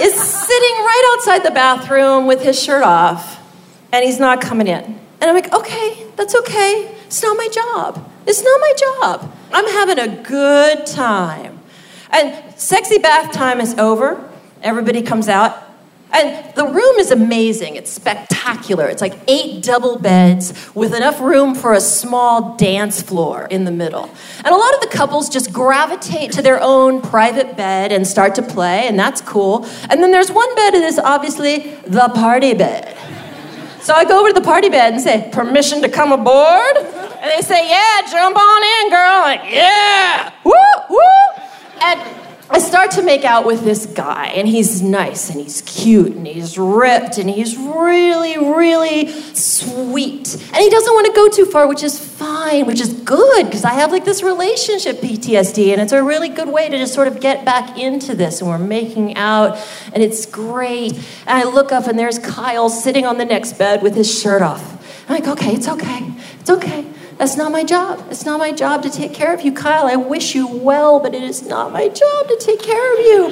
is 0.00 0.14
sitting 0.14 0.76
right 0.78 1.14
outside 1.14 1.44
the 1.44 1.50
bathroom 1.50 2.26
with 2.26 2.42
his 2.42 2.60
shirt 2.60 2.82
off, 2.82 3.38
and 3.92 4.04
he's 4.04 4.18
not 4.18 4.40
coming 4.40 4.66
in. 4.66 4.82
And 5.20 5.24
I'm 5.24 5.34
like, 5.34 5.52
okay, 5.52 6.06
that's 6.16 6.34
okay. 6.34 6.94
It's 7.06 7.22
not 7.22 7.36
my 7.36 7.48
job. 7.48 8.10
It's 8.26 8.42
not 8.42 8.60
my 8.60 8.72
job. 8.78 9.32
I'm 9.52 9.66
having 9.66 9.98
a 9.98 10.22
good 10.22 10.86
time. 10.86 11.58
And 12.10 12.58
sexy 12.58 12.98
bath 12.98 13.32
time 13.32 13.60
is 13.60 13.76
over. 13.78 14.26
Everybody 14.62 15.02
comes 15.02 15.28
out. 15.28 15.69
And 16.12 16.54
the 16.54 16.66
room 16.66 16.96
is 16.98 17.10
amazing. 17.10 17.76
It's 17.76 17.90
spectacular. 17.90 18.88
It's 18.88 19.00
like 19.00 19.14
eight 19.28 19.62
double 19.62 19.98
beds 19.98 20.74
with 20.74 20.94
enough 20.94 21.20
room 21.20 21.54
for 21.54 21.72
a 21.72 21.80
small 21.80 22.56
dance 22.56 23.00
floor 23.00 23.46
in 23.50 23.64
the 23.64 23.70
middle. 23.70 24.10
And 24.38 24.48
a 24.48 24.56
lot 24.56 24.74
of 24.74 24.80
the 24.80 24.88
couples 24.88 25.28
just 25.28 25.52
gravitate 25.52 26.32
to 26.32 26.42
their 26.42 26.60
own 26.60 27.00
private 27.00 27.56
bed 27.56 27.92
and 27.92 28.06
start 28.06 28.34
to 28.36 28.42
play, 28.42 28.88
and 28.88 28.98
that's 28.98 29.20
cool. 29.20 29.64
And 29.88 30.02
then 30.02 30.10
there's 30.10 30.32
one 30.32 30.52
bed 30.56 30.72
that 30.72 30.82
is 30.82 30.98
obviously 30.98 31.74
the 31.86 32.08
party 32.14 32.54
bed. 32.54 32.96
So 33.80 33.94
I 33.94 34.04
go 34.04 34.20
over 34.20 34.28
to 34.28 34.34
the 34.34 34.44
party 34.44 34.68
bed 34.68 34.92
and 34.92 35.02
say, 35.02 35.30
Permission 35.32 35.80
to 35.82 35.88
come 35.88 36.12
aboard? 36.12 36.76
And 36.76 37.30
they 37.30 37.40
say, 37.40 37.68
Yeah, 37.68 38.02
jump 38.10 38.36
on 38.36 38.62
in, 38.62 38.90
girl. 38.90 38.98
I'm 38.98 39.22
like, 39.22 39.52
yeah, 39.52 40.32
woo, 40.44 40.52
woo. 40.90 41.00
And 41.80 42.29
I 42.52 42.58
start 42.58 42.90
to 42.92 43.02
make 43.02 43.24
out 43.24 43.46
with 43.46 43.62
this 43.62 43.86
guy, 43.86 44.26
and 44.26 44.48
he's 44.48 44.82
nice, 44.82 45.30
and 45.30 45.40
he's 45.40 45.62
cute, 45.62 46.16
and 46.16 46.26
he's 46.26 46.58
ripped, 46.58 47.16
and 47.16 47.30
he's 47.30 47.56
really, 47.56 48.36
really 48.38 49.08
sweet. 49.34 50.34
And 50.34 50.56
he 50.56 50.68
doesn't 50.68 50.92
want 50.92 51.06
to 51.06 51.12
go 51.12 51.28
too 51.28 51.46
far, 51.46 51.68
which 51.68 51.84
is 51.84 51.96
fine, 51.98 52.66
which 52.66 52.80
is 52.80 52.92
good, 52.92 53.44
because 53.44 53.64
I 53.64 53.74
have 53.74 53.92
like 53.92 54.04
this 54.04 54.24
relationship 54.24 54.96
PTSD, 54.96 55.72
and 55.72 55.80
it's 55.80 55.92
a 55.92 56.02
really 56.02 56.28
good 56.28 56.48
way 56.48 56.68
to 56.68 56.76
just 56.76 56.92
sort 56.92 57.06
of 57.06 57.20
get 57.20 57.44
back 57.44 57.78
into 57.78 58.16
this. 58.16 58.40
And 58.40 58.50
we're 58.50 58.58
making 58.58 59.14
out, 59.14 59.56
and 59.92 60.02
it's 60.02 60.26
great. 60.26 60.94
And 60.94 61.38
I 61.38 61.44
look 61.44 61.70
up, 61.70 61.86
and 61.86 61.96
there's 61.96 62.18
Kyle 62.18 62.68
sitting 62.68 63.06
on 63.06 63.16
the 63.16 63.24
next 63.24 63.58
bed 63.58 63.80
with 63.80 63.94
his 63.94 64.12
shirt 64.12 64.42
off. 64.42 65.08
I'm 65.08 65.14
like, 65.14 65.28
okay, 65.28 65.54
it's 65.54 65.68
okay, 65.68 66.12
it's 66.40 66.50
okay. 66.50 66.84
That's 67.20 67.36
not 67.36 67.52
my 67.52 67.64
job. 67.64 68.02
It's 68.10 68.24
not 68.24 68.38
my 68.38 68.50
job 68.50 68.82
to 68.82 68.88
take 68.88 69.12
care 69.12 69.34
of 69.34 69.42
you, 69.42 69.52
Kyle. 69.52 69.84
I 69.86 69.96
wish 69.96 70.34
you 70.34 70.46
well, 70.46 71.00
but 71.00 71.14
it 71.14 71.22
is 71.22 71.46
not 71.46 71.70
my 71.70 71.86
job 71.86 72.28
to 72.28 72.36
take 72.40 72.62
care 72.62 72.94
of 72.94 72.98
you. 73.00 73.26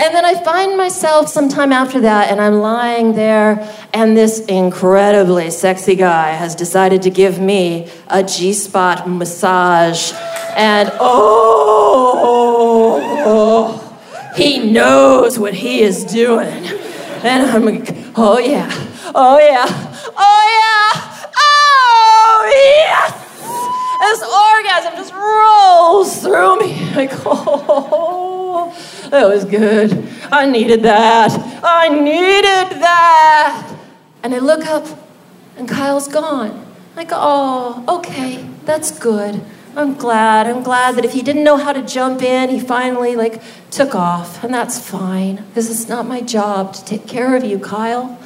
And 0.00 0.12
then 0.12 0.24
I 0.24 0.34
find 0.42 0.76
myself 0.76 1.28
sometime 1.28 1.72
after 1.72 2.00
that, 2.00 2.32
and 2.32 2.40
I'm 2.40 2.54
lying 2.54 3.14
there, 3.14 3.72
and 3.94 4.16
this 4.16 4.40
incredibly 4.46 5.50
sexy 5.50 5.94
guy 5.94 6.30
has 6.30 6.56
decided 6.56 7.02
to 7.02 7.10
give 7.10 7.38
me 7.38 7.88
a 8.08 8.24
G 8.24 8.52
spot 8.52 9.08
massage. 9.08 10.12
And 10.56 10.90
oh, 10.94 12.18
oh, 13.24 14.34
he 14.34 14.68
knows 14.68 15.38
what 15.38 15.54
he 15.54 15.82
is 15.82 16.02
doing. 16.02 16.66
And 17.22 17.48
I'm 17.48 17.64
like, 17.66 17.94
oh 18.16 18.40
yeah, 18.40 18.68
oh 19.14 19.38
yeah, 19.38 19.66
oh 20.16 20.92
yeah 20.96 21.11
yes! 22.52 23.22
This 24.02 24.22
orgasm 24.22 24.94
just 24.96 25.14
rolls 25.14 26.22
through 26.22 26.60
me. 26.60 26.78
Like, 26.92 27.12
oh, 27.24 28.76
that 29.10 29.26
was 29.26 29.46
good. 29.46 30.06
I 30.30 30.44
needed 30.44 30.82
that. 30.82 31.30
I 31.64 31.88
needed 31.88 32.82
that. 32.82 33.74
And 34.22 34.34
I 34.34 34.38
look 34.40 34.66
up, 34.66 34.86
and 35.56 35.66
Kyle's 35.66 36.06
gone. 36.06 36.66
Go, 36.94 37.06
oh, 37.12 37.98
okay, 37.98 38.46
that's 38.66 38.96
good. 38.98 39.42
I'm 39.74 39.94
glad. 39.94 40.46
I'm 40.46 40.62
glad 40.62 40.96
that 40.96 41.04
if 41.06 41.12
he 41.12 41.22
didn't 41.22 41.44
know 41.44 41.56
how 41.56 41.72
to 41.72 41.82
jump 41.82 42.22
in, 42.22 42.50
he 42.50 42.60
finally 42.60 43.16
like 43.16 43.42
took 43.70 43.94
off, 43.94 44.44
and 44.44 44.52
that's 44.52 44.78
fine 44.78 45.36
because 45.48 45.70
it's 45.70 45.88
not 45.88 46.06
my 46.06 46.20
job 46.20 46.74
to 46.74 46.84
take 46.84 47.06
care 47.06 47.34
of 47.34 47.42
you, 47.42 47.58
Kyle. 47.58 48.18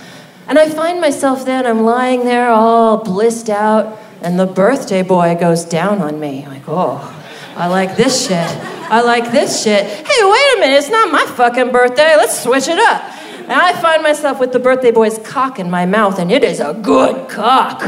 And 0.48 0.58
I 0.58 0.68
find 0.68 1.00
myself 1.00 1.44
then 1.44 1.66
I'm 1.66 1.82
lying 1.82 2.24
there 2.24 2.48
all 2.48 2.98
blissed 2.98 3.48
out 3.48 3.98
and 4.22 4.38
the 4.38 4.46
birthday 4.46 5.02
boy 5.02 5.36
goes 5.38 5.64
down 5.64 6.00
on 6.00 6.18
me. 6.18 6.46
Like, 6.46 6.62
oh, 6.68 7.12
I 7.56 7.68
like 7.68 7.96
this 7.96 8.26
shit. 8.26 8.50
I 8.88 9.02
like 9.02 9.32
this 9.32 9.62
shit. 9.62 9.84
Hey, 9.84 10.22
wait 10.22 10.56
a 10.56 10.60
minute, 10.60 10.76
it's 10.76 10.90
not 10.90 11.10
my 11.10 11.24
fucking 11.24 11.72
birthday. 11.72 12.16
Let's 12.16 12.42
switch 12.42 12.68
it 12.68 12.78
up. 12.78 13.02
And 13.40 13.52
I 13.52 13.72
find 13.80 14.02
myself 14.02 14.40
with 14.40 14.52
the 14.52 14.58
birthday 14.58 14.90
boy's 14.90 15.18
cock 15.18 15.58
in 15.58 15.70
my 15.70 15.86
mouth, 15.86 16.18
and 16.18 16.32
it 16.32 16.42
is 16.42 16.60
a 16.60 16.74
good 16.74 17.28
cock. 17.28 17.80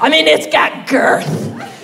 I 0.00 0.08
mean, 0.10 0.26
it's 0.26 0.46
got 0.46 0.88
girth. 0.88 1.28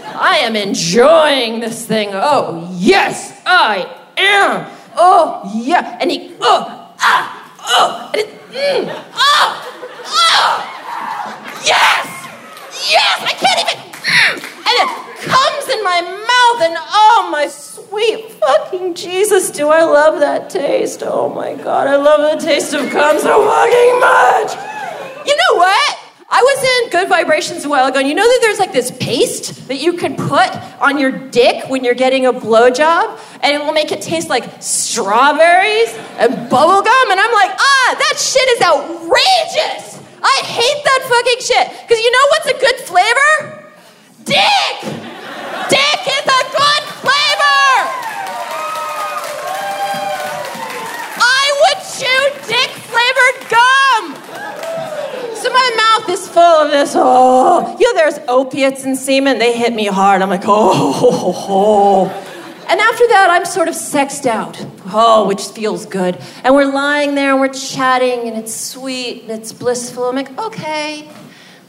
I 0.04 0.38
am 0.38 0.56
enjoying 0.56 1.60
this 1.60 1.86
thing. 1.86 2.10
Oh, 2.12 2.68
yes, 2.72 3.40
I 3.46 3.86
am. 4.16 4.66
Oh, 4.96 5.48
yeah. 5.54 5.98
And 6.00 6.10
he, 6.10 6.34
oh, 6.40 6.94
ah, 6.98 7.54
oh, 7.62 8.10
and 8.12 8.22
it, 8.22 8.37
mm, 8.58 9.04
oh, 9.14 9.48
oh. 10.06 10.50
Yes! 11.64 12.06
Yes! 12.90 13.16
I 13.22 13.34
can't 13.38 13.60
even. 13.62 13.78
And 14.66 14.74
it 14.82 14.90
comes 15.22 15.68
in 15.68 15.84
my 15.84 16.00
mouth, 16.02 16.62
and 16.62 16.76
oh, 16.78 17.28
my 17.30 17.46
sweet 17.46 18.32
fucking 18.32 18.94
Jesus, 18.94 19.50
do 19.50 19.68
I 19.68 19.82
love 19.84 20.20
that 20.20 20.50
taste? 20.50 21.02
Oh 21.04 21.28
my 21.28 21.54
God, 21.54 21.86
I 21.86 21.96
love 21.96 22.38
the 22.38 22.44
taste 22.44 22.74
of 22.74 22.90
cum 22.90 23.18
so 23.18 23.46
fucking 23.46 24.00
much. 24.00 24.54
You 25.26 25.36
know 25.36 25.58
what? 25.58 26.07
I 26.30 26.42
was 26.42 26.84
in 26.84 26.90
Good 26.90 27.08
Vibrations 27.08 27.64
a 27.64 27.70
while 27.70 27.86
ago, 27.86 28.00
and 28.00 28.06
you 28.06 28.14
know 28.14 28.22
that 28.22 28.40
there's 28.42 28.58
like 28.58 28.74
this 28.74 28.90
paste 28.90 29.66
that 29.68 29.76
you 29.76 29.94
can 29.94 30.14
put 30.14 30.50
on 30.78 30.98
your 30.98 31.10
dick 31.10 31.70
when 31.70 31.84
you're 31.84 31.94
getting 31.94 32.26
a 32.26 32.34
blowjob, 32.34 33.18
and 33.42 33.56
it 33.56 33.64
will 33.64 33.72
make 33.72 33.92
it 33.92 34.02
taste 34.02 34.28
like 34.28 34.44
strawberries 34.62 35.88
and 36.20 36.50
bubblegum. 36.52 37.06
And 37.10 37.18
I'm 37.18 37.32
like, 37.32 37.56
ah, 37.58 37.96
that 37.98 38.18
shit 38.18 38.46
is 38.56 38.60
outrageous. 38.60 40.04
I 40.20 40.42
hate 40.44 40.84
that 40.84 41.00
fucking 41.08 41.40
shit. 41.40 41.88
Because 41.88 41.98
you 41.98 42.10
know 42.12 42.26
what's 42.28 42.46
a 42.46 42.58
good 42.60 42.76
flavor? 42.84 43.64
Dick! 44.24 44.84
Dick 45.72 46.00
is 46.12 46.26
a 46.28 46.42
good 46.52 46.84
flavor! 47.00 47.72
I 51.24 51.44
would 51.64 51.80
chew 51.96 52.20
dick 52.44 52.68
flavored 52.84 53.48
gum! 53.48 54.12
So 55.40 55.48
my 55.48 55.68
is 56.10 56.28
full 56.28 56.42
of 56.42 56.70
this, 56.70 56.92
oh, 56.94 57.76
you 57.78 57.94
know, 57.94 58.00
there's 58.00 58.18
opiates 58.28 58.84
and 58.84 58.96
semen. 58.96 59.38
They 59.38 59.56
hit 59.56 59.74
me 59.74 59.86
hard. 59.86 60.22
I'm 60.22 60.30
like, 60.30 60.44
oh, 60.44 61.00
oh, 61.02 61.46
oh. 61.48 62.24
And 62.68 62.80
after 62.80 63.08
that, 63.08 63.28
I'm 63.30 63.46
sort 63.46 63.68
of 63.68 63.74
sexed 63.74 64.26
out. 64.26 64.64
Oh, 64.86 65.26
which 65.26 65.42
feels 65.42 65.86
good. 65.86 66.18
And 66.44 66.54
we're 66.54 66.70
lying 66.70 67.14
there 67.14 67.32
and 67.32 67.40
we're 67.40 67.48
chatting 67.48 68.28
and 68.28 68.36
it's 68.36 68.54
sweet 68.54 69.22
and 69.22 69.30
it's 69.30 69.54
blissful. 69.54 70.04
I'm 70.04 70.16
like, 70.16 70.38
okay, 70.38 71.10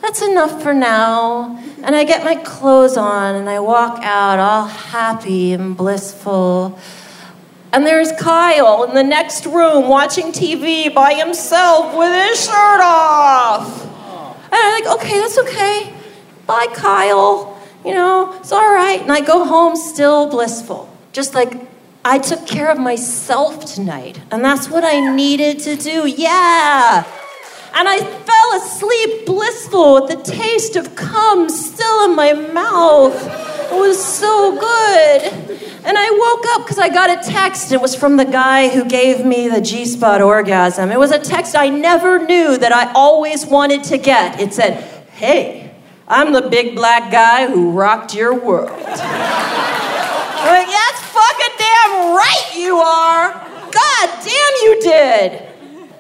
that's 0.02 0.22
enough 0.22 0.62
for 0.62 0.74
now. 0.74 1.58
And 1.84 1.96
I 1.96 2.04
get 2.04 2.26
my 2.26 2.36
clothes 2.36 2.98
on 2.98 3.36
and 3.36 3.50
I 3.50 3.60
walk 3.60 4.04
out 4.04 4.40
all 4.40 4.68
happy 4.68 5.54
and 5.54 5.78
blissful. 5.78 6.78
And 7.72 7.86
there's 7.86 8.12
Kyle 8.14 8.84
in 8.84 8.94
the 8.94 9.04
next 9.04 9.46
room 9.46 9.88
watching 9.88 10.34
TV 10.34 10.94
by 10.94 11.14
himself 11.14 11.96
with 11.98 12.12
his 12.12 12.44
shirt 12.44 12.82
off. 12.82 13.89
Okay, 14.90 15.20
that's 15.20 15.38
okay. 15.38 15.94
Bye, 16.46 16.68
Kyle. 16.74 17.62
You 17.86 17.94
know, 17.94 18.34
it's 18.40 18.52
all 18.52 18.74
right. 18.74 19.02
And 19.02 19.12
I 19.12 19.22
go 19.22 19.46
home 19.46 19.76
still 19.76 20.30
blissful 20.30 20.90
just 21.12 21.34
like 21.34 21.54
I 22.06 22.18
took 22.18 22.48
care 22.48 22.72
of 22.72 22.80
myself 22.80 23.66
tonight, 23.66 24.22
and 24.32 24.44
that's 24.44 24.70
what 24.70 24.84
I 24.84 25.14
needed 25.16 25.60
to 25.60 25.76
do. 25.76 26.08
Yeah. 26.08 27.04
And 27.76 27.88
I 27.88 28.00
fell 28.00 28.54
asleep 28.56 29.26
blissful 29.26 29.96
with 29.96 30.08
the 30.10 30.32
taste 30.32 30.76
of 30.76 30.96
cum 30.96 31.50
still 31.50 32.06
in 32.06 32.16
my 32.16 32.34
mouth. 32.34 33.16
It 33.72 33.80
was 33.80 34.04
so 34.04 34.58
good. 34.60 35.49
And 35.86 35.98
I 35.98 36.10
woke 36.12 36.46
up 36.56 36.66
because 36.66 36.78
I 36.78 36.90
got 36.90 37.10
a 37.10 37.30
text. 37.30 37.72
It 37.72 37.80
was 37.80 37.96
from 37.96 38.18
the 38.18 38.26
guy 38.26 38.68
who 38.68 38.84
gave 38.84 39.26
me 39.26 39.48
the 39.48 39.62
G 39.62 39.86
spot 39.86 40.22
orgasm. 40.22 40.92
It 40.92 41.00
was 41.00 41.12
a 41.12 41.20
text 41.20 41.56
I 41.56 41.70
never 41.70 42.20
knew 42.20 42.58
that 42.58 42.72
I 42.74 42.92
always 42.94 43.46
wanted 43.46 43.84
to 43.86 43.98
get. 43.98 44.40
It 44.40 44.54
said, 44.54 44.84
Hey, 45.12 45.74
I'm 46.08 46.34
the 46.34 46.42
big 46.42 46.76
black 46.76 47.12
guy 47.12 47.48
who 47.48 47.72
rocked 47.72 48.14
your 48.14 48.34
world. 48.34 48.72
I'm 50.42 50.48
like, 50.48 50.68
that's 50.68 51.02
fucking 51.02 51.56
damn 51.58 52.16
right 52.16 52.52
you 52.56 52.78
are. 52.78 53.32
God 53.72 54.10
damn 54.24 54.54
you 54.64 54.82
did. 54.82 55.50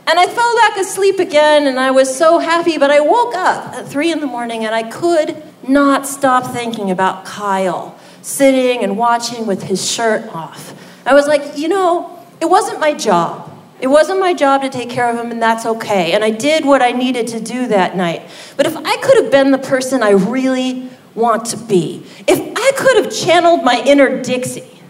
And 0.07 0.17
I 0.17 0.25
fell 0.25 0.55
back 0.57 0.77
asleep 0.77 1.19
again 1.19 1.67
and 1.67 1.79
I 1.79 1.91
was 1.91 2.15
so 2.15 2.39
happy, 2.39 2.77
but 2.77 2.89
I 2.89 2.99
woke 2.99 3.35
up 3.35 3.73
at 3.75 3.87
three 3.87 4.11
in 4.11 4.19
the 4.19 4.27
morning 4.27 4.65
and 4.65 4.73
I 4.73 4.83
could 4.83 5.43
not 5.67 6.07
stop 6.07 6.51
thinking 6.51 6.89
about 6.89 7.25
Kyle 7.25 7.95
sitting 8.21 8.83
and 8.83 8.97
watching 8.97 9.45
with 9.45 9.63
his 9.63 9.89
shirt 9.89 10.27
off. 10.33 10.73
I 11.05 11.13
was 11.13 11.27
like, 11.27 11.57
you 11.57 11.67
know, 11.67 12.19
it 12.41 12.49
wasn't 12.49 12.79
my 12.79 12.93
job. 12.93 13.45
It 13.81 13.87
wasn't 13.87 14.19
my 14.19 14.33
job 14.33 14.61
to 14.63 14.69
take 14.69 14.89
care 14.89 15.09
of 15.09 15.17
him, 15.17 15.31
and 15.31 15.41
that's 15.41 15.65
okay. 15.65 16.11
And 16.11 16.23
I 16.23 16.31
did 16.31 16.65
what 16.65 16.81
I 16.81 16.91
needed 16.91 17.27
to 17.27 17.39
do 17.39 17.67
that 17.67 17.95
night. 17.95 18.29
But 18.57 18.65
if 18.65 18.75
I 18.75 18.97
could 18.97 19.23
have 19.23 19.31
been 19.31 19.51
the 19.51 19.57
person 19.57 20.03
I 20.03 20.11
really 20.11 20.89
want 21.15 21.45
to 21.47 21.57
be, 21.57 22.05
if 22.27 22.39
I 22.39 22.71
could 22.77 23.03
have 23.03 23.13
channeled 23.13 23.63
my 23.63 23.81
inner 23.85 24.21
Dixie, 24.21 24.81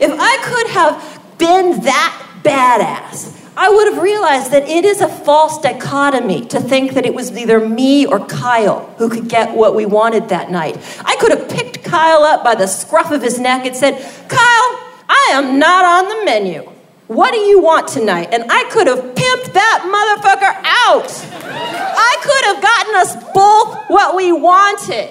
if 0.00 0.10
I 0.18 0.36
could 0.42 0.70
have 0.72 1.38
been 1.38 1.80
that 1.82 2.40
badass, 2.42 3.41
I 3.54 3.68
would 3.68 3.92
have 3.92 4.02
realized 4.02 4.50
that 4.52 4.66
it 4.66 4.84
is 4.84 5.02
a 5.02 5.08
false 5.08 5.60
dichotomy 5.60 6.46
to 6.46 6.60
think 6.60 6.94
that 6.94 7.04
it 7.04 7.14
was 7.14 7.36
either 7.36 7.60
me 7.66 8.06
or 8.06 8.24
Kyle 8.26 8.86
who 8.96 9.10
could 9.10 9.28
get 9.28 9.54
what 9.54 9.74
we 9.74 9.84
wanted 9.84 10.30
that 10.30 10.50
night. 10.50 10.78
I 11.04 11.16
could 11.16 11.32
have 11.32 11.50
picked 11.50 11.84
Kyle 11.84 12.22
up 12.22 12.42
by 12.42 12.54
the 12.54 12.66
scruff 12.66 13.10
of 13.10 13.20
his 13.20 13.38
neck 13.38 13.66
and 13.66 13.76
said, 13.76 13.94
Kyle, 14.28 14.80
I 15.08 15.32
am 15.34 15.58
not 15.58 15.84
on 15.84 16.08
the 16.08 16.24
menu. 16.24 16.62
What 17.08 17.32
do 17.32 17.40
you 17.40 17.60
want 17.60 17.88
tonight? 17.88 18.28
And 18.32 18.50
I 18.50 18.64
could 18.70 18.86
have 18.86 19.00
pimped 19.00 19.52
that 19.52 19.82
motherfucker 19.84 20.54
out. 20.88 21.10
I 21.44 22.16
could 22.22 22.44
have 22.46 22.62
gotten 22.62 22.94
us 22.94 23.34
both 23.34 23.90
what 23.90 24.16
we 24.16 24.32
wanted. 24.32 25.10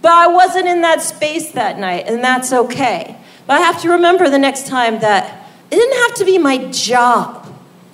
But 0.00 0.12
I 0.12 0.28
wasn't 0.28 0.68
in 0.68 0.82
that 0.82 1.02
space 1.02 1.50
that 1.52 1.78
night, 1.78 2.06
and 2.06 2.22
that's 2.22 2.52
okay. 2.52 3.16
But 3.46 3.54
I 3.54 3.60
have 3.60 3.82
to 3.82 3.90
remember 3.90 4.30
the 4.30 4.38
next 4.38 4.68
time 4.68 5.00
that 5.00 5.48
it 5.70 5.74
didn't 5.74 5.98
have 6.02 6.14
to 6.16 6.24
be 6.24 6.38
my 6.38 6.70
job 6.70 7.39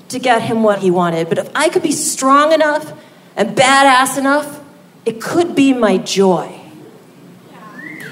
to 0.09 0.19
get 0.19 0.43
him 0.43 0.63
what 0.63 0.81
he 0.81 0.91
wanted. 0.91 1.29
But 1.29 1.39
if 1.39 1.51
I 1.55 1.69
could 1.69 1.83
be 1.83 1.93
strong 1.93 2.53
enough 2.53 2.93
and 3.37 3.57
badass 3.57 4.19
enough, 4.19 4.61
it 5.05 5.21
could 5.21 5.55
be 5.55 5.73
my 5.73 5.99
joy. 5.99 6.61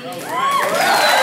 Let's 0.05 1.14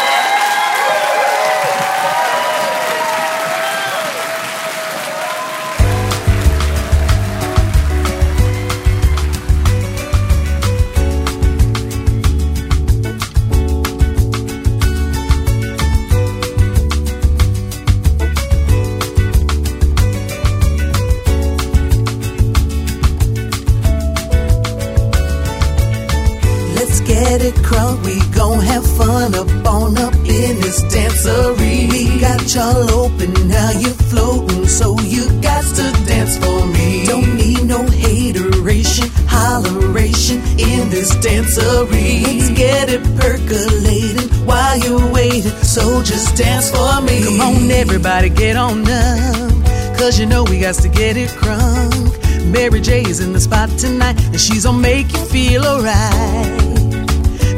crunk, 27.72 28.04
we 28.06 28.20
gon' 28.36 28.60
have 28.60 28.86
fun 28.98 29.34
up 29.34 29.50
on 29.66 29.98
up 29.98 30.14
in 30.16 30.54
this 30.60 30.82
dancery. 30.94 31.90
We 31.90 32.20
got 32.20 32.42
y'all 32.54 32.92
open, 32.92 33.32
now 33.48 33.72
you're 33.72 34.02
floating, 34.12 34.68
so 34.68 35.00
you 35.02 35.24
got 35.42 35.64
to 35.64 35.86
dance 36.06 36.38
for 36.38 36.66
me. 36.68 37.06
Don't 37.06 37.36
need 37.36 37.64
no 37.64 37.82
hateration, 37.84 39.08
holleration 39.36 40.40
in 40.60 40.90
this 40.90 41.12
dancery. 41.26 42.24
Let's 42.24 42.50
get 42.50 42.90
it 42.90 43.04
percolating 43.20 44.30
while 44.46 44.78
you're 44.80 45.12
waiting, 45.12 45.56
so 45.64 46.04
just 46.04 46.36
dance 46.36 46.70
for 46.70 47.02
me. 47.02 47.24
Come 47.24 47.42
on, 47.42 47.72
everybody, 47.72 48.30
get 48.30 48.58
on 48.58 48.82
up, 48.82 49.98
cause 49.98 50.20
you 50.20 50.26
know 50.26 50.44
we 50.44 50.60
got 50.60 50.76
to 50.76 50.90
get 50.90 51.16
it 51.16 51.30
crunk. 51.30 52.10
Mary 52.52 52.82
J 52.82 53.04
is 53.04 53.22
in 53.22 53.32
the 53.32 53.40
spot 53.40 53.70
tonight, 53.78 54.20
and 54.26 54.40
she's 54.40 54.66
gonna 54.66 54.78
make 54.78 55.14
you 55.14 55.24
feel 55.26 55.64
alright. 55.64 56.71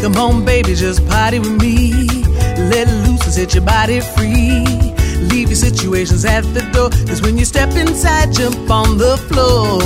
Come 0.04 0.18
on, 0.18 0.44
baby, 0.44 0.76
just 0.76 1.08
party 1.08 1.40
with 1.40 1.62
me. 1.62 1.94
Let 2.60 2.90
loose 3.08 3.24
and 3.24 3.34
set 3.34 3.54
your 3.54 3.64
body 3.64 4.02
free. 4.02 4.66
Leave 5.32 5.48
your 5.48 5.56
situations 5.56 6.26
at 6.26 6.44
the 6.54 6.60
door. 6.74 6.90
Cause 7.08 7.22
when 7.22 7.38
you 7.38 7.46
step 7.46 7.70
inside, 7.70 8.34
jump 8.34 8.70
on 8.70 8.98
the 8.98 9.16
floor. 9.30 9.80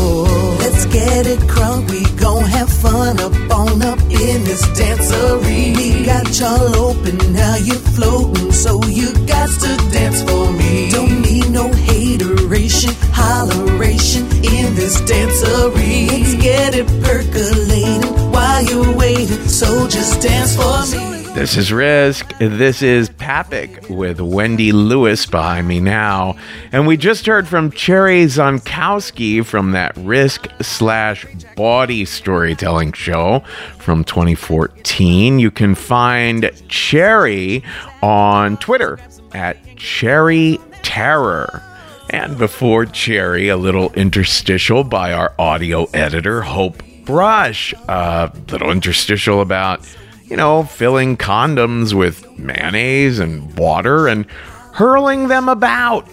Let's 0.58 0.88
get 0.88 1.28
it 1.28 1.38
crunk. 1.42 1.92
We 1.92 2.04
gon' 2.18 2.46
have 2.46 2.68
fun 2.68 3.20
up 3.20 3.32
on 3.52 3.84
up 3.84 4.00
in 4.10 4.44
this 4.44 4.66
dancery. 4.74 5.78
We 5.78 6.04
got 6.04 6.26
y'all 6.40 6.76
open, 6.76 7.18
now 7.32 7.58
you're 7.58 7.76
floating. 7.76 8.52
So 8.52 8.84
you 8.86 9.14
got 9.28 9.50
to 9.50 9.78
dance 9.92 10.24
for 10.24 10.52
me. 10.52 10.90
Don't 10.90 11.22
need 11.22 11.52
no 11.52 11.68
hateration, 11.72 12.90
holleration 13.14 14.24
in 14.44 14.74
this 14.74 15.00
dancery. 15.02 16.08
Let's 16.10 16.34
get 16.42 16.74
it 16.74 16.88
percolating 17.04 18.32
while 18.32 18.64
you're 18.64 18.98
waiting. 18.98 19.37
So 19.58 19.88
just 19.88 20.22
dance 20.22 20.56
for 20.56 20.96
me. 20.96 21.34
This 21.34 21.58
is 21.58 21.74
Risk. 21.74 22.32
This 22.38 22.84
is 22.84 23.10
Papik 23.10 23.90
with 23.90 24.22
Wendy 24.22 24.72
Lewis 24.72 25.26
behind 25.26 25.68
me 25.68 25.80
now. 25.80 26.36
And 26.72 26.86
we 26.86 26.96
just 26.96 27.26
heard 27.26 27.48
from 27.48 27.72
Cherry 27.72 28.26
Zonkowski 28.26 29.44
from 29.44 29.72
that 29.72 29.98
Risk 29.98 30.48
slash 30.62 31.26
Bawdy 31.56 32.06
Storytelling 32.06 32.92
show 32.92 33.40
from 33.80 34.04
2014. 34.04 35.40
You 35.40 35.50
can 35.50 35.74
find 35.74 36.52
Cherry 36.70 37.64
on 38.04 38.58
Twitter 38.58 39.00
at 39.34 39.58
Cherry 39.76 40.60
Terror. 40.84 41.64
And 42.12 42.38
before 42.38 42.86
Cherry, 42.86 43.50
a 43.50 43.58
little 43.58 43.92
interstitial 43.94 44.84
by 44.84 45.14
our 45.14 45.34
audio 45.40 45.86
editor, 45.96 46.44
Hope 46.44 46.84
Brush. 47.08 47.74
A 47.88 48.32
little 48.52 48.70
interstitial 48.70 49.42
about 49.42 49.82
you 50.30 50.36
know, 50.36 50.64
filling 50.64 51.18
condoms 51.18 51.94
with 51.94 52.38
mayonnaise 52.38 53.20
and 53.20 53.58
water 53.58 54.08
and 54.08 54.26
hurling 54.74 55.28
them 55.30 55.50
about. 55.50 56.08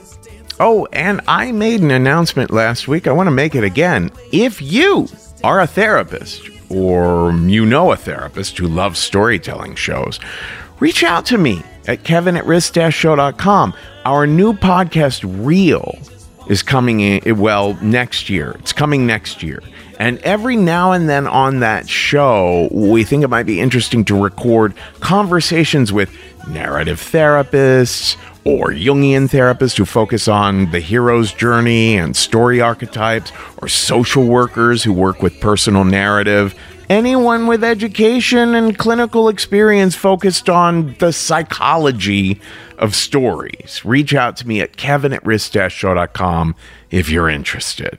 Oh, 0.61 0.86
and 0.92 1.20
I 1.26 1.51
made 1.51 1.80
an 1.80 1.90
announcement 1.90 2.51
last 2.51 2.86
week. 2.86 3.07
I 3.07 3.12
want 3.12 3.26
to 3.26 3.32
make 3.32 3.55
it 3.55 3.64
again. 3.64 4.11
If 4.32 4.62
you 4.62 5.09
are 5.42 5.61
a 5.61 5.66
therapist 5.66 6.49
or 6.70 7.32
you 7.32 7.66
know 7.66 7.90
a 7.92 7.97
therapist 7.97 8.57
who 8.57 8.68
loves 8.68 9.01
storytelling 9.01 9.74
shows, 9.74 10.20
reach 10.78 11.03
out 11.03 11.26
to 11.26 11.38
me 11.38 11.62
at 11.88 12.05
kevin 12.05 12.36
at 12.36 12.47
risk-show.com. 12.47 13.74
Our 14.05 14.26
new 14.26 14.53
podcast, 14.53 15.24
Real, 15.45 15.99
is 16.49 16.62
coming 16.62 17.01
in, 17.01 17.38
well, 17.38 17.74
next 17.82 18.30
year. 18.30 18.55
It's 18.61 18.72
coming 18.72 19.07
next 19.07 19.42
year. 19.42 19.61
And 19.99 20.18
every 20.18 20.57
now 20.57 20.92
and 20.92 21.09
then 21.09 21.26
on 21.26 21.61
that 21.61 21.88
show, 21.88 22.68
we 22.72 23.05
think 23.05 23.22
it 23.24 23.28
might 23.28 23.47
be 23.47 23.61
interesting 23.61 24.05
to 24.07 24.20
record 24.20 24.74
conversations 25.01 25.92
with 25.92 26.11
narrative 26.49 27.01
therapists 27.01 28.16
or 28.45 28.68
Jungian 28.68 29.28
therapists 29.28 29.76
who 29.76 29.84
focus 29.84 30.28
on 30.28 30.70
the 30.70 30.80
hero's 30.80 31.32
journey 31.32 31.97
and 31.97 32.14
story 32.14 32.61
archetypes, 32.61 33.32
or 33.59 33.68
social 33.68 34.26
workers 34.26 34.84
who 34.84 34.92
work 34.92 35.22
with 35.22 35.40
personal 35.40 35.84
narrative. 35.84 36.55
Anyone 36.90 37.47
with 37.47 37.64
education 37.64 38.55
and 38.55 38.76
clinical 38.76 39.30
experience 39.30 39.95
focused 39.95 40.51
on 40.51 40.95
the 40.99 41.12
psychology 41.12 42.40
of 42.76 42.95
stories. 42.95 43.80
Reach 43.84 44.14
out 44.14 44.36
to 44.36 44.47
me 44.47 44.61
at 44.61 44.76
kevin 44.76 45.14
at 45.14 45.22
if 46.90 47.09
you're 47.09 47.30
interested. 47.30 47.99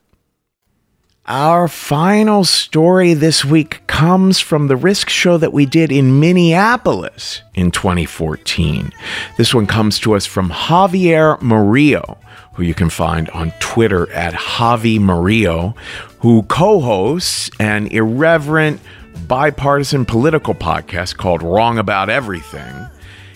Our 1.33 1.69
final 1.69 2.43
story 2.43 3.13
this 3.13 3.45
week 3.45 3.87
comes 3.87 4.41
from 4.41 4.67
the 4.67 4.75
risk 4.75 5.07
show 5.07 5.37
that 5.37 5.53
we 5.53 5.65
did 5.65 5.89
in 5.89 6.19
Minneapolis 6.19 7.41
in 7.53 7.71
2014. 7.71 8.91
This 9.37 9.53
one 9.53 9.65
comes 9.65 9.97
to 9.99 10.13
us 10.13 10.25
from 10.25 10.49
Javier 10.49 11.39
Morillo, 11.39 12.17
who 12.55 12.63
you 12.63 12.73
can 12.73 12.89
find 12.89 13.29
on 13.29 13.53
Twitter 13.61 14.11
at 14.11 14.33
Javi 14.33 14.99
Morillo, 14.99 15.73
who 16.19 16.43
co 16.43 16.81
hosts 16.81 17.49
an 17.61 17.87
irreverent, 17.87 18.81
bipartisan 19.25 20.03
political 20.03 20.53
podcast 20.53 21.15
called 21.15 21.41
Wrong 21.43 21.77
About 21.77 22.09
Everything. 22.09 22.89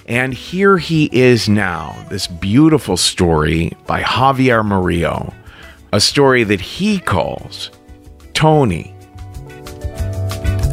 And 0.05 0.33
here 0.33 0.77
he 0.77 1.09
is 1.13 1.47
now, 1.47 1.95
this 2.09 2.27
beautiful 2.27 2.97
story 2.97 3.71
by 3.87 4.01
Javier 4.01 4.65
Morillo, 4.65 5.33
a 5.93 6.01
story 6.01 6.43
that 6.43 6.59
he 6.59 6.99
calls 6.99 7.71
Tony. 8.35 8.93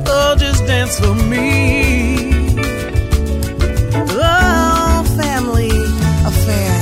Oh, 0.05 0.35
just 0.37 0.67
dance 0.67 0.99
for 0.99 1.15
me. 1.15 2.33
Oh, 3.95 5.05
family 5.17 5.71
affair. 6.27 6.73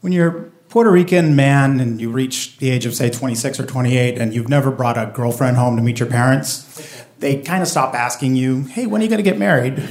When 0.00 0.12
you're 0.12 0.28
a 0.28 0.47
Puerto 0.68 0.90
Rican 0.90 1.34
man 1.34 1.80
and 1.80 2.00
you 2.00 2.10
reach 2.10 2.58
the 2.58 2.70
age 2.70 2.84
of, 2.84 2.94
say, 2.94 3.08
26 3.08 3.60
or 3.60 3.66
28, 3.66 4.18
and 4.18 4.34
you've 4.34 4.48
never 4.48 4.70
brought 4.70 4.98
a 4.98 5.10
girlfriend 5.14 5.56
home 5.56 5.76
to 5.76 5.82
meet 5.82 5.98
your 5.98 6.08
parents, 6.08 7.04
they 7.20 7.40
kind 7.40 7.62
of 7.62 7.68
stop 7.68 7.94
asking 7.94 8.36
you, 8.36 8.64
hey, 8.64 8.86
when 8.86 9.00
are 9.00 9.04
you 9.04 9.10
going 9.10 9.22
to 9.22 9.28
get 9.28 9.38
married? 9.38 9.82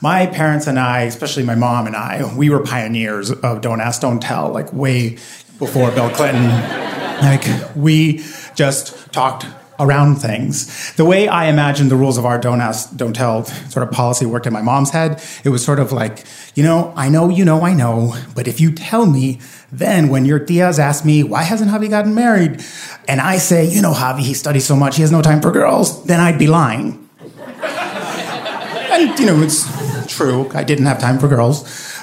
My 0.00 0.26
parents 0.26 0.66
and 0.66 0.78
I, 0.78 1.02
especially 1.02 1.42
my 1.42 1.54
mom 1.54 1.86
and 1.86 1.96
I, 1.96 2.34
we 2.36 2.50
were 2.50 2.60
pioneers 2.60 3.30
of 3.30 3.60
Don't 3.60 3.80
Ask, 3.80 4.00
Don't 4.00 4.20
Tell, 4.20 4.50
like 4.50 4.72
way 4.72 5.18
before 5.58 5.90
Bill 5.90 6.10
Clinton. 6.10 6.48
like, 7.20 7.44
we 7.74 8.24
just 8.54 9.12
talked 9.12 9.46
around 9.78 10.16
things. 10.16 10.94
The 10.94 11.04
way 11.04 11.28
I 11.28 11.46
imagined 11.46 11.90
the 11.90 11.96
rules 11.96 12.18
of 12.18 12.24
our 12.24 12.38
don't 12.38 12.60
ask, 12.60 12.94
don't 12.96 13.14
tell 13.14 13.44
sort 13.44 13.86
of 13.86 13.92
policy 13.92 14.26
worked 14.26 14.46
in 14.46 14.52
my 14.52 14.62
mom's 14.62 14.90
head, 14.90 15.22
it 15.44 15.50
was 15.50 15.64
sort 15.64 15.78
of 15.78 15.92
like, 15.92 16.24
you 16.54 16.62
know, 16.62 16.92
I 16.96 17.08
know, 17.08 17.28
you 17.28 17.44
know, 17.44 17.62
I 17.62 17.74
know, 17.74 18.14
but 18.34 18.48
if 18.48 18.60
you 18.60 18.72
tell 18.72 19.06
me, 19.06 19.40
then 19.70 20.08
when 20.08 20.24
your 20.24 20.40
tias 20.40 20.78
ask 20.78 21.04
me, 21.04 21.22
why 21.22 21.42
hasn't 21.42 21.70
Javi 21.70 21.90
gotten 21.90 22.14
married? 22.14 22.64
And 23.08 23.20
I 23.20 23.38
say, 23.38 23.64
you 23.64 23.82
know, 23.82 23.92
Javi, 23.92 24.20
he 24.20 24.34
studies 24.34 24.64
so 24.64 24.76
much, 24.76 24.96
he 24.96 25.02
has 25.02 25.12
no 25.12 25.22
time 25.22 25.40
for 25.40 25.50
girls, 25.50 26.04
then 26.04 26.20
I'd 26.20 26.38
be 26.38 26.46
lying. 26.46 27.08
and, 27.62 29.18
you 29.18 29.26
know, 29.26 29.42
it's 29.42 29.66
true, 30.06 30.50
I 30.54 30.64
didn't 30.64 30.86
have 30.86 30.98
time 30.98 31.18
for 31.18 31.28
girls. 31.28 31.95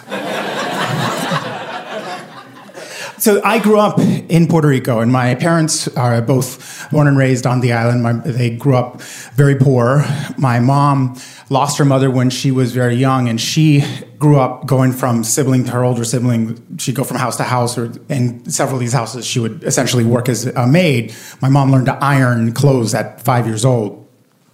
So 3.23 3.41
I 3.41 3.57
grew 3.59 3.79
up 3.79 3.99
in 3.99 4.49
Puerto 4.49 4.67
Rico, 4.67 4.99
and 4.99 5.09
my 5.09 5.33
parents 5.35 5.87
are 5.95 6.21
both 6.21 6.91
born 6.91 7.07
and 7.07 7.17
raised 7.17 7.47
on 7.47 7.61
the 7.61 7.71
island. 7.71 8.03
My, 8.03 8.11
they 8.11 8.49
grew 8.49 8.75
up 8.75 9.01
very 9.01 9.55
poor. 9.55 10.03
My 10.37 10.59
mom 10.59 11.17
lost 11.49 11.77
her 11.77 11.85
mother 11.85 12.11
when 12.11 12.29
she 12.29 12.51
was 12.51 12.73
very 12.73 12.95
young, 12.95 13.29
and 13.29 13.39
she 13.39 13.81
grew 14.19 14.41
up 14.41 14.65
going 14.65 14.91
from 14.91 15.23
sibling 15.23 15.63
to 15.63 15.71
her 15.71 15.85
older 15.85 16.03
sibling. 16.03 16.77
She'd 16.77 16.95
go 16.95 17.05
from 17.05 17.15
house 17.15 17.37
to 17.37 17.43
house, 17.43 17.77
or 17.77 17.93
in 18.09 18.49
several 18.49 18.75
of 18.75 18.81
these 18.81 18.91
houses, 18.91 19.25
she 19.25 19.39
would 19.39 19.63
essentially 19.63 20.03
work 20.03 20.27
as 20.27 20.45
a 20.47 20.67
maid. 20.67 21.15
My 21.41 21.47
mom 21.47 21.71
learned 21.71 21.85
to 21.85 21.95
iron 22.03 22.51
clothes 22.51 22.93
at 22.93 23.21
five 23.21 23.47
years 23.47 23.63
old. 23.63 24.02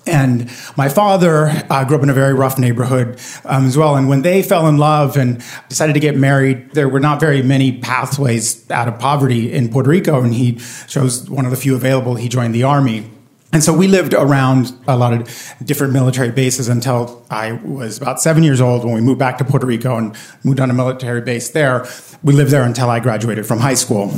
And 0.10 0.50
my 0.76 0.90
father 0.90 1.48
uh, 1.70 1.86
grew 1.86 1.98
up 1.98 2.04
in 2.04 2.10
a 2.10 2.14
very 2.14 2.34
rough 2.34 2.58
neighborhood 2.58 3.20
um, 3.46 3.66
as 3.66 3.78
well. 3.78 3.96
And 3.96 4.10
when 4.10 4.24
they 4.24 4.42
fell 4.42 4.68
in 4.68 4.78
love 4.78 5.18
and 5.18 5.44
decided 5.70 5.94
to 5.94 6.00
get 6.00 6.18
married, 6.18 6.72
there 6.72 6.90
were 6.90 7.00
not 7.00 7.20
very 7.20 7.42
many 7.42 7.78
pathways 7.80 8.70
out 8.72 8.88
of 8.88 9.00
poverty 9.00 9.52
in 9.52 9.70
Puerto 9.70 9.90
Rico. 9.90 10.22
And 10.22 10.34
he 10.34 10.54
chose 10.88 11.30
one 11.30 11.46
of 11.46 11.52
the 11.52 11.58
few 11.58 11.76
available. 11.76 12.16
He 12.16 12.28
joined 12.28 12.56
the 12.56 12.64
army. 12.64 13.10
And 13.52 13.64
so 13.64 13.74
we 13.74 13.88
lived 13.88 14.14
around 14.14 14.72
a 14.88 14.96
lot 14.96 15.14
of 15.14 15.54
different 15.64 15.94
military 15.94 16.32
bases 16.32 16.68
until 16.68 17.26
I 17.32 17.54
was 17.54 17.98
about 17.98 18.22
seven 18.22 18.44
years 18.44 18.62
old 18.62 18.86
when 18.86 18.94
we 18.94 19.02
moved 19.02 19.18
back 19.20 19.40
to 19.40 19.44
Puerto 19.44 19.66
Rico 19.66 19.98
and 19.98 20.16
moved 20.44 20.60
on 20.60 20.70
a 20.70 20.74
military 20.74 21.22
base 21.22 21.50
there. 21.50 21.88
We 22.24 22.34
lived 22.34 22.52
there 22.52 22.64
until 22.64 22.90
I 22.90 23.00
graduated 23.00 23.48
from 23.48 23.60
high 23.60 23.74
school 23.74 24.14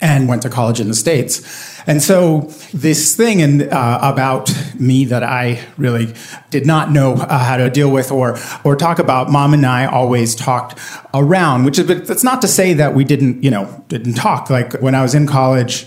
and 0.00 0.28
went 0.28 0.42
to 0.42 0.50
college 0.50 0.80
in 0.80 0.88
the 0.88 0.94
states. 0.94 1.42
And 1.86 2.02
so 2.02 2.52
this 2.72 3.16
thing 3.16 3.40
in, 3.40 3.62
uh, 3.72 3.98
about 4.02 4.52
me 4.78 5.04
that 5.06 5.22
I 5.22 5.64
really 5.76 6.14
did 6.50 6.66
not 6.66 6.90
know 6.90 7.14
uh, 7.14 7.38
how 7.38 7.56
to 7.56 7.70
deal 7.70 7.90
with 7.90 8.12
or 8.12 8.38
or 8.62 8.76
talk 8.76 8.98
about, 8.98 9.30
mom 9.30 9.54
and 9.54 9.64
I 9.66 9.86
always 9.86 10.34
talked 10.34 10.78
around. 11.14 11.64
Which 11.64 11.78
is, 11.78 11.86
but 11.86 12.06
that's 12.06 12.24
not 12.24 12.42
to 12.42 12.48
say 12.48 12.74
that 12.74 12.94
we 12.94 13.04
didn't, 13.04 13.42
you 13.42 13.50
know, 13.50 13.84
didn't 13.88 14.14
talk. 14.14 14.50
Like 14.50 14.74
when 14.80 14.94
I 14.94 15.02
was 15.02 15.14
in 15.14 15.26
college. 15.26 15.86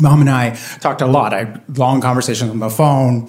Mom 0.00 0.20
and 0.20 0.30
I 0.30 0.50
talked 0.80 1.00
a 1.00 1.06
lot. 1.06 1.34
I 1.34 1.38
had 1.38 1.78
long 1.78 2.00
conversations 2.00 2.50
on 2.50 2.60
the 2.60 2.70
phone. 2.70 3.28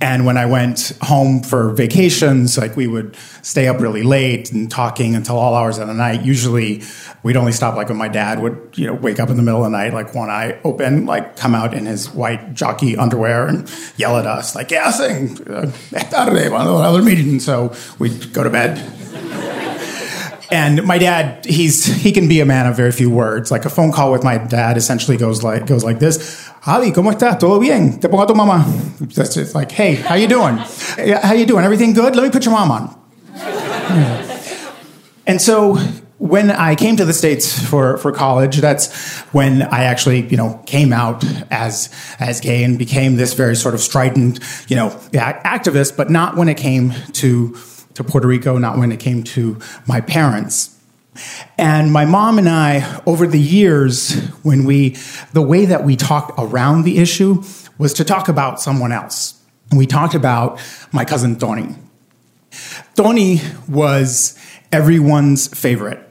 And 0.00 0.26
when 0.26 0.36
I 0.36 0.46
went 0.46 0.92
home 1.02 1.42
for 1.42 1.70
vacations, 1.70 2.58
like 2.58 2.76
we 2.76 2.86
would 2.86 3.16
stay 3.42 3.66
up 3.66 3.80
really 3.80 4.02
late 4.02 4.52
and 4.52 4.70
talking 4.70 5.14
until 5.14 5.36
all 5.36 5.54
hours 5.54 5.78
of 5.78 5.88
the 5.88 5.94
night. 5.94 6.22
Usually 6.22 6.82
we'd 7.22 7.36
only 7.36 7.52
stop 7.52 7.76
like 7.76 7.88
when 7.88 7.96
my 7.96 8.08
dad 8.08 8.40
would, 8.40 8.74
you 8.74 8.86
know, 8.86 8.94
wake 8.94 9.18
up 9.18 9.30
in 9.30 9.36
the 9.36 9.42
middle 9.42 9.64
of 9.64 9.70
the 9.70 9.76
night, 9.76 9.94
like 9.94 10.14
one 10.14 10.30
eye 10.30 10.58
open, 10.64 11.06
like 11.06 11.36
come 11.36 11.54
out 11.54 11.74
in 11.74 11.86
his 11.86 12.10
white 12.10 12.54
jockey 12.54 12.96
underwear 12.96 13.46
and 13.46 13.70
yell 13.96 14.16
at 14.18 14.26
us, 14.26 14.54
like, 14.54 14.70
yeah, 14.70 14.90
sing, 14.90 15.38
another 15.92 17.02
meeting. 17.02 17.40
So 17.40 17.74
we'd 17.98 18.32
go 18.32 18.42
to 18.42 18.50
bed. 18.50 19.65
And 20.50 20.84
my 20.84 20.98
dad, 20.98 21.44
he's 21.44 21.86
he 21.86 22.12
can 22.12 22.28
be 22.28 22.40
a 22.40 22.44
man 22.44 22.66
of 22.66 22.76
very 22.76 22.92
few 22.92 23.10
words. 23.10 23.50
Like 23.50 23.64
a 23.64 23.70
phone 23.70 23.92
call 23.92 24.12
with 24.12 24.22
my 24.22 24.38
dad 24.38 24.76
essentially 24.76 25.16
goes 25.16 25.42
like 25.42 25.66
goes 25.66 25.82
like 25.84 25.98
this. 25.98 26.18
Javi, 26.62 26.92
¿cómo 26.92 27.12
estás? 27.12 27.38
¿Todo 27.38 27.60
bien? 27.60 28.00
Te 28.00 28.08
pongo 28.08 28.26
tu 28.26 28.34
mamá. 28.34 28.64
That's 29.14 29.34
just 29.34 29.54
like, 29.54 29.70
hey, 29.72 29.94
how 29.96 30.14
you 30.14 30.28
doing? 30.28 30.56
How 30.56 31.32
you 31.32 31.46
doing? 31.46 31.64
Everything 31.64 31.92
good? 31.92 32.16
Let 32.16 32.24
me 32.24 32.30
put 32.30 32.44
your 32.44 32.52
mom 32.52 32.70
on. 32.70 32.96
And 35.26 35.40
so 35.40 35.78
when 36.18 36.50
I 36.50 36.74
came 36.76 36.96
to 36.96 37.04
the 37.04 37.12
States 37.12 37.58
for, 37.68 37.98
for 37.98 38.10
college, 38.10 38.58
that's 38.58 39.20
when 39.32 39.62
I 39.62 39.84
actually, 39.84 40.26
you 40.28 40.36
know, 40.36 40.62
came 40.66 40.92
out 40.92 41.24
as, 41.50 41.90
as 42.18 42.40
gay 42.40 42.64
and 42.64 42.78
became 42.78 43.16
this 43.16 43.34
very 43.34 43.54
sort 43.54 43.74
of 43.74 43.80
strident, 43.80 44.40
you 44.68 44.76
know, 44.76 44.90
activist, 45.12 45.96
but 45.96 46.08
not 46.08 46.36
when 46.36 46.48
it 46.48 46.56
came 46.56 46.92
to, 47.14 47.56
to 47.96 48.04
Puerto 48.04 48.28
Rico, 48.28 48.58
not 48.58 48.78
when 48.78 48.92
it 48.92 49.00
came 49.00 49.22
to 49.22 49.58
my 49.86 50.00
parents. 50.00 50.78
And 51.58 51.92
my 51.92 52.04
mom 52.04 52.38
and 52.38 52.48
I, 52.48 53.00
over 53.06 53.26
the 53.26 53.40
years, 53.40 54.14
when 54.42 54.64
we, 54.64 54.96
the 55.32 55.42
way 55.42 55.64
that 55.64 55.84
we 55.84 55.96
talked 55.96 56.32
around 56.38 56.84
the 56.84 56.98
issue 56.98 57.42
was 57.78 57.92
to 57.94 58.04
talk 58.04 58.28
about 58.28 58.60
someone 58.60 58.92
else. 58.92 59.40
And 59.70 59.78
we 59.78 59.86
talked 59.86 60.14
about 60.14 60.60
my 60.92 61.04
cousin 61.04 61.36
Tony. 61.36 61.74
Tony 62.94 63.40
was 63.68 64.38
everyone's 64.72 65.48
favorite. 65.48 66.02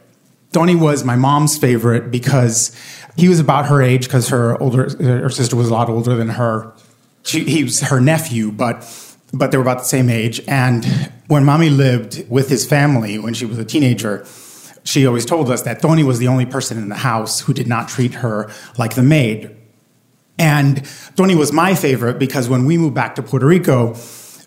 Tony 0.52 0.74
was 0.74 1.04
my 1.04 1.16
mom's 1.16 1.56
favorite 1.56 2.10
because 2.10 2.74
he 3.16 3.28
was 3.28 3.40
about 3.40 3.66
her 3.66 3.82
age 3.82 4.04
because 4.04 4.28
her 4.28 4.60
older 4.60 4.88
her 5.02 5.30
sister 5.30 5.56
was 5.56 5.68
a 5.68 5.72
lot 5.72 5.88
older 5.88 6.14
than 6.14 6.28
her. 6.30 6.72
She, 7.24 7.44
he 7.44 7.64
was 7.64 7.80
her 7.80 8.00
nephew, 8.00 8.52
but 8.52 8.86
but 9.32 9.50
they 9.50 9.58
were 9.58 9.62
about 9.62 9.78
the 9.78 9.84
same 9.84 10.08
age. 10.08 10.40
And 10.46 11.12
when 11.28 11.44
mommy 11.44 11.70
lived 11.70 12.28
with 12.28 12.48
his 12.48 12.66
family 12.66 13.18
when 13.18 13.34
she 13.34 13.46
was 13.46 13.58
a 13.58 13.64
teenager, 13.64 14.26
she 14.84 15.06
always 15.06 15.26
told 15.26 15.50
us 15.50 15.62
that 15.62 15.82
Tony 15.82 16.04
was 16.04 16.18
the 16.18 16.28
only 16.28 16.46
person 16.46 16.78
in 16.78 16.88
the 16.88 16.96
house 16.96 17.40
who 17.40 17.52
did 17.52 17.66
not 17.66 17.88
treat 17.88 18.14
her 18.14 18.50
like 18.78 18.94
the 18.94 19.02
maid. 19.02 19.54
And 20.38 20.88
Tony 21.16 21.34
was 21.34 21.52
my 21.52 21.74
favorite 21.74 22.18
because 22.18 22.48
when 22.48 22.66
we 22.66 22.76
moved 22.78 22.94
back 22.94 23.14
to 23.16 23.22
Puerto 23.22 23.46
Rico, 23.46 23.96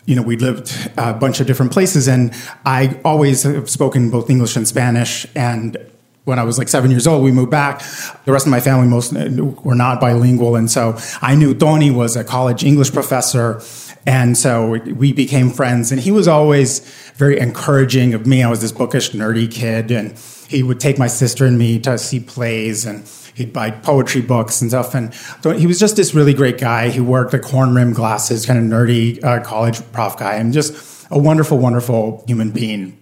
you 0.06 0.16
know, 0.16 0.22
we 0.22 0.36
lived 0.36 0.72
a 0.96 1.12
bunch 1.12 1.40
of 1.40 1.46
different 1.46 1.72
places, 1.72 2.08
and 2.08 2.32
I 2.64 2.98
always 3.04 3.42
have 3.42 3.68
spoken 3.68 4.10
both 4.10 4.30
English 4.30 4.56
and 4.56 4.66
Spanish. 4.66 5.26
And 5.36 5.76
when 6.24 6.38
I 6.38 6.42
was 6.42 6.58
like 6.58 6.68
seven 6.68 6.90
years 6.90 7.06
old, 7.06 7.22
we 7.22 7.32
moved 7.32 7.50
back. 7.50 7.82
The 8.24 8.32
rest 8.32 8.46
of 8.46 8.50
my 8.50 8.60
family 8.60 8.88
most 8.88 9.12
were 9.12 9.74
not 9.74 10.00
bilingual, 10.00 10.56
and 10.56 10.70
so 10.70 10.96
I 11.20 11.34
knew 11.34 11.54
Tony 11.54 11.90
was 11.90 12.16
a 12.16 12.24
college 12.24 12.64
English 12.64 12.92
professor, 12.92 13.60
and 14.06 14.36
so 14.36 14.78
we 14.78 15.12
became 15.12 15.50
friends. 15.50 15.92
And 15.92 16.00
he 16.00 16.10
was 16.10 16.26
always 16.26 16.80
very 17.14 17.38
encouraging 17.38 18.14
of 18.14 18.26
me. 18.26 18.42
I 18.42 18.48
was 18.48 18.60
this 18.60 18.72
bookish, 18.72 19.10
nerdy 19.10 19.50
kid, 19.50 19.90
and 19.90 20.16
he 20.48 20.62
would 20.62 20.80
take 20.80 20.98
my 20.98 21.06
sister 21.06 21.46
and 21.46 21.58
me 21.58 21.78
to 21.80 21.98
see 21.98 22.20
plays 22.20 22.86
and 22.86 23.08
he'd 23.34 23.52
buy 23.52 23.70
poetry 23.70 24.20
books 24.20 24.60
and 24.60 24.70
stuff. 24.70 24.94
And 24.94 25.14
he 25.58 25.66
was 25.66 25.78
just 25.78 25.96
this 25.96 26.14
really 26.14 26.34
great 26.34 26.58
guy. 26.58 26.88
He 26.88 27.00
worked 27.00 27.32
the 27.32 27.38
horn 27.38 27.74
rim 27.74 27.92
glasses, 27.92 28.46
kind 28.46 28.58
of 28.58 28.64
nerdy 28.64 29.22
uh, 29.22 29.42
college 29.42 29.80
prof 29.92 30.16
guy, 30.16 30.34
and 30.34 30.52
just 30.52 31.06
a 31.10 31.18
wonderful, 31.18 31.58
wonderful 31.58 32.24
human 32.26 32.50
being. 32.50 32.96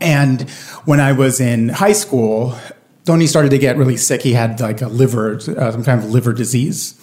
And 0.00 0.42
when 0.84 1.00
I 1.00 1.12
was 1.12 1.40
in 1.40 1.70
high 1.70 1.92
school, 1.92 2.58
Tony 3.04 3.26
started 3.26 3.50
to 3.50 3.58
get 3.58 3.76
really 3.76 3.96
sick. 3.96 4.22
He 4.22 4.32
had 4.32 4.60
like 4.60 4.82
a 4.82 4.88
liver, 4.88 5.36
uh, 5.36 5.72
some 5.72 5.84
kind 5.84 6.02
of 6.02 6.10
liver 6.10 6.32
disease. 6.32 6.94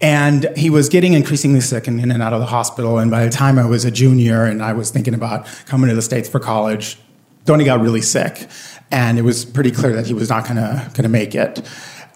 And 0.00 0.48
he 0.56 0.70
was 0.70 0.88
getting 0.88 1.14
increasingly 1.14 1.60
sick 1.60 1.86
and 1.86 2.00
in 2.00 2.10
and 2.10 2.22
out 2.22 2.32
of 2.32 2.40
the 2.40 2.46
hospital. 2.46 2.98
And 2.98 3.10
by 3.10 3.24
the 3.24 3.30
time 3.30 3.58
I 3.58 3.64
was 3.64 3.84
a 3.84 3.90
junior 3.90 4.44
and 4.44 4.62
I 4.62 4.72
was 4.72 4.90
thinking 4.90 5.14
about 5.14 5.46
coming 5.66 5.88
to 5.88 5.94
the 5.94 6.02
States 6.02 6.28
for 6.28 6.40
college, 6.40 6.98
Tony 7.46 7.64
got 7.64 7.80
really 7.80 8.02
sick. 8.02 8.48
And 8.90 9.18
it 9.18 9.22
was 9.22 9.44
pretty 9.44 9.70
clear 9.70 9.94
that 9.94 10.06
he 10.06 10.14
was 10.14 10.28
not 10.28 10.46
gonna, 10.46 10.90
gonna 10.94 11.08
make 11.08 11.34
it. 11.34 11.62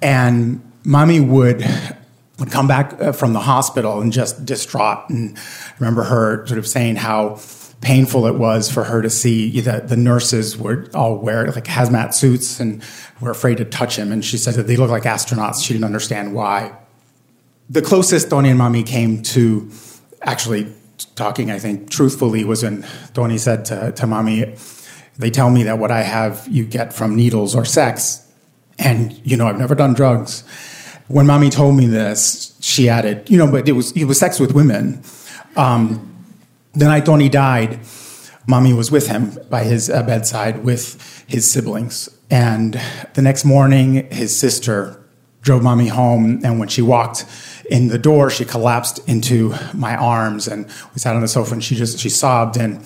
And 0.02 0.62
mommy 0.84 1.20
would 1.20 1.64
would 2.38 2.50
come 2.52 2.68
back 2.68 3.00
uh, 3.00 3.12
from 3.12 3.32
the 3.32 3.40
hospital 3.40 4.00
and 4.00 4.12
just 4.12 4.44
distraught. 4.44 5.10
And 5.10 5.36
I 5.36 5.72
remember 5.80 6.04
her 6.04 6.46
sort 6.46 6.58
of 6.58 6.66
saying 6.66 6.96
how 6.96 7.40
painful 7.80 8.26
it 8.26 8.34
was 8.34 8.70
for 8.70 8.84
her 8.84 9.02
to 9.02 9.10
see 9.10 9.60
that 9.60 9.88
the 9.88 9.96
nurses 9.96 10.56
would 10.56 10.94
all 10.94 11.16
wear 11.16 11.50
like 11.50 11.64
hazmat 11.64 12.14
suits 12.14 12.60
and 12.60 12.82
were 13.20 13.30
afraid 13.30 13.56
to 13.58 13.64
touch 13.64 13.96
him. 13.96 14.12
And 14.12 14.24
she 14.24 14.36
said 14.36 14.54
that 14.54 14.66
they 14.66 14.76
looked 14.76 14.90
like 14.90 15.04
astronauts. 15.04 15.64
She 15.64 15.74
didn't 15.74 15.84
understand 15.84 16.34
why. 16.34 16.76
The 17.70 17.82
closest 17.82 18.30
Tony 18.30 18.48
and 18.48 18.58
mommy 18.58 18.82
came 18.82 19.22
to 19.24 19.70
actually 20.22 20.72
talking, 21.14 21.50
I 21.50 21.58
think, 21.58 21.90
truthfully 21.90 22.44
was 22.44 22.62
when 22.62 22.86
Tony 23.12 23.38
said 23.38 23.64
to, 23.66 23.92
to 23.92 24.06
mommy, 24.06 24.54
they 25.18 25.30
tell 25.30 25.50
me 25.50 25.64
that 25.64 25.78
what 25.78 25.90
I 25.90 26.02
have 26.02 26.46
you 26.48 26.64
get 26.64 26.92
from 26.92 27.14
needles 27.14 27.54
or 27.54 27.64
sex. 27.64 28.26
And, 28.78 29.20
you 29.26 29.36
know, 29.36 29.48
I've 29.48 29.58
never 29.58 29.74
done 29.74 29.92
drugs. 29.94 30.44
When 31.08 31.26
mommy 31.26 31.50
told 31.50 31.76
me 31.76 31.86
this, 31.86 32.56
she 32.60 32.88
added, 32.88 33.28
you 33.28 33.36
know, 33.38 33.50
but 33.50 33.68
it 33.68 33.72
was 33.72 33.92
it 33.92 34.04
was 34.04 34.18
sex 34.18 34.38
with 34.38 34.52
women. 34.52 35.02
Um, 35.56 36.04
the 36.74 36.84
night 36.84 37.06
Tony 37.06 37.28
died, 37.28 37.80
mommy 38.46 38.72
was 38.72 38.90
with 38.90 39.08
him 39.08 39.36
by 39.50 39.64
his 39.64 39.90
uh, 39.90 40.02
bedside 40.02 40.64
with 40.64 41.24
his 41.26 41.50
siblings. 41.50 42.08
And 42.30 42.80
the 43.14 43.22
next 43.22 43.44
morning, 43.44 44.08
his 44.12 44.38
sister 44.38 45.02
drove 45.40 45.62
mommy 45.62 45.88
home, 45.88 46.40
and 46.44 46.58
when 46.58 46.68
she 46.68 46.82
walked 46.82 47.24
in 47.68 47.88
the 47.88 47.98
door, 47.98 48.30
she 48.30 48.44
collapsed 48.44 49.06
into 49.08 49.54
my 49.74 49.94
arms, 49.94 50.48
and 50.48 50.66
we 50.94 50.98
sat 50.98 51.14
on 51.14 51.20
the 51.20 51.28
sofa, 51.28 51.54
and 51.54 51.62
she 51.62 51.74
just 51.74 51.98
she 51.98 52.08
sobbed 52.08 52.56
and 52.56 52.84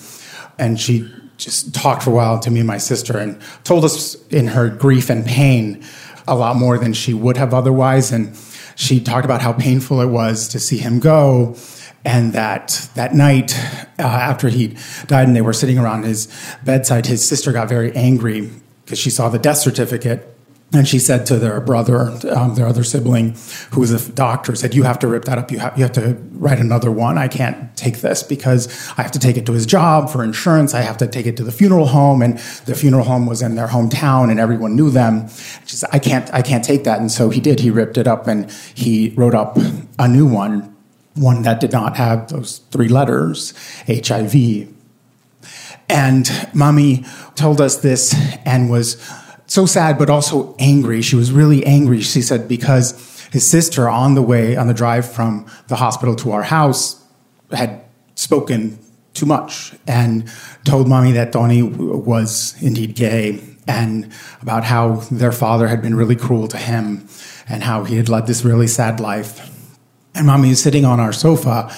and 0.59 0.79
she 0.79 1.09
just 1.37 1.73
talked 1.73 2.03
for 2.03 2.11
a 2.11 2.13
while 2.13 2.39
to 2.39 2.51
me 2.51 2.59
and 2.59 2.67
my 2.67 2.77
sister, 2.77 3.17
and 3.17 3.41
told 3.63 3.85
us 3.85 4.15
in 4.27 4.47
her 4.47 4.69
grief 4.69 5.09
and 5.09 5.25
pain 5.25 5.83
a 6.27 6.35
lot 6.35 6.55
more 6.55 6.77
than 6.77 6.93
she 6.93 7.13
would 7.13 7.37
have 7.37 7.53
otherwise. 7.53 8.11
And 8.11 8.37
she 8.75 8.99
talked 8.99 9.25
about 9.25 9.41
how 9.41 9.53
painful 9.53 10.01
it 10.01 10.07
was 10.07 10.47
to 10.49 10.59
see 10.59 10.77
him 10.77 10.99
go. 10.99 11.55
And 12.05 12.33
that 12.33 12.89
that 12.95 13.13
night 13.13 13.57
uh, 13.97 14.03
after 14.03 14.49
he 14.49 14.75
died 15.07 15.27
and 15.27 15.35
they 15.35 15.41
were 15.41 15.53
sitting 15.53 15.77
around 15.77 16.03
his 16.03 16.27
bedside, 16.65 17.05
his 17.05 17.25
sister 17.25 17.53
got 17.53 17.69
very 17.69 17.95
angry 17.95 18.49
because 18.83 18.99
she 18.99 19.09
saw 19.09 19.29
the 19.29 19.39
death 19.39 19.57
certificate 19.57 20.32
and 20.73 20.87
she 20.87 20.97
said 20.97 21.27
to 21.27 21.37
their 21.37 21.61
brother, 21.61 22.11
um, 22.35 22.55
their 22.55 22.65
other 22.65 22.83
sibling, 22.83 23.35
who 23.71 23.81
was 23.81 23.91
a 23.91 24.11
doctor, 24.11 24.55
said, 24.55 24.73
"You 24.73 24.83
have 24.83 24.97
to 24.99 25.07
rip 25.07 25.25
that 25.25 25.37
up. 25.37 25.51
You 25.51 25.59
have 25.59 25.77
you 25.77 25.83
have 25.83 25.93
to 25.93 26.17
write 26.31 26.59
another 26.59 26.91
one. 26.91 27.17
I 27.17 27.27
can't 27.27 27.75
take 27.77 28.01
this 28.01 28.23
because 28.23 28.67
I 28.97 29.03
have 29.03 29.11
to 29.11 29.19
take 29.19 29.37
it 29.37 29.45
to 29.45 29.53
his 29.53 29.67
job 29.67 30.09
for 30.09 30.23
insurance. 30.23 30.73
I 30.73 30.81
have 30.81 30.97
to 30.97 31.07
take 31.07 31.27
it 31.27 31.37
to 31.37 31.43
the 31.43 31.51
funeral 31.51 31.87
home, 31.87 32.23
and 32.23 32.39
the 32.65 32.73
funeral 32.73 33.03
home 33.03 33.27
was 33.27 33.43
in 33.43 33.55
their 33.55 33.67
hometown, 33.67 34.31
and 34.31 34.39
everyone 34.39 34.75
knew 34.75 34.89
them. 34.89 35.29
She 35.65 35.75
said, 35.75 35.89
I 35.93 35.99
can't 35.99 36.33
I 36.33 36.41
can't 36.41 36.63
take 36.63 36.83
that. 36.85 36.99
And 36.99 37.11
so 37.11 37.29
he 37.29 37.39
did. 37.39 37.59
He 37.59 37.69
ripped 37.69 37.97
it 37.97 38.07
up 38.07 38.27
and 38.27 38.49
he 38.73 39.09
wrote 39.15 39.35
up 39.35 39.57
a 39.99 40.07
new 40.07 40.25
one, 40.25 40.75
one 41.13 41.43
that 41.43 41.59
did 41.59 41.71
not 41.71 41.97
have 41.97 42.29
those 42.29 42.59
three 42.71 42.87
letters, 42.87 43.53
HIV. 43.87 44.69
And 45.89 46.49
mommy 46.53 47.05
told 47.35 47.61
us 47.61 47.77
this 47.77 48.15
and 48.45 48.69
was 48.69 48.97
so 49.47 49.65
sad, 49.65 49.97
but 49.97 50.09
also 50.09 50.55
angry. 50.59 51.01
She 51.01 51.15
was 51.15 51.31
really 51.31 51.65
angry. 51.65 52.01
She 52.01 52.21
said, 52.21 52.47
because 52.47 53.27
his 53.31 53.49
sister 53.49 53.89
on 53.89 54.15
the 54.15 54.21
way, 54.21 54.55
on 54.55 54.67
the 54.67 54.73
drive 54.73 55.11
from 55.11 55.45
the 55.67 55.75
hospital 55.75 56.15
to 56.17 56.31
our 56.31 56.43
house, 56.43 57.03
had 57.51 57.83
spoken 58.15 58.79
too 59.13 59.25
much 59.25 59.73
and 59.87 60.29
told 60.63 60.87
mommy 60.87 61.11
that 61.11 61.31
Tony 61.33 61.61
was 61.61 62.55
indeed 62.61 62.95
gay 62.95 63.41
and 63.67 64.11
about 64.41 64.63
how 64.63 64.95
their 65.11 65.31
father 65.31 65.67
had 65.67 65.81
been 65.81 65.95
really 65.95 66.15
cruel 66.15 66.47
to 66.47 66.57
him 66.57 67.07
and 67.47 67.63
how 67.63 67.83
he 67.83 67.97
had 67.97 68.09
led 68.09 68.27
this 68.27 68.43
really 68.43 68.67
sad 68.67 68.99
life. 68.99 69.49
And 70.15 70.27
mommy 70.27 70.49
is 70.49 70.61
sitting 70.61 70.85
on 70.85 70.99
our 70.99 71.13
sofa 71.13 71.75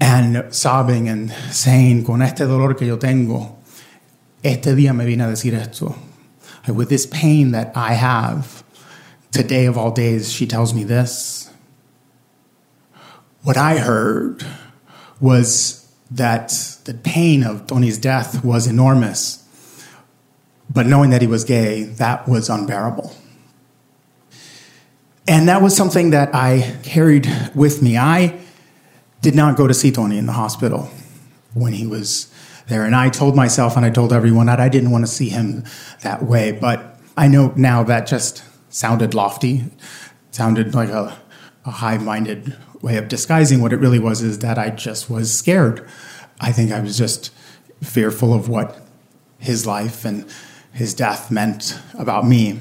and 0.00 0.52
sobbing 0.54 1.08
and 1.08 1.30
saying, 1.50 2.04
con 2.04 2.22
este 2.22 2.40
dolor 2.40 2.74
que 2.74 2.86
yo 2.86 2.96
tengo, 2.96 3.56
este 4.42 4.74
día 4.74 4.94
me 4.94 5.04
vine 5.04 5.22
a 5.22 5.28
decir 5.28 5.54
esto 5.54 5.94
with 6.68 6.88
this 6.88 7.06
pain 7.06 7.52
that 7.52 7.76
I 7.76 7.94
have, 7.94 8.62
today 9.30 9.66
of 9.66 9.76
all 9.76 9.90
days, 9.90 10.32
she 10.32 10.46
tells 10.46 10.74
me 10.74 10.84
this. 10.84 11.50
What 13.42 13.56
I 13.56 13.78
heard 13.78 14.46
was 15.20 15.92
that 16.10 16.50
the 16.84 16.94
pain 16.94 17.42
of 17.42 17.66
Tony's 17.66 17.98
death 17.98 18.44
was 18.44 18.66
enormous, 18.66 19.44
but 20.70 20.86
knowing 20.86 21.10
that 21.10 21.20
he 21.20 21.26
was 21.26 21.44
gay, 21.44 21.84
that 21.84 22.28
was 22.28 22.48
unbearable. 22.48 23.14
And 25.26 25.48
that 25.48 25.62
was 25.62 25.76
something 25.76 26.10
that 26.10 26.34
I 26.34 26.76
carried 26.82 27.28
with 27.54 27.82
me. 27.82 27.96
I 27.96 28.40
did 29.20 29.34
not 29.34 29.56
go 29.56 29.66
to 29.66 29.74
see 29.74 29.92
Tony 29.92 30.18
in 30.18 30.26
the 30.26 30.32
hospital 30.32 30.90
when 31.54 31.72
he 31.72 31.86
was 31.86 32.31
there. 32.72 32.84
And 32.84 32.96
I 32.96 33.10
told 33.10 33.36
myself 33.36 33.76
and 33.76 33.84
I 33.84 33.90
told 33.90 34.12
everyone 34.12 34.46
that 34.46 34.58
I 34.58 34.68
didn't 34.68 34.90
want 34.90 35.04
to 35.04 35.10
see 35.10 35.28
him 35.28 35.64
that 36.00 36.22
way. 36.22 36.52
But 36.52 36.98
I 37.16 37.28
know 37.28 37.52
now 37.54 37.82
that 37.84 38.06
just 38.06 38.42
sounded 38.70 39.14
lofty, 39.14 39.64
sounded 40.30 40.74
like 40.74 40.88
a, 40.88 41.16
a 41.64 41.70
high 41.70 41.98
minded 41.98 42.56
way 42.80 42.96
of 42.96 43.08
disguising 43.08 43.60
what 43.60 43.72
it 43.72 43.76
really 43.76 43.98
was 43.98 44.22
is 44.22 44.40
that 44.40 44.58
I 44.58 44.70
just 44.70 45.08
was 45.08 45.32
scared. 45.36 45.86
I 46.40 46.50
think 46.50 46.72
I 46.72 46.80
was 46.80 46.98
just 46.98 47.30
fearful 47.82 48.34
of 48.34 48.48
what 48.48 48.80
his 49.38 49.66
life 49.66 50.04
and 50.04 50.26
his 50.72 50.94
death 50.94 51.30
meant 51.30 51.78
about 51.94 52.26
me. 52.26 52.60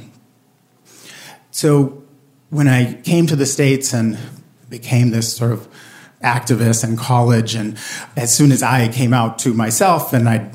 So 1.52 2.04
when 2.50 2.68
I 2.68 3.02
came 3.02 3.28
to 3.28 3.36
the 3.36 3.46
States 3.46 3.94
and 3.94 4.18
became 4.70 5.12
this 5.12 5.36
sort 5.36 5.54
of 5.54 5.68
activist 6.24 6.84
in 6.84 6.98
college. 6.98 7.56
And 7.56 7.78
as 8.16 8.34
soon 8.34 8.52
as 8.52 8.64
I 8.64 8.88
came 8.88 9.14
out 9.14 9.40
to 9.40 9.54
myself, 9.54 10.14
and 10.14 10.28
I 10.30 10.50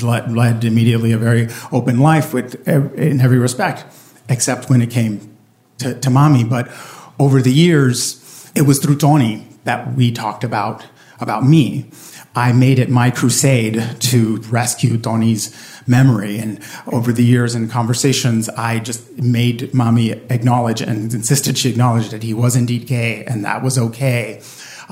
led, 0.00 0.32
led 0.32 0.64
immediately 0.64 1.12
a 1.12 1.18
very 1.18 1.48
open 1.70 1.98
life 1.98 2.32
with, 2.32 2.66
eh, 2.66 2.80
in 2.96 3.20
every 3.20 3.38
respect, 3.38 3.84
except 4.28 4.70
when 4.70 4.82
it 4.82 4.90
came 4.90 5.36
to, 5.78 5.94
to 5.94 6.10
mommy. 6.10 6.44
But 6.44 6.70
over 7.18 7.40
the 7.40 7.52
years, 7.52 8.50
it 8.54 8.62
was 8.62 8.78
through 8.78 8.96
Tony 8.96 9.46
that 9.64 9.94
we 9.94 10.12
talked 10.12 10.44
about 10.44 10.84
about 11.20 11.44
me. 11.44 11.88
I 12.34 12.52
made 12.52 12.78
it 12.78 12.88
my 12.88 13.10
crusade 13.10 13.82
to 14.00 14.36
rescue 14.48 14.96
Tony's 14.98 15.54
memory. 15.86 16.38
And 16.38 16.60
over 16.86 17.12
the 17.12 17.24
years 17.24 17.54
and 17.54 17.70
conversations, 17.70 18.48
I 18.48 18.78
just 18.78 19.18
made 19.18 19.72
mommy 19.74 20.12
acknowledge 20.12 20.80
and 20.80 21.12
insisted 21.12 21.58
she 21.58 21.70
acknowledge 21.70 22.08
that 22.08 22.22
he 22.22 22.34
was 22.34 22.56
indeed 22.56 22.86
gay 22.86 23.24
and 23.24 23.44
that 23.44 23.62
was 23.62 23.78
okay. 23.78 24.40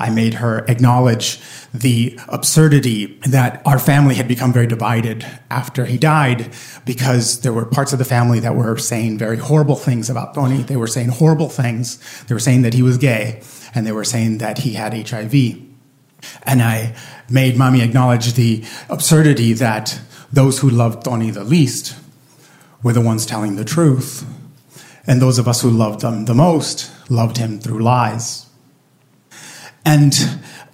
I 0.01 0.09
made 0.09 0.33
her 0.35 0.65
acknowledge 0.67 1.39
the 1.71 2.19
absurdity 2.27 3.19
that 3.27 3.61
our 3.67 3.77
family 3.77 4.15
had 4.15 4.27
become 4.27 4.51
very 4.51 4.65
divided 4.65 5.23
after 5.51 5.85
he 5.85 5.99
died 5.99 6.51
because 6.85 7.41
there 7.41 7.53
were 7.53 7.65
parts 7.65 7.93
of 7.93 7.99
the 7.99 8.05
family 8.05 8.39
that 8.39 8.55
were 8.55 8.77
saying 8.77 9.19
very 9.19 9.37
horrible 9.37 9.75
things 9.75 10.09
about 10.09 10.33
Tony. 10.33 10.63
They 10.63 10.75
were 10.75 10.87
saying 10.87 11.09
horrible 11.09 11.49
things. 11.49 11.99
They 12.23 12.33
were 12.33 12.39
saying 12.39 12.63
that 12.63 12.73
he 12.73 12.81
was 12.81 12.97
gay 12.97 13.43
and 13.75 13.85
they 13.85 13.91
were 13.91 14.03
saying 14.03 14.39
that 14.39 14.57
he 14.59 14.73
had 14.73 15.07
HIV. 15.07 15.33
And 16.43 16.63
I 16.63 16.95
made 17.29 17.55
mommy 17.55 17.81
acknowledge 17.81 18.33
the 18.33 18.63
absurdity 18.89 19.53
that 19.53 20.01
those 20.33 20.59
who 20.59 20.69
loved 20.69 21.05
Tony 21.05 21.29
the 21.29 21.43
least 21.43 21.95
were 22.81 22.93
the 22.93 23.01
ones 23.01 23.27
telling 23.27 23.55
the 23.55 23.65
truth. 23.65 24.25
And 25.05 25.21
those 25.21 25.37
of 25.37 25.47
us 25.47 25.61
who 25.61 25.69
loved 25.69 26.01
him 26.01 26.25
the 26.25 26.33
most 26.33 26.91
loved 27.07 27.37
him 27.37 27.59
through 27.59 27.83
lies. 27.83 28.47
And 29.85 30.13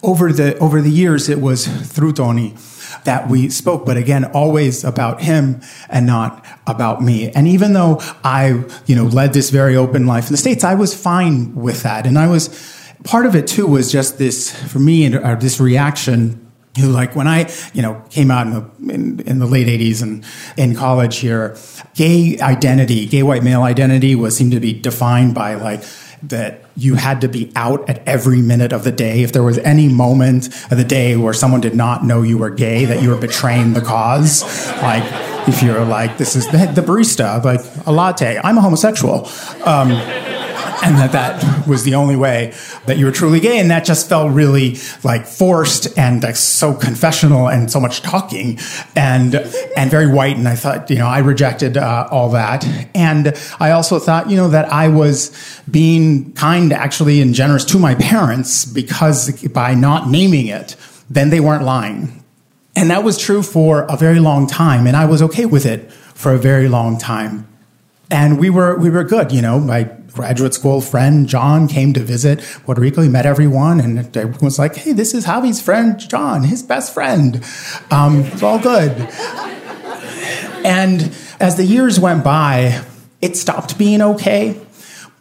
over 0.02 0.32
the 0.32 0.58
over 0.58 0.80
the 0.80 0.90
years, 0.90 1.28
it 1.28 1.40
was 1.40 1.66
through 1.66 2.12
Tony 2.12 2.54
that 3.04 3.28
we 3.28 3.48
spoke, 3.48 3.86
but 3.86 3.96
again, 3.96 4.24
always 4.26 4.84
about 4.84 5.22
him 5.22 5.60
and 5.88 6.06
not 6.06 6.44
about 6.66 7.02
me. 7.02 7.30
And 7.30 7.46
even 7.48 7.72
though 7.72 8.00
I, 8.24 8.64
you 8.86 8.96
know, 8.96 9.04
led 9.04 9.32
this 9.32 9.50
very 9.50 9.76
open 9.76 10.06
life 10.06 10.26
in 10.26 10.32
the 10.32 10.38
States, 10.38 10.64
I 10.64 10.74
was 10.74 10.94
fine 10.94 11.54
with 11.54 11.82
that. 11.82 12.06
And 12.06 12.18
I 12.18 12.26
was, 12.28 12.48
part 13.04 13.26
of 13.26 13.34
it 13.34 13.46
too 13.46 13.66
was 13.66 13.90
just 13.90 14.18
this, 14.18 14.54
for 14.70 14.78
me, 14.78 15.14
uh, 15.14 15.34
this 15.36 15.60
reaction 15.60 16.44
who 16.78 16.90
like 16.90 17.16
when 17.16 17.26
I, 17.26 17.50
you 17.72 17.82
know, 17.82 18.02
came 18.10 18.30
out 18.30 18.46
in 18.46 18.52
the, 18.52 18.94
in, 18.94 19.20
in, 19.20 19.38
the 19.38 19.46
late 19.46 19.66
80s 19.66 20.02
and 20.02 20.24
in 20.56 20.76
college 20.76 21.18
here, 21.18 21.56
gay 21.94 22.38
identity, 22.38 23.06
gay 23.06 23.22
white 23.22 23.42
male 23.42 23.62
identity 23.62 24.14
was 24.14 24.36
seemed 24.36 24.52
to 24.52 24.60
be 24.60 24.72
defined 24.72 25.34
by 25.34 25.54
like 25.54 25.82
that 26.24 26.64
you 26.76 26.94
had 26.94 27.20
to 27.20 27.28
be 27.28 27.52
out 27.56 27.88
at 27.88 28.06
every 28.06 28.40
minute 28.40 28.72
of 28.72 28.84
the 28.84 28.92
day. 28.92 29.22
If 29.22 29.32
there 29.32 29.42
was 29.42 29.58
any 29.58 29.88
moment 29.88 30.48
of 30.70 30.78
the 30.78 30.84
day 30.84 31.16
where 31.16 31.34
someone 31.34 31.60
did 31.60 31.74
not 31.74 32.04
know 32.04 32.22
you 32.22 32.38
were 32.38 32.50
gay, 32.50 32.84
that 32.84 33.02
you 33.02 33.10
were 33.10 33.16
betraying 33.16 33.72
the 33.72 33.80
cause, 33.80 34.42
like 34.82 35.04
if 35.48 35.62
you're 35.62 35.84
like, 35.84 36.18
this 36.18 36.36
is 36.36 36.46
the, 36.48 36.70
the 36.74 36.82
barista, 36.82 37.42
like 37.44 37.60
a 37.86 37.92
latte, 37.92 38.40
I'm 38.42 38.58
a 38.58 38.60
homosexual. 38.60 39.28
Um, 39.64 39.90
and 40.82 40.96
that 40.96 41.12
that 41.12 41.66
was 41.66 41.84
the 41.84 41.94
only 41.94 42.16
way 42.16 42.54
that 42.86 42.96
you 42.98 43.06
were 43.06 43.12
truly 43.12 43.40
gay. 43.40 43.58
And 43.58 43.70
that 43.70 43.84
just 43.84 44.08
felt 44.08 44.32
really 44.32 44.76
like 45.04 45.26
forced 45.26 45.98
and 45.98 46.22
like 46.22 46.36
so 46.36 46.74
confessional 46.74 47.48
and 47.48 47.70
so 47.70 47.80
much 47.80 48.02
talking 48.02 48.58
and 48.94 49.34
and 49.76 49.90
very 49.90 50.06
white. 50.06 50.36
And 50.36 50.48
i 50.48 50.54
thought 50.54 50.90
you 50.90 50.98
know 50.98 51.06
i 51.06 51.18
rejected 51.18 51.76
uh, 51.76 52.08
all 52.10 52.30
that. 52.30 52.66
And 52.94 53.36
i 53.60 53.70
also 53.70 53.98
thought 53.98 54.30
you 54.30 54.36
know 54.36 54.48
that 54.48 54.72
i 54.72 54.88
was 54.88 55.62
being 55.70 56.32
kind 56.32 56.72
actually 56.72 57.20
and 57.20 57.34
generous 57.34 57.64
to 57.66 57.78
my 57.78 57.94
parents 57.94 58.64
because 58.64 59.42
by 59.48 59.74
not 59.74 60.08
naming 60.08 60.46
it 60.46 60.76
then 61.10 61.30
they 61.30 61.40
weren't 61.40 61.64
lying. 61.64 62.22
And 62.76 62.90
that 62.90 63.02
was 63.02 63.16
true 63.18 63.42
for 63.42 63.86
a 63.88 63.96
very 63.96 64.20
long 64.20 64.46
time. 64.46 64.86
And 64.86 64.96
i 64.96 65.04
was 65.04 65.22
okay 65.22 65.46
with 65.46 65.66
it 65.66 65.90
for 65.92 66.32
a 66.32 66.38
very 66.38 66.68
long 66.68 66.98
time 66.98 67.46
and 68.10 68.38
we 68.38 68.50
were 68.50 68.76
we 68.76 68.90
were 68.90 69.04
good 69.04 69.32
you 69.32 69.42
know 69.42 69.58
my 69.58 69.90
graduate 70.18 70.52
school 70.52 70.80
friend 70.80 71.28
John 71.28 71.68
came 71.68 71.92
to 71.92 72.00
visit 72.00 72.40
Puerto 72.64 72.80
Rico. 72.80 73.02
He 73.02 73.08
met 73.08 73.24
everyone 73.24 73.78
and 73.78 73.98
everyone 74.16 74.40
was 74.40 74.58
like, 74.58 74.74
hey, 74.74 74.92
this 74.92 75.14
is 75.14 75.24
Javi's 75.26 75.62
friend 75.62 75.96
John, 75.96 76.42
his 76.42 76.60
best 76.60 76.92
friend. 76.92 77.36
Um, 77.92 78.22
it's 78.24 78.42
all 78.42 78.58
good. 78.58 78.92
and 80.64 81.14
as 81.38 81.56
the 81.56 81.64
years 81.64 82.00
went 82.00 82.24
by, 82.24 82.82
it 83.20 83.36
stopped 83.36 83.78
being 83.78 84.02
okay. 84.02 84.60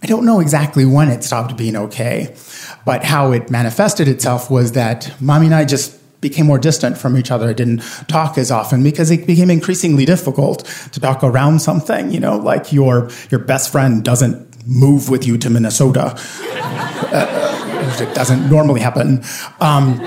I 0.01 0.07
don't 0.07 0.25
know 0.25 0.39
exactly 0.39 0.83
when 0.83 1.09
it 1.09 1.23
stopped 1.23 1.55
being 1.57 1.75
okay, 1.75 2.35
but 2.83 3.03
how 3.03 3.31
it 3.33 3.51
manifested 3.51 4.07
itself 4.07 4.49
was 4.49 4.71
that 4.71 5.13
mommy 5.21 5.45
and 5.45 5.55
I 5.55 5.65
just 5.65 5.96
became 6.21 6.45
more 6.45 6.57
distant 6.57 6.97
from 6.97 7.17
each 7.17 7.31
other. 7.31 7.49
I 7.49 7.53
didn't 7.53 7.79
talk 8.07 8.37
as 8.37 8.51
often 8.51 8.83
because 8.83 9.11
it 9.11 9.27
became 9.27 9.49
increasingly 9.49 10.05
difficult 10.05 10.65
to 10.91 10.99
talk 10.99 11.23
around 11.23 11.59
something. 11.59 12.11
You 12.11 12.19
know, 12.19 12.37
like 12.37 12.73
your 12.73 13.09
your 13.29 13.39
best 13.39 13.71
friend 13.71 14.03
doesn't 14.03 14.47
move 14.67 15.09
with 15.09 15.25
you 15.25 15.37
to 15.37 15.49
Minnesota. 15.49 16.13
uh, 17.11 17.97
it 17.99 18.13
doesn't 18.13 18.49
normally 18.49 18.81
happen. 18.81 19.23
Um, 19.59 19.99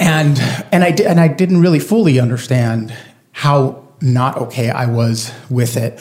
and 0.00 0.38
and 0.72 0.84
I 0.84 0.88
and 1.06 1.20
I 1.20 1.28
didn't 1.28 1.60
really 1.60 1.78
fully 1.78 2.18
understand 2.18 2.94
how 3.32 3.82
not 4.00 4.36
okay 4.36 4.68
I 4.68 4.86
was 4.86 5.32
with 5.48 5.76
it 5.76 6.00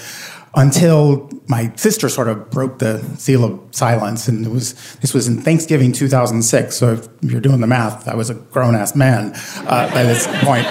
until 0.54 1.30
my 1.48 1.74
sister 1.76 2.10
sort 2.10 2.28
of 2.28 2.50
broke 2.50 2.80
the 2.80 3.02
seal 3.18 3.44
of 3.44 3.60
silence 3.72 4.28
and 4.28 4.46
it 4.46 4.50
was 4.50 4.74
this 4.98 5.14
was 5.14 5.28
in 5.28 5.42
thanksgiving 5.42 5.92
2006 5.92 6.76
so 6.76 6.94
if 6.94 7.08
you're 7.22 7.42
doing 7.42 7.62
the 7.62 7.68
math 7.68 8.08
i 8.08 8.16
was 8.16 8.30
a 8.30 8.34
grown-ass 8.34 8.96
man 8.96 9.32
uh, 9.68 9.90
by 9.94 10.04
this 10.04 10.28
point 10.44 10.66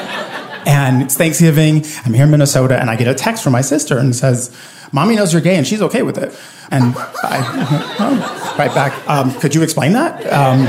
and 0.66 1.02
it's 1.02 1.16
thanksgiving 1.16 1.84
i'm 2.04 2.12
here 2.12 2.24
in 2.24 2.30
minnesota 2.30 2.78
and 2.78 2.90
i 2.90 2.96
get 2.96 3.08
a 3.08 3.14
text 3.14 3.42
from 3.42 3.52
my 3.52 3.62
sister 3.62 3.96
and 3.96 4.14
says 4.14 4.54
mommy 4.92 5.16
knows 5.16 5.32
you're 5.32 5.40
gay 5.42 5.56
and 5.56 5.66
she's 5.66 5.80
okay 5.80 6.02
with 6.02 6.18
it 6.18 6.38
and 6.70 6.94
I, 6.96 7.96
oh, 7.98 8.56
right 8.58 8.72
back, 8.74 9.08
um, 9.08 9.32
could 9.40 9.54
you 9.54 9.62
explain 9.62 9.92
that? 9.92 10.20
Um, 10.32 10.66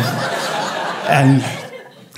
and 1.07 1.43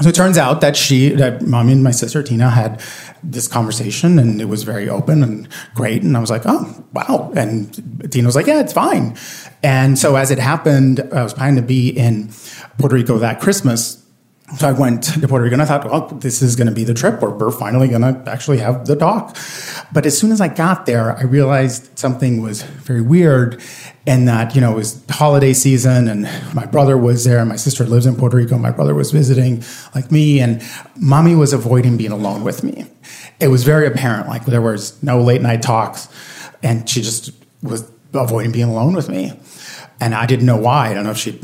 so 0.01 0.09
it 0.09 0.15
turns 0.15 0.37
out 0.37 0.61
that 0.61 0.75
she, 0.75 1.09
that 1.09 1.41
mommy 1.41 1.73
and 1.73 1.83
my 1.83 1.91
sister 1.91 2.23
Tina 2.23 2.49
had 2.49 2.81
this 3.23 3.47
conversation 3.47 4.19
and 4.19 4.41
it 4.41 4.45
was 4.45 4.63
very 4.63 4.89
open 4.89 5.23
and 5.23 5.47
great. 5.75 6.03
And 6.03 6.15
I 6.15 6.19
was 6.19 6.29
like, 6.29 6.43
oh, 6.45 6.83
wow. 6.93 7.31
And 7.35 8.11
Tina 8.11 8.27
was 8.27 8.35
like, 8.35 8.47
yeah, 8.47 8.59
it's 8.59 8.73
fine. 8.73 9.17
And 9.63 9.97
so 9.97 10.15
as 10.15 10.31
it 10.31 10.39
happened, 10.39 10.99
I 11.13 11.23
was 11.23 11.33
planning 11.33 11.55
to 11.55 11.61
be 11.61 11.89
in 11.89 12.29
Puerto 12.77 12.95
Rico 12.95 13.17
that 13.19 13.39
Christmas 13.39 14.03
so 14.57 14.67
I 14.67 14.71
went 14.71 15.03
to 15.03 15.27
Puerto 15.27 15.43
Rico 15.43 15.53
and 15.53 15.61
I 15.61 15.65
thought, 15.65 15.85
well, 15.85 16.07
this 16.07 16.41
is 16.41 16.55
going 16.55 16.67
to 16.67 16.73
be 16.73 16.83
the 16.83 16.93
trip 16.93 17.21
where 17.21 17.31
we're 17.31 17.51
finally 17.51 17.87
going 17.87 18.01
to 18.01 18.23
actually 18.29 18.59
have 18.59 18.85
the 18.85 18.95
talk. 18.95 19.35
But 19.91 20.05
as 20.05 20.17
soon 20.17 20.31
as 20.31 20.41
I 20.41 20.47
got 20.47 20.85
there, 20.85 21.17
I 21.17 21.23
realized 21.23 21.97
something 21.97 22.41
was 22.41 22.61
very 22.61 23.01
weird 23.01 23.61
and 24.05 24.27
that, 24.27 24.53
you 24.53 24.61
know, 24.61 24.73
it 24.73 24.75
was 24.75 25.03
holiday 25.09 25.53
season 25.53 26.07
and 26.07 26.23
my 26.53 26.65
brother 26.65 26.97
was 26.97 27.23
there. 27.23 27.39
And 27.39 27.49
my 27.49 27.55
sister 27.55 27.85
lives 27.85 28.05
in 28.05 28.15
Puerto 28.15 28.37
Rico. 28.37 28.57
My 28.57 28.71
brother 28.71 28.93
was 28.93 29.11
visiting 29.11 29.63
like 29.95 30.11
me 30.11 30.39
and 30.39 30.61
mommy 30.97 31.35
was 31.35 31.53
avoiding 31.53 31.97
being 31.97 32.11
alone 32.11 32.43
with 32.43 32.63
me. 32.63 32.85
It 33.43 33.49
was 33.49 33.65
very 33.65 33.85
apparent, 33.85 34.29
like 34.29 34.45
there 34.45 34.61
was 34.61 35.01
no 35.03 35.21
late 35.21 35.41
night 35.41 35.61
talks 35.61 36.07
and 36.63 36.87
she 36.87 37.01
just 37.01 37.31
was 37.61 37.91
avoiding 38.13 38.53
being 38.53 38.69
alone 38.69 38.93
with 38.93 39.09
me. 39.09 39.37
And 39.99 40.15
I 40.15 40.25
didn't 40.25 40.45
know 40.45 40.55
why. 40.55 40.89
I 40.89 40.93
don't 40.93 41.03
know 41.03 41.11
if 41.11 41.17
she 41.17 41.41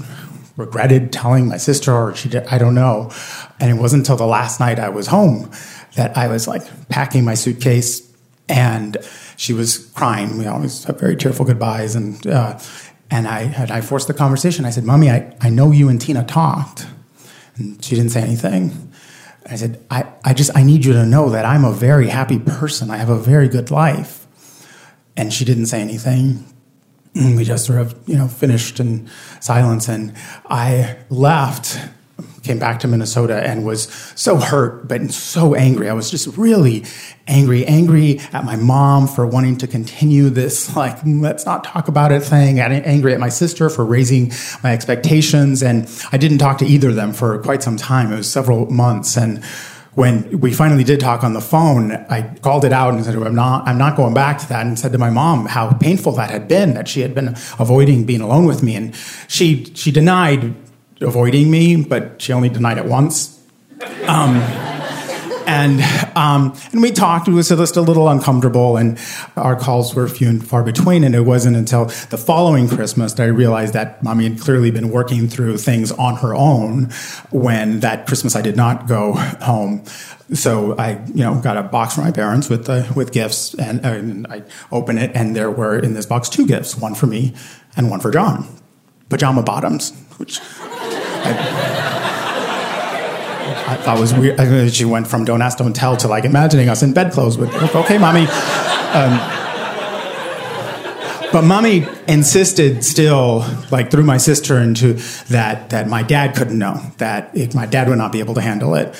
regretted 0.56 1.12
telling 1.12 1.48
my 1.48 1.58
sister 1.58 1.94
or 1.94 2.16
she 2.16 2.30
did, 2.30 2.46
I 2.48 2.58
don't 2.58 2.74
know. 2.74 3.12
And 3.60 3.70
it 3.70 3.74
wasn't 3.74 4.02
until 4.02 4.16
the 4.16 4.26
last 4.26 4.62
night 4.62 4.80
I 4.80 4.88
was 4.88 5.08
home 5.08 5.52
that 5.96 6.16
I 6.16 6.28
was 6.28 6.48
like 6.48 6.64
packing 6.88 7.26
my 7.26 7.34
suitcase 7.34 8.10
and 8.48 8.96
she 9.36 9.52
was 9.52 9.78
crying. 9.94 10.38
We 10.38 10.48
always 10.48 10.86
have 10.86 11.00
very 11.00 11.18
tearful 11.18 11.46
goodbyes. 11.46 11.96
And, 11.96 12.26
uh, 12.26 12.60
and 13.12 13.28
I, 13.28 13.42
and 13.42 13.72
I 13.72 13.82
forced 13.82 14.08
the 14.08 14.14
conversation. 14.14 14.64
I 14.64 14.70
said, 14.70 14.86
Mommy, 14.86 15.10
I, 15.10 15.36
I 15.42 15.50
know 15.50 15.72
you 15.72 15.90
and 15.90 16.00
Tina 16.00 16.24
talked. 16.24 16.88
And 17.58 17.84
she 17.84 17.96
didn't 17.96 18.12
say 18.12 18.22
anything. 18.22 18.89
I 19.50 19.56
said, 19.56 19.84
I, 19.90 20.06
I 20.24 20.34
just, 20.34 20.56
I 20.56 20.64
need 20.64 20.86
you 20.86 20.94
to 20.94 21.06
know 21.06 21.30
that 21.30 21.46
I'm 21.46 21.66
a 21.66 21.72
very 21.72 22.08
happy 22.08 22.40
person. 22.40 22.92
I 22.92 22.98
have 22.98 23.10
a 23.10 23.18
very 23.18 23.48
good 23.48 23.72
life. 23.72 24.28
And 25.18 25.34
she 25.34 25.44
didn't 25.44 25.66
say 25.66 25.82
anything. 25.82 26.46
we 27.16 27.44
just 27.44 27.66
sort 27.66 27.80
of 27.80 27.96
you 28.08 28.16
know 28.16 28.28
finished 28.28 28.80
in 28.80 29.10
silence 29.40 29.88
and 29.90 30.14
i 30.48 30.96
left 31.10 31.80
came 32.44 32.60
back 32.60 32.80
to 32.80 32.88
minnesota 32.88 33.42
and 33.44 33.66
was 33.66 33.84
so 34.16 34.38
hurt 34.38 34.88
but 34.88 35.12
so 35.12 35.56
angry. 35.56 35.90
I 35.90 35.94
was 35.94 36.10
just 36.10 36.38
really 36.38 36.86
angry 37.28 37.66
angry 37.66 38.20
at 38.34 38.44
my 38.44 38.56
mom 38.56 39.08
for 39.08 39.26
wanting 39.26 39.58
to 39.58 39.68
continue 39.68 40.30
this 40.30 40.76
like 40.76 40.98
let's 41.06 41.46
not 41.46 41.64
talk 41.64 41.88
about 41.88 42.12
it 42.12 42.22
thing 42.22 42.60
angry 42.60 43.14
at 43.14 43.20
my 43.20 43.30
sister 43.30 43.70
for 43.70 43.86
raising 43.86 44.32
my 44.64 44.74
expectations. 44.74 45.62
And 45.64 45.90
i 46.12 46.18
didn't 46.18 46.40
talk 46.40 46.58
to 46.60 46.66
either 46.66 46.90
of 46.90 46.96
them 46.96 47.14
for 47.14 47.40
quite 47.40 47.64
some 47.64 47.78
time. 47.78 48.12
It 48.12 48.18
was 48.18 48.32
several 48.32 48.70
months. 48.72 49.18
And 49.18 49.44
when 49.96 50.40
we 50.40 50.54
finally 50.54 50.84
did 50.84 51.00
talk 51.00 51.24
on 51.24 51.34
the 51.34 51.42
phone, 51.42 51.92
I 51.92 52.22
called 52.42 52.64
it 52.64 52.72
out 52.72 52.94
and 52.94 53.04
said, 53.04 53.16
I'm 53.16 53.36
not, 53.36 53.68
I'm 53.68 53.78
not 53.78 53.98
going 53.98 54.14
back 54.14 54.38
to 54.40 54.50
that 54.50 54.66
and 54.66 54.78
said 54.78 54.92
to 54.94 54.98
my 54.98 55.10
mom 55.10 55.46
how 55.46 55.74
painful 55.74 56.14
that 56.14 56.30
had 56.30 56.48
been, 56.48 56.74
that 56.76 56.88
she 56.88 57.02
had 57.02 57.14
been 57.14 57.30
avoiding 57.60 58.06
being 58.06 58.22
alone 58.22 58.46
with 58.46 58.64
me. 58.64 58.76
And 58.76 58.96
she, 59.28 59.66
she 59.74 59.92
denied 59.92 60.56
avoiding 61.02 61.50
me, 61.50 61.84
but 61.84 62.22
she 62.22 62.34
only 62.34 62.50
denied 62.50 62.78
it 62.78 62.86
once. 62.86 63.40
Um, 64.08 64.42
and 65.50 65.82
um, 66.16 66.56
and 66.72 66.82
we 66.82 66.92
talked. 66.92 67.28
It 67.28 67.32
was 67.32 67.50
just 67.50 67.76
a 67.76 67.82
little 67.82 68.08
uncomfortable, 68.08 68.78
and 68.78 69.00
our 69.36 69.56
calls 69.56 69.96
were 69.96 70.08
few 70.08 70.30
and 70.30 70.46
far 70.46 70.64
between. 70.64 71.04
And 71.04 71.16
it 71.16 71.22
wasn't 71.22 71.56
until 71.56 71.86
the 71.86 72.18
following 72.18 72.70
Christmas 72.70 73.14
that 73.14 73.24
I 73.24 73.28
realized 73.28 73.74
that 73.74 74.04
mommy 74.04 74.30
had 74.30 74.40
clearly 74.40 74.70
been 74.70 74.92
working 74.92 75.28
through 75.28 75.58
things 75.58 75.92
on 75.92 76.18
her 76.18 76.36
own. 76.36 76.90
When 77.32 77.80
that 77.80 78.06
Christmas 78.06 78.36
I 78.36 78.42
did 78.42 78.56
not 78.56 78.88
go 78.88 79.14
home, 79.14 79.86
so 80.34 80.78
I 80.78 81.04
you 81.08 81.24
know 81.24 81.42
got 81.42 81.58
a 81.58 81.64
box 81.64 81.96
from 81.96 82.04
my 82.04 82.12
parents 82.12 82.48
with 82.48 82.70
uh, 82.70 82.84
with 82.96 83.12
gifts, 83.12 83.56
and, 83.56 83.84
and 83.84 84.28
I 84.28 84.44
opened 84.72 85.00
it, 85.00 85.12
and 85.16 85.36
there 85.36 85.50
were 85.50 85.80
in 85.80 85.96
this 85.96 86.06
box 86.06 86.30
two 86.30 86.46
gifts, 86.46 86.78
one 86.78 86.94
for 86.94 87.08
me 87.08 87.34
and 87.76 87.90
one 87.90 88.02
for 88.02 88.12
John, 88.12 88.48
pajama 89.10 89.42
bottoms, 89.42 89.94
which. 90.18 90.40
I, 91.24 91.34
I 93.68 93.76
thought 93.76 94.00
was 94.00 94.14
weird. 94.14 94.74
She 94.74 94.86
went 94.86 95.08
from 95.08 95.26
don't 95.26 95.42
ask, 95.42 95.58
don't 95.58 95.76
tell 95.76 95.98
to 95.98 96.08
like 96.08 96.26
imagining 96.26 96.70
us 96.70 96.84
in 96.84 96.94
bedclothes 96.94 97.38
with, 97.38 97.54
okay, 97.76 97.98
mommy. 97.98 98.28
Um, 98.94 99.20
but 101.32 101.44
mommy 101.44 101.86
insisted 102.08 102.84
still, 102.84 103.46
like 103.70 103.92
through 103.92 104.04
my 104.04 104.18
sister, 104.18 104.58
into 104.58 104.94
that 105.30 105.70
that 105.70 105.88
my 105.88 106.02
dad 106.02 106.36
couldn't 106.36 106.58
know 106.58 106.82
that 106.98 107.36
it, 107.38 107.54
my 107.54 107.68
dad 107.68 107.88
would 107.88 108.00
not 108.00 108.12
be 108.12 108.20
able 108.20 108.34
to 108.34 108.42
handle 108.42 108.74
it 108.74 108.96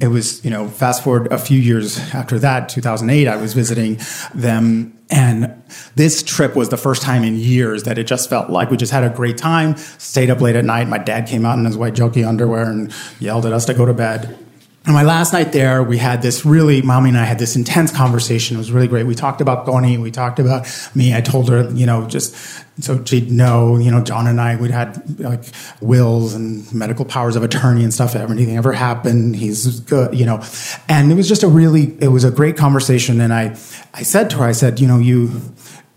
it 0.00 0.08
was, 0.08 0.42
you 0.44 0.50
know, 0.50 0.66
fast 0.66 1.04
forward 1.04 1.30
a 1.30 1.38
few 1.38 1.60
years 1.60 1.98
after 2.14 2.38
that, 2.38 2.68
2008, 2.70 3.28
I 3.28 3.36
was 3.36 3.52
visiting 3.52 4.00
them. 4.34 4.96
And 5.10 5.62
this 5.96 6.22
trip 6.22 6.54
was 6.54 6.68
the 6.68 6.76
first 6.76 7.02
time 7.02 7.24
in 7.24 7.36
years 7.36 7.82
that 7.82 7.98
it 7.98 8.04
just 8.04 8.30
felt 8.30 8.48
like 8.48 8.70
we 8.70 8.76
just 8.76 8.92
had 8.92 9.02
a 9.02 9.10
great 9.10 9.36
time, 9.36 9.76
stayed 9.76 10.30
up 10.30 10.40
late 10.40 10.56
at 10.56 10.64
night. 10.64 10.88
My 10.88 10.98
dad 10.98 11.26
came 11.26 11.44
out 11.44 11.58
in 11.58 11.64
his 11.64 11.76
white 11.76 11.94
jockey 11.94 12.22
underwear 12.22 12.70
and 12.70 12.92
yelled 13.18 13.44
at 13.44 13.52
us 13.52 13.64
to 13.66 13.74
go 13.74 13.84
to 13.84 13.92
bed. 13.92 14.38
And 14.86 14.94
my 14.94 15.02
last 15.02 15.34
night 15.34 15.52
there, 15.52 15.82
we 15.82 15.98
had 15.98 16.22
this 16.22 16.46
really, 16.46 16.80
mommy 16.80 17.10
and 17.10 17.18
I 17.18 17.24
had 17.24 17.38
this 17.38 17.54
intense 17.54 17.94
conversation. 17.94 18.56
It 18.56 18.58
was 18.58 18.72
really 18.72 18.88
great. 18.88 19.04
We 19.04 19.14
talked 19.14 19.42
about 19.42 19.66
Tony. 19.66 19.98
We 19.98 20.10
talked 20.10 20.38
about 20.38 20.66
me. 20.94 21.14
I 21.14 21.20
told 21.20 21.50
her, 21.50 21.70
you 21.72 21.84
know, 21.84 22.08
just 22.08 22.34
so 22.82 23.04
she'd 23.04 23.30
know, 23.30 23.76
you 23.76 23.90
know, 23.90 24.02
John 24.02 24.26
and 24.26 24.40
I, 24.40 24.56
we'd 24.56 24.70
had 24.70 25.20
like 25.20 25.44
wills 25.82 26.32
and 26.32 26.72
medical 26.72 27.04
powers 27.04 27.36
of 27.36 27.42
attorney 27.42 27.84
and 27.84 27.92
stuff. 27.92 28.16
If 28.16 28.30
anything 28.30 28.56
ever 28.56 28.72
happened, 28.72 29.36
he's 29.36 29.80
good, 29.80 30.18
you 30.18 30.24
know. 30.24 30.42
And 30.88 31.12
it 31.12 31.14
was 31.14 31.28
just 31.28 31.42
a 31.42 31.48
really, 31.48 31.94
it 32.00 32.08
was 32.08 32.24
a 32.24 32.30
great 32.30 32.56
conversation. 32.56 33.20
And 33.20 33.34
I, 33.34 33.50
I 33.92 34.02
said 34.02 34.30
to 34.30 34.38
her, 34.38 34.44
I 34.44 34.52
said, 34.52 34.80
you 34.80 34.88
know, 34.88 34.98
you, 34.98 35.42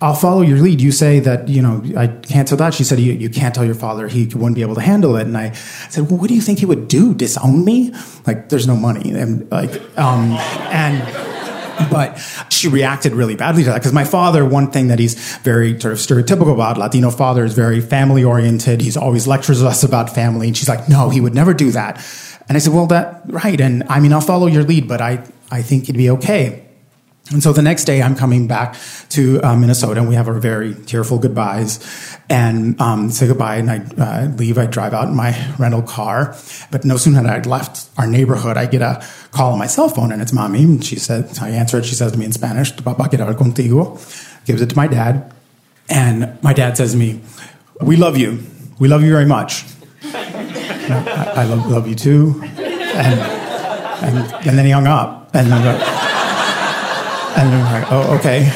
I'll 0.03 0.13
follow 0.13 0.41
your 0.41 0.57
lead. 0.57 0.81
You 0.81 0.91
say 0.91 1.21
that, 1.21 1.47
you 1.47 1.61
know, 1.61 1.81
I 1.95 2.07
can't 2.07 2.45
tell 2.45 2.57
that. 2.57 2.73
She 2.73 2.83
said, 2.83 2.99
you, 2.99 3.13
you 3.13 3.29
can't 3.29 3.55
tell 3.55 3.63
your 3.63 3.73
father. 3.73 4.09
He 4.09 4.25
wouldn't 4.25 4.55
be 4.55 4.61
able 4.61 4.75
to 4.75 4.81
handle 4.81 5.15
it. 5.15 5.25
And 5.25 5.37
I 5.37 5.51
said, 5.53 6.09
well, 6.09 6.19
what 6.19 6.27
do 6.27 6.35
you 6.35 6.41
think 6.41 6.59
he 6.59 6.65
would 6.65 6.89
do? 6.89 7.13
Disown 7.13 7.63
me? 7.63 7.93
Like, 8.27 8.49
there's 8.49 8.67
no 8.67 8.75
money. 8.75 9.11
And 9.11 9.49
like, 9.49 9.71
um, 9.97 10.33
and, 10.73 11.01
but 11.89 12.17
she 12.49 12.67
reacted 12.67 13.13
really 13.13 13.37
badly 13.37 13.63
to 13.63 13.69
that 13.69 13.79
because 13.79 13.93
my 13.93 14.03
father, 14.03 14.43
one 14.45 14.71
thing 14.71 14.89
that 14.89 14.99
he's 14.99 15.15
very 15.37 15.79
sort 15.79 15.93
of 15.93 15.99
stereotypical 15.99 16.53
about 16.53 16.77
Latino 16.77 17.09
father 17.09 17.45
is 17.45 17.53
very 17.53 17.79
family 17.79 18.25
oriented. 18.25 18.81
He's 18.81 18.97
always 18.97 19.25
lectures 19.25 19.63
us 19.63 19.83
about 19.83 20.13
family, 20.13 20.47
and 20.47 20.57
she's 20.57 20.69
like, 20.69 20.87
"No, 20.87 21.09
he 21.09 21.19
would 21.19 21.33
never 21.33 21.53
do 21.53 21.71
that." 21.71 21.97
And 22.47 22.55
I 22.55 22.59
said, 22.59 22.73
"Well, 22.73 22.87
that 22.87 23.21
right." 23.25 23.59
And 23.59 23.83
I 23.89 23.99
mean, 23.99 24.13
I'll 24.13 24.21
follow 24.21 24.47
your 24.47 24.63
lead, 24.63 24.87
but 24.87 25.01
I 25.01 25.23
I 25.51 25.61
think 25.61 25.83
it'd 25.83 25.97
be 25.97 26.09
okay. 26.11 26.62
And 27.31 27.41
so 27.41 27.53
the 27.53 27.61
next 27.61 27.85
day, 27.85 28.01
I'm 28.01 28.15
coming 28.15 28.47
back 28.47 28.75
to 29.09 29.41
uh, 29.41 29.55
Minnesota, 29.55 30.01
and 30.01 30.09
we 30.09 30.15
have 30.15 30.27
our 30.27 30.33
very 30.33 30.75
tearful 30.75 31.19
goodbyes 31.19 31.79
and 32.29 32.79
um, 32.81 33.11
say 33.11 33.27
goodbye. 33.27 33.55
And 33.55 33.71
I 33.71 33.77
uh, 33.97 34.27
leave. 34.35 34.57
I 34.57 34.65
drive 34.65 34.93
out 34.93 35.07
in 35.07 35.15
my 35.15 35.31
rental 35.57 35.81
car. 35.81 36.35
But 36.69 36.83
no 36.83 36.97
sooner 36.97 37.21
had 37.21 37.47
I 37.47 37.49
left 37.49 37.87
our 37.97 38.07
neighborhood, 38.07 38.57
I 38.57 38.65
get 38.65 38.81
a 38.81 39.05
call 39.31 39.53
on 39.53 39.59
my 39.59 39.67
cell 39.67 39.87
phone, 39.87 40.11
and 40.11 40.21
it's 40.21 40.33
mommy. 40.33 40.63
And 40.63 40.83
she 40.83 40.97
said, 40.97 41.37
I 41.39 41.49
answer 41.49 41.77
it. 41.77 41.85
She 41.85 41.95
says 41.95 42.11
to 42.11 42.17
me 42.17 42.25
in 42.25 42.33
Spanish, 42.33 42.71
"Tu 42.71 42.83
papá 42.83 43.07
quiere 43.09 43.25
hablar 43.25 43.35
contigo." 43.35 43.97
Gives 44.45 44.61
it 44.61 44.71
to 44.71 44.75
my 44.75 44.87
dad, 44.87 45.31
and 45.87 46.37
my 46.43 46.51
dad 46.51 46.75
says 46.75 46.91
to 46.91 46.97
me, 46.97 47.21
"We 47.79 47.95
love 47.95 48.17
you. 48.17 48.43
We 48.79 48.89
love 48.89 49.01
you 49.01 49.13
very 49.13 49.25
much. 49.25 49.63
I, 50.03 51.33
I 51.37 51.43
love, 51.45 51.71
love 51.71 51.87
you 51.87 51.95
too." 51.95 52.41
And, 52.43 53.19
and 54.03 54.33
and 54.45 54.57
then 54.57 54.65
he 54.65 54.71
hung 54.71 54.87
up, 54.87 55.33
and 55.33 55.49
then. 55.49 56.01
And 57.35 57.49
I'm 57.49 57.81
like, 57.81 57.91
oh, 57.91 58.17
okay. 58.17 58.51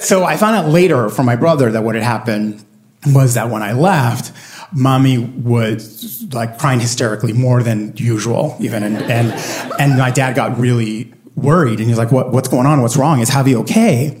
So 0.00 0.24
I 0.24 0.36
found 0.36 0.56
out 0.56 0.68
later 0.68 1.08
from 1.08 1.26
my 1.26 1.36
brother 1.36 1.70
that 1.72 1.82
what 1.82 1.94
had 1.94 2.04
happened 2.04 2.64
was 3.06 3.34
that 3.34 3.50
when 3.50 3.62
I 3.62 3.72
left, 3.72 4.32
mommy 4.72 5.18
was 5.18 6.24
like 6.32 6.58
crying 6.58 6.80
hysterically 6.80 7.32
more 7.32 7.62
than 7.62 7.96
usual, 7.96 8.56
even. 8.60 8.82
And, 8.82 8.96
and, 8.96 9.32
and 9.78 9.98
my 9.98 10.10
dad 10.10 10.34
got 10.34 10.58
really 10.58 11.12
worried 11.36 11.78
and 11.78 11.88
he's 11.88 11.98
like, 11.98 12.10
what, 12.10 12.32
what's 12.32 12.48
going 12.48 12.66
on? 12.66 12.82
What's 12.82 12.96
wrong? 12.96 13.20
Is 13.20 13.30
Javi 13.30 13.54
okay? 13.56 14.20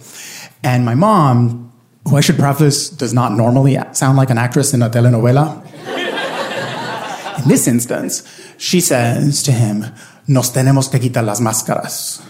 And 0.62 0.84
my 0.84 0.94
mom, 0.94 1.72
who 2.08 2.16
I 2.16 2.20
should 2.20 2.38
preface 2.38 2.88
does 2.88 3.12
not 3.12 3.32
normally 3.32 3.76
sound 3.92 4.16
like 4.16 4.30
an 4.30 4.38
actress 4.38 4.72
in 4.72 4.82
a 4.82 4.90
telenovela. 4.90 5.64
in 7.42 7.48
this 7.48 7.66
instance, 7.66 8.22
she 8.56 8.80
says 8.80 9.42
to 9.42 9.52
him, 9.52 9.84
Nos 10.26 10.52
tenemos 10.52 10.90
que 10.90 11.00
quitar 11.00 11.24
las 11.24 11.40
máscaras 11.40 12.22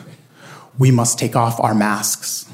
we 0.79 0.91
must 0.91 1.19
take 1.19 1.35
off 1.37 1.59
our 1.61 1.75
masks. 1.75 2.47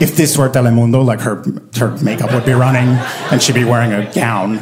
if 0.00 0.14
this 0.16 0.36
were 0.36 0.48
Telemundo, 0.48 1.04
like 1.04 1.20
her, 1.20 1.42
her 1.76 1.96
makeup 2.02 2.32
would 2.32 2.44
be 2.44 2.52
running 2.52 2.88
and 3.30 3.42
she'd 3.42 3.54
be 3.54 3.64
wearing 3.64 3.92
a 3.92 4.10
gown. 4.12 4.58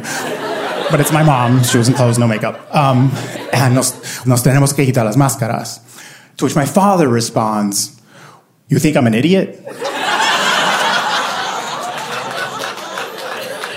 But 0.89 0.99
it's 0.99 1.11
my 1.11 1.23
mom. 1.23 1.63
She 1.63 1.77
was 1.77 1.87
in 1.87 1.93
clothes, 1.93 2.17
no 2.17 2.27
makeup. 2.27 2.73
Um, 2.73 3.11
and 3.51 3.75
nos, 3.75 4.25
nos 4.25 4.43
tenemos 4.43 4.75
que 4.75 4.85
quitar 4.85 5.05
las 5.05 5.17
máscaras. 5.17 5.79
To 6.37 6.45
which 6.45 6.55
my 6.55 6.65
father 6.65 7.07
responds, 7.07 7.99
You 8.67 8.79
think 8.79 8.95
I'm 8.97 9.07
an 9.07 9.13
idiot? 9.13 9.61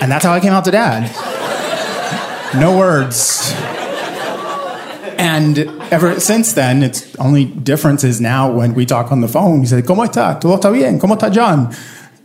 and 0.01 0.11
that's 0.11 0.25
how 0.25 0.33
I 0.33 0.41
came 0.41 0.53
out 0.53 0.65
to 0.65 0.71
dad. 0.71 1.28
No 2.55 2.79
words. 2.79 3.53
And 5.19 5.59
ever 5.93 6.19
since 6.21 6.53
then, 6.55 6.83
it's 6.83 7.15
only 7.17 7.45
difference 7.45 8.05
is 8.05 8.21
now 8.21 8.51
when 8.51 8.75
we 8.75 8.87
talk 8.87 9.13
on 9.13 9.21
the 9.21 9.29
phone, 9.29 9.61
he 9.61 9.67
said, 9.67 9.85
¿Cómo 9.85 10.07
está? 10.07 10.41
¿Todo 10.41 10.57
está 10.57 10.73
bien? 10.73 10.99
¿Cómo 10.99 11.19
está 11.19 11.35
John? 11.35 11.71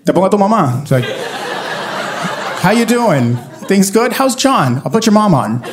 Te 0.05 0.13
pongo 0.13 0.29
tu 0.29 0.37
mamá. 0.37 0.81
It's 0.81 0.91
like, 0.91 1.05
how 2.61 2.71
you 2.71 2.85
doing? 2.85 3.35
Things 3.67 3.91
good? 3.91 4.13
How's 4.13 4.35
John? 4.35 4.77
I'll 4.77 4.91
put 4.91 5.05
your 5.05 5.13
mom 5.13 5.33
on. 5.33 5.63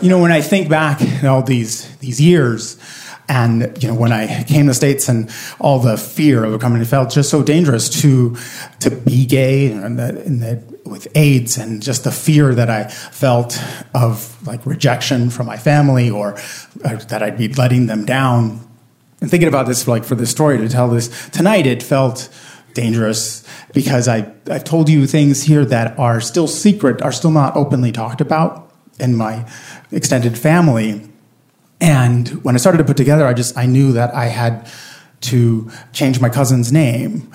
You 0.00 0.08
know, 0.10 0.20
when 0.20 0.30
I 0.30 0.40
think 0.40 0.68
back 0.68 1.00
all 1.24 1.42
these, 1.42 1.96
these 1.98 2.20
years, 2.20 2.76
and 3.28 3.76
you 3.82 3.88
know, 3.88 3.94
when 3.94 4.12
I 4.12 4.44
came 4.44 4.66
to 4.66 4.70
the 4.70 4.74
states 4.74 5.08
and 5.08 5.30
all 5.60 5.80
the 5.80 5.96
fear 5.96 6.44
of 6.44 6.52
becoming, 6.52 6.80
it 6.80 6.86
felt 6.86 7.10
just 7.10 7.30
so 7.30 7.42
dangerous 7.42 7.88
to 8.00 8.36
to 8.80 8.90
be 8.90 9.26
gay 9.26 9.70
and 9.70 10.00
and 10.00 10.42
that 10.42 10.77
with 10.88 11.08
AIDS 11.16 11.56
and 11.56 11.82
just 11.82 12.04
the 12.04 12.10
fear 12.10 12.54
that 12.54 12.70
I 12.70 12.84
felt 12.88 13.62
of 13.94 14.46
like 14.46 14.64
rejection 14.66 15.30
from 15.30 15.46
my 15.46 15.56
family 15.56 16.10
or 16.10 16.34
uh, 16.84 16.96
that 17.08 17.22
I'd 17.22 17.38
be 17.38 17.48
letting 17.48 17.86
them 17.86 18.04
down. 18.04 18.66
And 19.20 19.30
thinking 19.30 19.48
about 19.48 19.66
this, 19.66 19.86
like 19.88 20.04
for 20.04 20.14
the 20.14 20.26
story 20.26 20.58
to 20.58 20.68
tell 20.68 20.88
this 20.88 21.28
tonight, 21.30 21.66
it 21.66 21.82
felt 21.82 22.28
dangerous 22.74 23.46
because 23.74 24.08
I 24.08 24.32
I've 24.50 24.64
told 24.64 24.88
you 24.88 25.06
things 25.06 25.42
here 25.42 25.64
that 25.64 25.98
are 25.98 26.20
still 26.20 26.46
secret, 26.46 27.02
are 27.02 27.12
still 27.12 27.32
not 27.32 27.56
openly 27.56 27.92
talked 27.92 28.20
about 28.20 28.72
in 29.00 29.16
my 29.16 29.48
extended 29.90 30.38
family 30.38 31.08
and 31.80 32.28
when 32.44 32.54
I 32.54 32.58
started 32.58 32.78
to 32.78 32.84
put 32.84 32.96
together, 32.96 33.26
I 33.26 33.34
just 33.34 33.56
I 33.56 33.66
knew 33.66 33.92
that 33.92 34.14
I 34.14 34.26
had 34.26 34.70
to 35.20 35.70
change 35.92 36.20
my 36.20 36.28
cousin's 36.28 36.72
name 36.72 37.30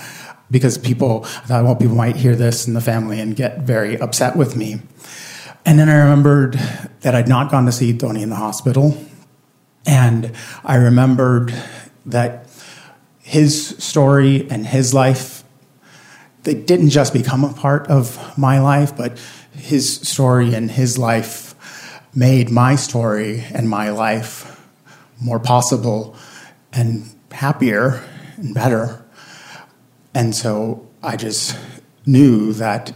because 0.53 0.77
people 0.77 1.25
I 1.25 1.47
thought, 1.47 1.63
well, 1.65 1.75
people 1.75 1.95
might 1.95 2.15
hear 2.15 2.35
this 2.35 2.67
in 2.67 2.75
the 2.75 2.81
family 2.81 3.19
and 3.19 3.35
get 3.35 3.61
very 3.61 3.99
upset 3.99 4.37
with 4.37 4.55
me. 4.55 4.79
And 5.65 5.79
then 5.79 5.89
I 5.89 5.95
remembered 5.95 6.53
that 7.01 7.15
I'd 7.15 7.27
not 7.27 7.49
gone 7.51 7.65
to 7.65 7.71
see 7.71 7.97
Tony 7.97 8.21
in 8.21 8.29
the 8.29 8.35
hospital. 8.35 8.97
And 9.85 10.31
I 10.63 10.75
remembered 10.75 11.53
that 12.05 12.47
his 13.19 13.69
story 13.83 14.47
and 14.49 14.67
his 14.67 14.93
life, 14.93 15.43
they 16.43 16.53
didn't 16.53 16.89
just 16.89 17.13
become 17.13 17.43
a 17.43 17.53
part 17.53 17.87
of 17.87 18.37
my 18.37 18.59
life, 18.59 18.95
but 18.95 19.19
his 19.53 19.95
story 20.01 20.53
and 20.53 20.69
his 20.69 20.97
life 20.97 21.55
made 22.13 22.51
my 22.51 22.75
story 22.75 23.43
and 23.53 23.67
my 23.69 23.89
life 23.89 24.61
more 25.19 25.39
possible 25.39 26.15
and 26.71 27.09
happier 27.31 28.03
and 28.37 28.53
better. 28.53 29.02
And 30.13 30.35
so 30.35 30.87
I 31.01 31.15
just 31.15 31.57
knew 32.05 32.53
that 32.53 32.91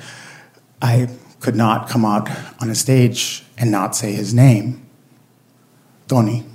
I 0.81 1.09
could 1.39 1.55
not 1.55 1.89
come 1.89 2.05
out 2.05 2.29
on 2.61 2.69
a 2.69 2.75
stage 2.75 3.43
and 3.57 3.71
not 3.71 3.95
say 3.95 4.13
his 4.13 4.33
name. 4.33 4.85
Tony. 6.07 6.45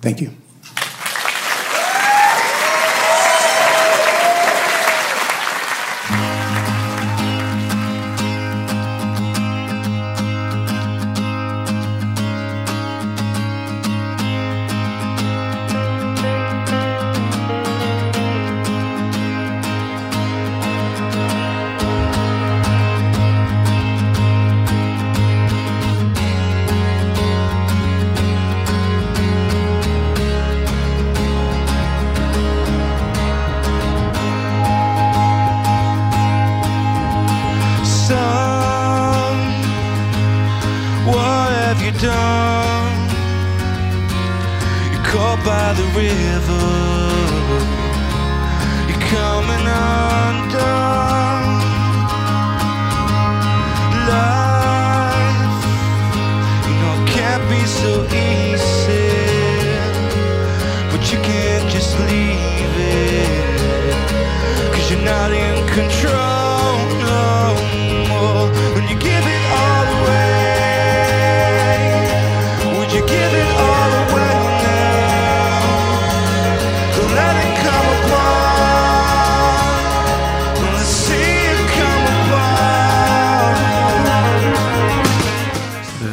Thank 0.00 0.20
you. 0.20 0.39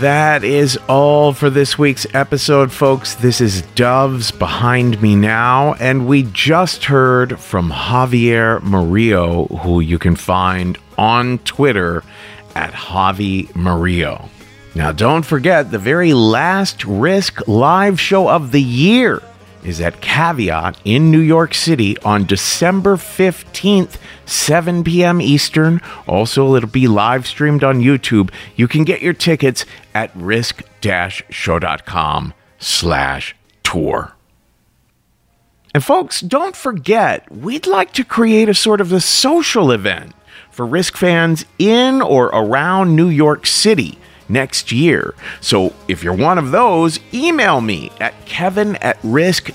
That 0.07 0.45
is 0.45 0.79
all 0.87 1.33
for 1.33 1.49
this 1.49 1.77
week's 1.77 2.07
episode, 2.13 2.71
folks. 2.71 3.15
This 3.15 3.41
is 3.41 3.63
Doves 3.75 4.31
behind 4.31 5.01
me 5.01 5.17
now, 5.17 5.73
and 5.81 6.07
we 6.07 6.23
just 6.23 6.85
heard 6.85 7.37
from 7.37 7.69
Javier 7.69 8.61
Morillo, 8.61 9.49
who 9.63 9.81
you 9.81 9.99
can 9.99 10.15
find 10.15 10.77
on 10.97 11.39
Twitter 11.39 12.05
at 12.55 12.71
Javi 12.71 13.47
Morillo. 13.49 14.29
Now, 14.75 14.93
don't 14.93 15.23
forget 15.23 15.71
the 15.71 15.77
very 15.77 16.13
last 16.13 16.85
Risk 16.85 17.45
live 17.45 17.99
show 17.99 18.29
of 18.29 18.53
the 18.53 18.63
year 18.63 19.21
is 19.63 19.81
at 19.81 20.01
Caveat 20.01 20.79
in 20.85 21.11
New 21.11 21.19
York 21.19 21.53
City 21.53 21.97
on 21.99 22.25
December 22.25 22.95
15th, 22.95 23.97
7 24.25 24.83
p.m. 24.83 25.21
Eastern. 25.21 25.81
Also, 26.07 26.55
it'll 26.55 26.69
be 26.69 26.87
live 26.87 27.27
streamed 27.27 27.63
on 27.63 27.81
YouTube. 27.81 28.31
You 28.55 28.67
can 28.67 28.83
get 28.83 29.01
your 29.01 29.13
tickets 29.13 29.65
at 29.93 30.11
risk-show.com 30.15 30.73
slash 32.59 33.35
tour. 33.63 34.13
And 35.73 35.83
folks, 35.83 36.21
don't 36.21 36.55
forget, 36.55 37.31
we'd 37.31 37.67
like 37.67 37.93
to 37.93 38.03
create 38.03 38.49
a 38.49 38.53
sort 38.53 38.81
of 38.81 38.91
a 38.91 38.99
social 38.99 39.71
event 39.71 40.13
for 40.49 40.65
Risk 40.65 40.97
fans 40.97 41.45
in 41.59 42.01
or 42.01 42.27
around 42.27 42.95
New 42.95 43.09
York 43.09 43.45
City 43.45 43.99
next 44.29 44.71
year. 44.71 45.13
So 45.41 45.73
if 45.87 46.03
you're 46.03 46.13
one 46.13 46.37
of 46.37 46.51
those, 46.51 46.99
email 47.13 47.61
me 47.61 47.91
at 47.99 48.25
kevin 48.25 48.75
at 48.77 48.97
risk 49.03 49.51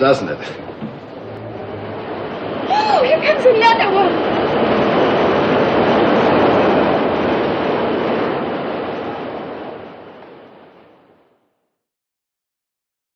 doesn't? 0.00 0.29